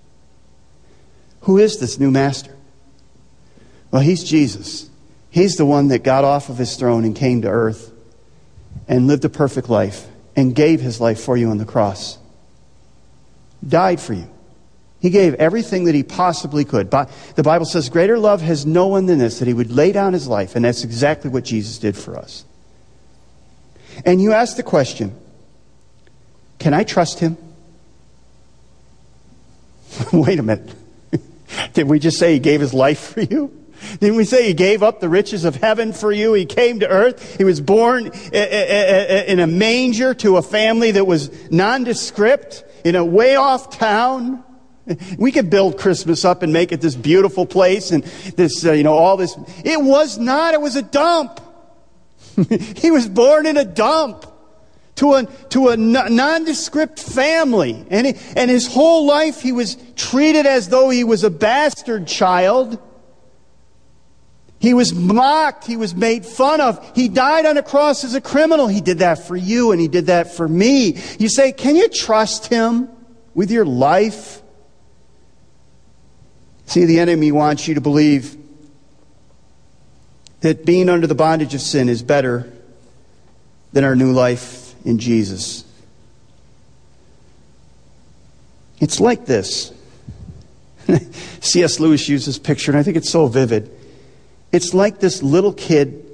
Who 1.42 1.58
is 1.58 1.78
this 1.78 1.98
new 1.98 2.12
master? 2.12 2.56
Well, 3.90 4.02
he's 4.02 4.22
Jesus. 4.22 4.88
He's 5.30 5.56
the 5.56 5.66
one 5.66 5.88
that 5.88 6.04
got 6.04 6.24
off 6.24 6.48
of 6.48 6.58
his 6.58 6.76
throne 6.76 7.04
and 7.04 7.16
came 7.16 7.42
to 7.42 7.48
earth 7.48 7.91
and 8.88 9.06
lived 9.06 9.24
a 9.24 9.28
perfect 9.28 9.68
life 9.68 10.06
and 10.36 10.54
gave 10.54 10.80
his 10.80 11.00
life 11.00 11.20
for 11.20 11.36
you 11.36 11.50
on 11.50 11.58
the 11.58 11.64
cross. 11.64 12.18
Died 13.66 14.00
for 14.00 14.14
you. 14.14 14.28
He 15.00 15.10
gave 15.10 15.34
everything 15.34 15.84
that 15.84 15.94
he 15.94 16.04
possibly 16.04 16.64
could. 16.64 16.90
The 16.90 17.42
Bible 17.42 17.66
says, 17.66 17.88
Greater 17.88 18.18
love 18.18 18.40
has 18.40 18.64
no 18.64 18.86
one 18.86 19.06
than 19.06 19.18
this, 19.18 19.40
that 19.40 19.48
he 19.48 19.54
would 19.54 19.70
lay 19.70 19.90
down 19.90 20.12
his 20.12 20.28
life. 20.28 20.54
And 20.54 20.64
that's 20.64 20.84
exactly 20.84 21.28
what 21.28 21.44
Jesus 21.44 21.78
did 21.78 21.96
for 21.96 22.16
us. 22.16 22.44
And 24.04 24.22
you 24.22 24.32
ask 24.32 24.56
the 24.56 24.62
question 24.62 25.14
Can 26.58 26.72
I 26.72 26.84
trust 26.84 27.18
him? 27.18 27.36
Wait 30.12 30.38
a 30.38 30.42
minute. 30.42 30.72
Did 31.74 31.88
we 31.88 31.98
just 31.98 32.18
say 32.18 32.34
he 32.34 32.38
gave 32.38 32.60
his 32.60 32.72
life 32.72 33.12
for 33.14 33.22
you? 33.22 33.61
Didn't 34.00 34.16
we 34.16 34.24
say 34.24 34.46
he 34.46 34.54
gave 34.54 34.82
up 34.82 35.00
the 35.00 35.08
riches 35.08 35.44
of 35.44 35.56
heaven 35.56 35.92
for 35.92 36.12
you? 36.12 36.32
He 36.34 36.46
came 36.46 36.80
to 36.80 36.88
earth. 36.88 37.36
He 37.36 37.44
was 37.44 37.60
born 37.60 38.08
eh, 38.08 38.10
eh, 38.32 38.66
eh, 38.68 39.24
in 39.28 39.40
a 39.40 39.46
manger 39.46 40.14
to 40.14 40.36
a 40.36 40.42
family 40.42 40.92
that 40.92 41.06
was 41.06 41.30
nondescript 41.50 42.64
in 42.84 42.96
a 42.96 43.04
way 43.04 43.36
off 43.36 43.76
town. 43.76 44.44
We 45.18 45.30
could 45.30 45.48
build 45.48 45.78
Christmas 45.78 46.24
up 46.24 46.42
and 46.42 46.52
make 46.52 46.72
it 46.72 46.80
this 46.80 46.96
beautiful 46.96 47.46
place 47.46 47.92
and 47.92 48.02
this, 48.36 48.64
uh, 48.64 48.72
you 48.72 48.82
know, 48.82 48.94
all 48.94 49.16
this. 49.16 49.36
It 49.64 49.80
was 49.80 50.18
not. 50.18 50.54
It 50.54 50.60
was 50.60 50.76
a 50.76 50.82
dump. 50.82 51.40
he 52.76 52.90
was 52.90 53.08
born 53.08 53.46
in 53.46 53.56
a 53.56 53.64
dump 53.64 54.26
to 54.96 55.14
a, 55.14 55.24
to 55.50 55.68
a 55.68 55.76
nondescript 55.76 57.00
family. 57.00 57.84
And, 57.90 58.08
he, 58.08 58.14
and 58.36 58.50
his 58.50 58.72
whole 58.72 59.06
life 59.06 59.40
he 59.40 59.52
was 59.52 59.76
treated 59.96 60.46
as 60.46 60.68
though 60.68 60.90
he 60.90 61.04
was 61.04 61.24
a 61.24 61.30
bastard 61.30 62.06
child. 62.06 62.78
He 64.62 64.74
was 64.74 64.94
mocked. 64.94 65.66
He 65.66 65.76
was 65.76 65.92
made 65.92 66.24
fun 66.24 66.60
of. 66.60 66.92
He 66.94 67.08
died 67.08 67.46
on 67.46 67.58
a 67.58 67.64
cross 67.64 68.04
as 68.04 68.14
a 68.14 68.20
criminal. 68.20 68.68
He 68.68 68.80
did 68.80 69.00
that 69.00 69.26
for 69.26 69.34
you 69.34 69.72
and 69.72 69.80
he 69.80 69.88
did 69.88 70.06
that 70.06 70.32
for 70.32 70.46
me. 70.46 70.96
You 71.18 71.28
say, 71.28 71.50
can 71.50 71.74
you 71.74 71.88
trust 71.88 72.46
him 72.46 72.88
with 73.34 73.50
your 73.50 73.64
life? 73.64 74.40
See, 76.66 76.84
the 76.84 77.00
enemy 77.00 77.32
wants 77.32 77.66
you 77.66 77.74
to 77.74 77.80
believe 77.80 78.36
that 80.42 80.64
being 80.64 80.88
under 80.88 81.08
the 81.08 81.16
bondage 81.16 81.56
of 81.56 81.60
sin 81.60 81.88
is 81.88 82.04
better 82.04 82.48
than 83.72 83.82
our 83.82 83.96
new 83.96 84.12
life 84.12 84.76
in 84.84 85.00
Jesus. 85.00 85.64
It's 88.78 89.00
like 89.00 89.26
this. 89.26 89.72
C.S. 91.40 91.80
Lewis 91.80 92.08
used 92.08 92.28
this 92.28 92.38
picture, 92.38 92.70
and 92.70 92.78
I 92.78 92.84
think 92.84 92.96
it's 92.96 93.10
so 93.10 93.26
vivid. 93.26 93.81
It's 94.52 94.74
like 94.74 95.00
this 95.00 95.22
little 95.22 95.52
kid, 95.52 96.04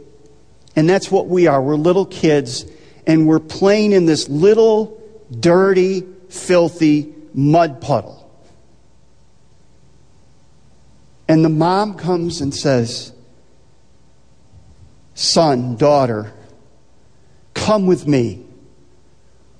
and 0.77 0.89
that's 0.89 1.11
what 1.11 1.27
we 1.27 1.49
are. 1.49 1.61
We're 1.61 1.75
little 1.77 2.07
kids, 2.07 2.65
and 3.07 3.27
we're 3.27 3.41
playing 3.41 3.93
in 3.93 4.07
this 4.07 4.29
little, 4.29 5.03
dirty, 5.39 6.07
filthy 6.29 7.15
mud 7.35 7.81
puddle. 7.81 8.31
And 11.29 11.45
the 11.45 11.51
mom 11.51 11.95
comes 11.95 12.41
and 12.41 12.55
says, 12.55 13.13
Son, 15.15 15.77
daughter, 15.77 16.33
come 17.55 17.87
with 17.87 18.07
me. 18.07 18.47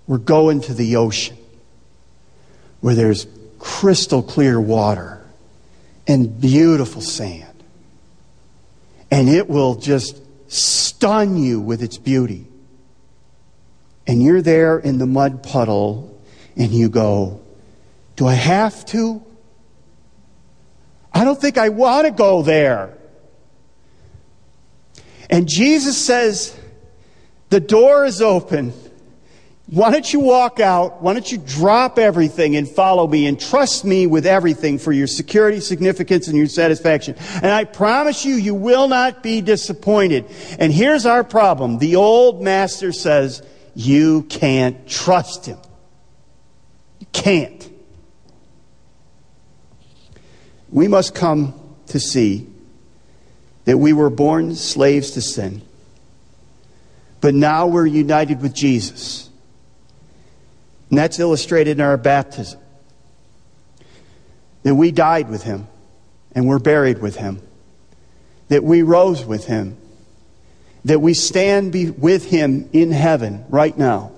We're 0.07 0.19
going 0.19 0.63
to 0.63 0.75
the 0.75 0.97
ocean 0.97 1.37
where 2.81 2.95
there's 2.95 3.27
crystal 3.59 4.23
clear 4.23 4.61
water 4.61 5.27
and 6.07 6.41
beautiful 6.41 7.03
sand. 7.03 7.58
And 9.11 9.29
it 9.29 9.49
will 9.49 9.75
just 9.75 10.21
stun 10.51 11.37
you 11.37 11.61
with 11.61 11.83
its 11.83 11.99
beauty. 11.99 12.47
And 14.07 14.23
you're 14.23 14.43
there 14.43 14.79
in 14.79 14.99
the 14.99 15.07
mud 15.07 15.43
puddle 15.43 16.21
and 16.57 16.73
you 16.73 16.89
go, 16.89 17.43
Do 18.17 18.27
I 18.27 18.35
have 18.35 18.85
to? 18.87 19.23
I 21.13 21.25
don't 21.25 21.41
think 21.41 21.59
I 21.59 21.69
want 21.71 22.07
to 22.07 22.13
go 22.13 22.43
there. 22.43 22.97
And 25.31 25.49
Jesus 25.49 26.03
says, 26.03 26.59
The 27.51 27.61
door 27.61 28.05
is 28.05 28.23
open. 28.23 28.73
Why 29.71 29.91
don't 29.91 30.11
you 30.13 30.21
walk 30.21 30.61
out? 30.61 31.03
Why 31.03 31.13
don't 31.13 31.31
you 31.31 31.39
drop 31.39 31.99
everything 31.99 32.57
and 32.57 32.67
follow 32.67 33.07
me 33.07 33.27
and 33.27 33.39
trust 33.39 33.85
me 33.85 34.07
with 34.07 34.25
everything 34.25 34.79
for 34.79 34.93
your 34.93 35.07
security, 35.07 35.61
significance, 35.61 36.27
and 36.27 36.37
your 36.37 36.47
satisfaction? 36.47 37.17
And 37.35 37.47
I 37.47 37.65
promise 37.65 38.25
you, 38.25 38.35
you 38.35 38.55
will 38.55 38.89
not 38.89 39.23
be 39.23 39.43
disappointed. 39.43 40.25
And 40.59 40.73
here's 40.73 41.05
our 41.05 41.23
problem. 41.23 41.79
The 41.79 41.97
old 41.97 42.43
master 42.43 42.93
says, 42.93 43.43
you 43.75 44.23
can't 44.23 44.89
trust 44.89 45.45
him. 45.47 45.59
You 47.01 47.07
can't 47.13 47.69
we 50.71 50.89
must 50.89 51.15
come 51.15 51.55
to 51.87 52.01
see 52.01 52.47
that 53.65 53.79
we 53.79 53.93
were 53.93 54.11
born 54.11 54.55
slaves 54.55 55.13
to 55.13 55.23
sin, 55.23 55.63
but 57.21 57.35
now 57.35 57.67
we're 57.67 57.87
united 57.87 58.41
with 58.41 58.55
Jesus. 58.55 59.28
And 60.91 60.99
that's 60.99 61.19
illustrated 61.19 61.79
in 61.79 61.81
our 61.81 61.97
baptism. 61.97 62.61
That 64.63 64.75
we 64.75 64.91
died 64.91 65.29
with 65.29 65.43
him 65.43 65.67
and 66.33 66.47
we're 66.47 66.59
buried 66.59 67.01
with 67.01 67.17
him. 67.17 67.43
That 68.49 68.65
we 68.65 68.83
rose 68.83 69.25
with 69.25 69.47
him. 69.47 69.77
That 70.85 71.01
we 71.01 71.15
stand 71.15 71.75
with 71.99 72.25
him 72.25 72.69
in 72.73 72.91
heaven 72.91 73.45
right 73.49 73.77
now. 73.77 74.13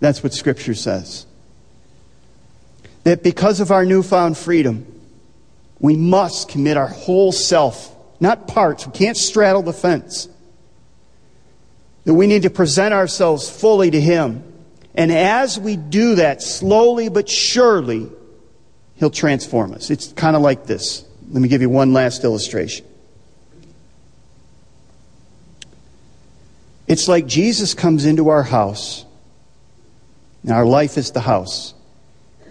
That's 0.00 0.22
what 0.22 0.32
Scripture 0.32 0.74
says. 0.74 1.26
That 3.04 3.22
because 3.22 3.60
of 3.60 3.70
our 3.70 3.84
newfound 3.84 4.36
freedom, 4.36 4.86
we 5.78 5.96
must 5.96 6.48
commit 6.48 6.76
our 6.76 6.86
whole 6.88 7.32
self, 7.32 7.94
not 8.18 8.48
parts. 8.48 8.86
We 8.86 8.92
can't 8.92 9.16
straddle 9.16 9.62
the 9.62 9.72
fence. 9.72 10.28
That 12.04 12.14
we 12.14 12.26
need 12.26 12.42
to 12.42 12.50
present 12.50 12.94
ourselves 12.94 13.50
fully 13.50 13.90
to 13.90 14.00
Him. 14.00 14.42
And 14.94 15.10
as 15.10 15.58
we 15.58 15.76
do 15.76 16.16
that, 16.16 16.42
slowly 16.42 17.08
but 17.08 17.28
surely, 17.28 18.08
He'll 18.96 19.10
transform 19.10 19.74
us. 19.74 19.90
It's 19.90 20.12
kind 20.12 20.36
of 20.36 20.42
like 20.42 20.66
this. 20.66 21.04
Let 21.30 21.42
me 21.42 21.48
give 21.48 21.62
you 21.62 21.68
one 21.68 21.92
last 21.92 22.22
illustration. 22.22 22.86
It's 26.86 27.08
like 27.08 27.26
Jesus 27.26 27.74
comes 27.74 28.04
into 28.04 28.28
our 28.28 28.42
house. 28.42 29.04
and 30.42 30.52
our 30.52 30.66
life 30.66 30.98
is 30.98 31.10
the 31.10 31.20
house. 31.20 31.74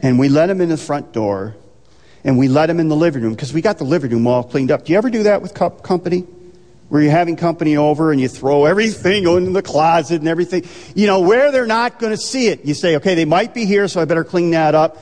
And 0.01 0.19
we 0.19 0.27
let 0.27 0.49
him 0.49 0.59
in 0.59 0.69
the 0.69 0.77
front 0.77 1.13
door 1.13 1.55
and 2.23 2.37
we 2.37 2.47
let 2.47 2.69
Him 2.69 2.79
in 2.79 2.87
the 2.87 2.95
living 2.95 3.21
room 3.21 3.33
because 3.33 3.53
we 3.53 3.61
got 3.61 3.77
the 3.77 3.83
living 3.83 4.11
room 4.11 4.27
all 4.27 4.43
cleaned 4.43 4.71
up. 4.71 4.85
Do 4.85 4.93
you 4.93 4.97
ever 4.97 5.09
do 5.09 5.23
that 5.23 5.41
with 5.41 5.53
company? 5.53 6.25
Where 6.89 7.01
you're 7.01 7.11
having 7.11 7.37
company 7.37 7.75
over 7.75 8.11
and 8.11 8.21
you 8.21 8.27
throw 8.27 8.65
everything 8.65 9.25
in 9.25 9.53
the 9.53 9.63
closet 9.63 10.19
and 10.19 10.27
everything, 10.27 10.65
you 10.95 11.07
know, 11.07 11.21
where 11.21 11.51
they're 11.51 11.65
not 11.65 11.97
going 11.97 12.11
to 12.11 12.17
see 12.17 12.47
it. 12.47 12.65
You 12.65 12.75
say, 12.75 12.97
okay, 12.97 13.15
they 13.15 13.25
might 13.25 13.53
be 13.53 13.65
here, 13.65 13.87
so 13.87 13.99
I 13.99 14.05
better 14.05 14.23
clean 14.23 14.51
that 14.51 14.75
up. 14.75 14.97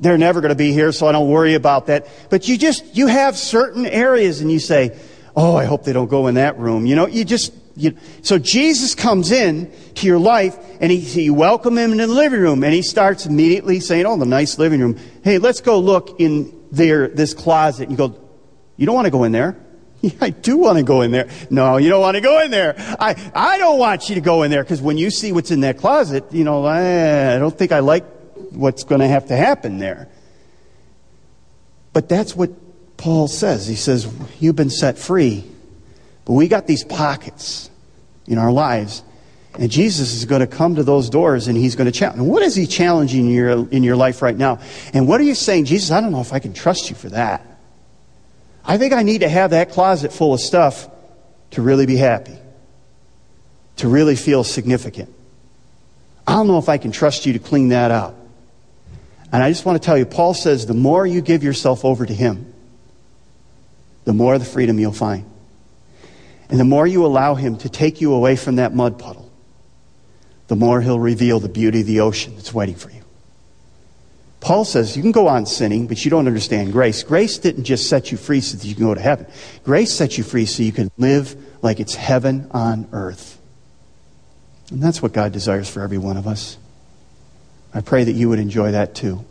They're 0.00 0.18
never 0.18 0.40
going 0.40 0.50
to 0.50 0.56
be 0.56 0.72
here, 0.72 0.90
so 0.90 1.06
I 1.06 1.12
don't 1.12 1.28
worry 1.28 1.54
about 1.54 1.86
that. 1.86 2.08
But 2.30 2.48
you 2.48 2.56
just, 2.56 2.96
you 2.96 3.06
have 3.06 3.36
certain 3.36 3.86
areas 3.86 4.40
and 4.40 4.50
you 4.50 4.58
say, 4.58 4.98
oh, 5.36 5.54
I 5.54 5.64
hope 5.64 5.84
they 5.84 5.92
don't 5.92 6.08
go 6.08 6.26
in 6.28 6.36
that 6.36 6.58
room. 6.58 6.86
You 6.86 6.96
know, 6.96 7.06
you 7.06 7.24
just, 7.24 7.52
you, 7.76 7.96
so 8.22 8.38
Jesus 8.38 8.94
comes 8.94 9.30
in 9.30 9.72
to 9.96 10.06
your 10.06 10.18
life 10.18 10.56
and 10.80 10.90
he, 10.90 11.24
you 11.24 11.34
welcome 11.34 11.76
him 11.76 11.92
in 11.92 11.98
the 11.98 12.06
living 12.06 12.40
room 12.40 12.64
and 12.64 12.72
he 12.72 12.82
starts 12.82 13.26
immediately 13.26 13.80
saying, 13.80 14.06
oh, 14.06 14.16
the 14.16 14.24
nice 14.24 14.58
living 14.58 14.80
room. 14.80 14.98
Hey, 15.22 15.38
let's 15.38 15.60
go 15.60 15.78
look 15.78 16.20
in 16.20 16.58
there, 16.70 17.08
this 17.08 17.34
closet. 17.34 17.90
You 17.90 17.96
go, 17.96 18.18
you 18.76 18.86
don't 18.86 18.94
want 18.94 19.06
to 19.06 19.10
go 19.10 19.24
in 19.24 19.32
there. 19.32 19.56
I 20.20 20.30
do 20.30 20.56
want 20.56 20.78
to 20.78 20.84
go 20.84 21.02
in 21.02 21.10
there. 21.10 21.28
No, 21.50 21.76
you 21.76 21.88
don't 21.88 22.00
want 22.00 22.16
to 22.16 22.20
go 22.20 22.40
in 22.40 22.50
there. 22.50 22.74
I, 22.78 23.30
I 23.34 23.58
don't 23.58 23.78
want 23.78 24.08
you 24.08 24.14
to 24.16 24.20
go 24.20 24.42
in 24.42 24.50
there 24.50 24.62
because 24.62 24.82
when 24.82 24.98
you 24.98 25.10
see 25.10 25.32
what's 25.32 25.50
in 25.50 25.60
that 25.60 25.78
closet, 25.78 26.24
you 26.32 26.44
know, 26.44 26.64
I, 26.64 27.34
I 27.34 27.38
don't 27.38 27.56
think 27.56 27.72
I 27.72 27.80
like 27.80 28.04
what's 28.50 28.84
going 28.84 29.00
to 29.00 29.08
have 29.08 29.28
to 29.28 29.36
happen 29.36 29.78
there. 29.78 30.08
But 31.92 32.08
that's 32.08 32.34
what 32.34 32.50
Paul 32.96 33.28
says. 33.28 33.66
He 33.66 33.76
says, 33.76 34.12
You've 34.40 34.56
been 34.56 34.70
set 34.70 34.98
free, 34.98 35.44
but 36.24 36.32
we 36.32 36.48
got 36.48 36.66
these 36.66 36.84
pockets 36.84 37.70
in 38.26 38.38
our 38.38 38.50
lives, 38.50 39.02
And 39.58 39.70
Jesus 39.70 40.14
is 40.14 40.24
going 40.24 40.40
to 40.40 40.46
come 40.46 40.76
to 40.76 40.82
those 40.82 41.10
doors 41.10 41.46
and 41.46 41.56
he's 41.56 41.76
going 41.76 41.86
to 41.86 41.92
challenge. 41.92 42.22
What 42.22 42.42
is 42.42 42.54
he 42.54 42.66
challenging 42.66 43.26
in 43.26 43.32
your, 43.32 43.68
in 43.68 43.82
your 43.82 43.96
life 43.96 44.22
right 44.22 44.36
now? 44.36 44.60
And 44.92 45.06
what 45.06 45.20
are 45.20 45.24
you 45.24 45.34
saying? 45.34 45.66
Jesus, 45.66 45.90
I 45.90 46.00
don't 46.00 46.10
know 46.10 46.22
if 46.22 46.32
I 46.32 46.38
can 46.38 46.54
trust 46.54 46.88
you 46.88 46.96
for 46.96 47.10
that. 47.10 47.53
I 48.64 48.78
think 48.78 48.92
I 48.92 49.02
need 49.02 49.20
to 49.20 49.28
have 49.28 49.50
that 49.50 49.70
closet 49.70 50.12
full 50.12 50.34
of 50.34 50.40
stuff 50.40 50.88
to 51.50 51.62
really 51.62 51.86
be 51.86 51.96
happy, 51.96 52.38
to 53.76 53.88
really 53.88 54.16
feel 54.16 54.42
significant. 54.42 55.14
I 56.26 56.32
don't 56.32 56.46
know 56.46 56.58
if 56.58 56.68
I 56.68 56.78
can 56.78 56.90
trust 56.90 57.26
you 57.26 57.34
to 57.34 57.38
clean 57.38 57.68
that 57.68 57.90
out. 57.90 58.14
And 59.30 59.42
I 59.42 59.50
just 59.50 59.66
want 59.66 59.80
to 59.80 59.84
tell 59.84 59.98
you, 59.98 60.06
Paul 60.06 60.32
says 60.32 60.66
the 60.66 60.74
more 60.74 61.06
you 61.06 61.20
give 61.20 61.42
yourself 61.42 61.84
over 61.84 62.06
to 62.06 62.14
him, 62.14 62.52
the 64.04 64.12
more 64.12 64.38
the 64.38 64.44
freedom 64.44 64.78
you'll 64.78 64.92
find. 64.92 65.30
And 66.48 66.58
the 66.60 66.64
more 66.64 66.86
you 66.86 67.04
allow 67.04 67.34
him 67.34 67.56
to 67.58 67.68
take 67.68 68.00
you 68.00 68.12
away 68.14 68.36
from 68.36 68.56
that 68.56 68.74
mud 68.74 68.98
puddle, 68.98 69.30
the 70.46 70.56
more 70.56 70.80
he'll 70.80 71.00
reveal 71.00 71.40
the 71.40 71.48
beauty 71.48 71.80
of 71.80 71.86
the 71.86 72.00
ocean 72.00 72.34
that's 72.36 72.52
waiting 72.54 72.74
for 72.74 72.90
you. 72.90 73.03
Paul 74.44 74.66
says 74.66 74.94
you 74.94 75.00
can 75.00 75.10
go 75.10 75.26
on 75.26 75.46
sinning, 75.46 75.86
but 75.86 76.04
you 76.04 76.10
don't 76.10 76.26
understand 76.26 76.70
grace. 76.70 77.02
Grace 77.02 77.38
didn't 77.38 77.64
just 77.64 77.88
set 77.88 78.12
you 78.12 78.18
free 78.18 78.42
so 78.42 78.58
that 78.58 78.66
you 78.66 78.74
can 78.74 78.84
go 78.84 78.92
to 78.92 79.00
heaven. 79.00 79.26
Grace 79.64 79.90
set 79.90 80.18
you 80.18 80.22
free 80.22 80.44
so 80.44 80.62
you 80.62 80.70
can 80.70 80.90
live 80.98 81.34
like 81.62 81.80
it's 81.80 81.94
heaven 81.94 82.46
on 82.50 82.86
earth. 82.92 83.40
And 84.70 84.82
that's 84.82 85.00
what 85.00 85.14
God 85.14 85.32
desires 85.32 85.70
for 85.70 85.80
every 85.80 85.96
one 85.96 86.18
of 86.18 86.26
us. 86.26 86.58
I 87.72 87.80
pray 87.80 88.04
that 88.04 88.12
you 88.12 88.28
would 88.28 88.38
enjoy 88.38 88.72
that 88.72 88.94
too. 88.94 89.24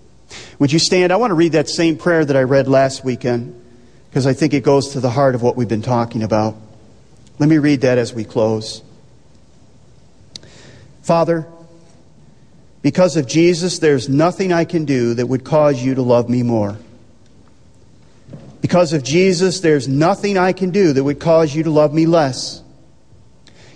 Would 0.57 0.73
you 0.73 0.79
stand? 0.79 1.13
I 1.13 1.17
want 1.17 1.29
to 1.29 1.35
read 1.35 1.51
that 1.51 1.69
same 1.69 1.95
prayer 1.95 2.25
that 2.25 2.35
I 2.35 2.41
read 2.41 2.67
last 2.67 3.05
weekend 3.05 3.53
because 4.09 4.25
I 4.25 4.33
think 4.33 4.55
it 4.55 4.63
goes 4.63 4.93
to 4.93 4.99
the 4.99 5.11
heart 5.11 5.35
of 5.35 5.43
what 5.43 5.55
we've 5.55 5.69
been 5.69 5.83
talking 5.83 6.23
about. 6.23 6.55
Let 7.37 7.49
me 7.49 7.59
read 7.59 7.81
that 7.81 7.99
as 7.99 8.15
we 8.15 8.23
close. 8.23 8.81
Father, 11.03 11.45
because 12.83 13.15
of 13.15 13.25
Jesus, 13.25 13.79
there's 13.79 14.09
nothing 14.09 14.51
I 14.51 14.65
can 14.65 14.83
do 14.83 15.13
that 15.13 15.25
would 15.25 15.45
cause 15.45 15.81
you 15.81 15.95
to 15.95 16.01
love 16.01 16.29
me 16.29 16.43
more. 16.43 16.77
Because 18.59 18.91
of 18.91 19.03
Jesus, 19.03 19.61
there's 19.61 19.87
nothing 19.87 20.37
I 20.37 20.51
can 20.51 20.69
do 20.69 20.91
that 20.91 21.03
would 21.03 21.19
cause 21.19 21.55
you 21.55 21.63
to 21.63 21.71
love 21.71 21.93
me 21.93 22.05
less. 22.05 22.61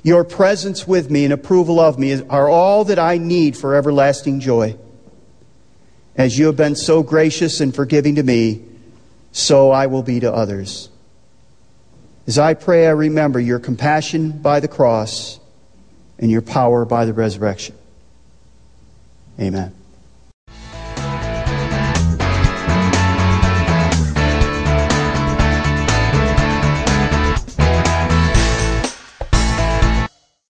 Your 0.04 0.26
presence 0.26 0.86
with 0.86 1.10
me 1.10 1.24
and 1.24 1.34
approval 1.34 1.80
of 1.80 1.98
me 1.98 2.22
are 2.30 2.50
all 2.50 2.84
that 2.86 3.00
I 3.00 3.18
need 3.18 3.56
for 3.56 3.76
everlasting 3.76 4.42
joy. 4.42 4.78
As 6.16 6.38
you 6.38 6.48
have 6.48 6.58
been 6.58 6.76
so 6.76 7.02
gracious 7.02 7.62
and 7.62 7.74
forgiving 7.74 8.16
to 8.16 8.24
me, 8.24 8.66
so 9.32 9.72
I 9.72 9.88
will 9.88 10.04
be 10.04 10.20
to 10.20 10.34
others. 10.34 10.90
As 12.26 12.38
I 12.38 12.56
pray, 12.56 12.88
I 12.88 12.92
remember 12.92 13.40
your 13.40 13.60
compassion 13.60 14.32
by 14.32 14.60
the 14.60 14.68
cross 14.68 15.40
and 16.20 16.30
your 16.30 16.42
power 16.42 16.84
by 16.84 17.06
the 17.06 17.14
resurrection. 17.14 17.76
Amen. 19.40 19.77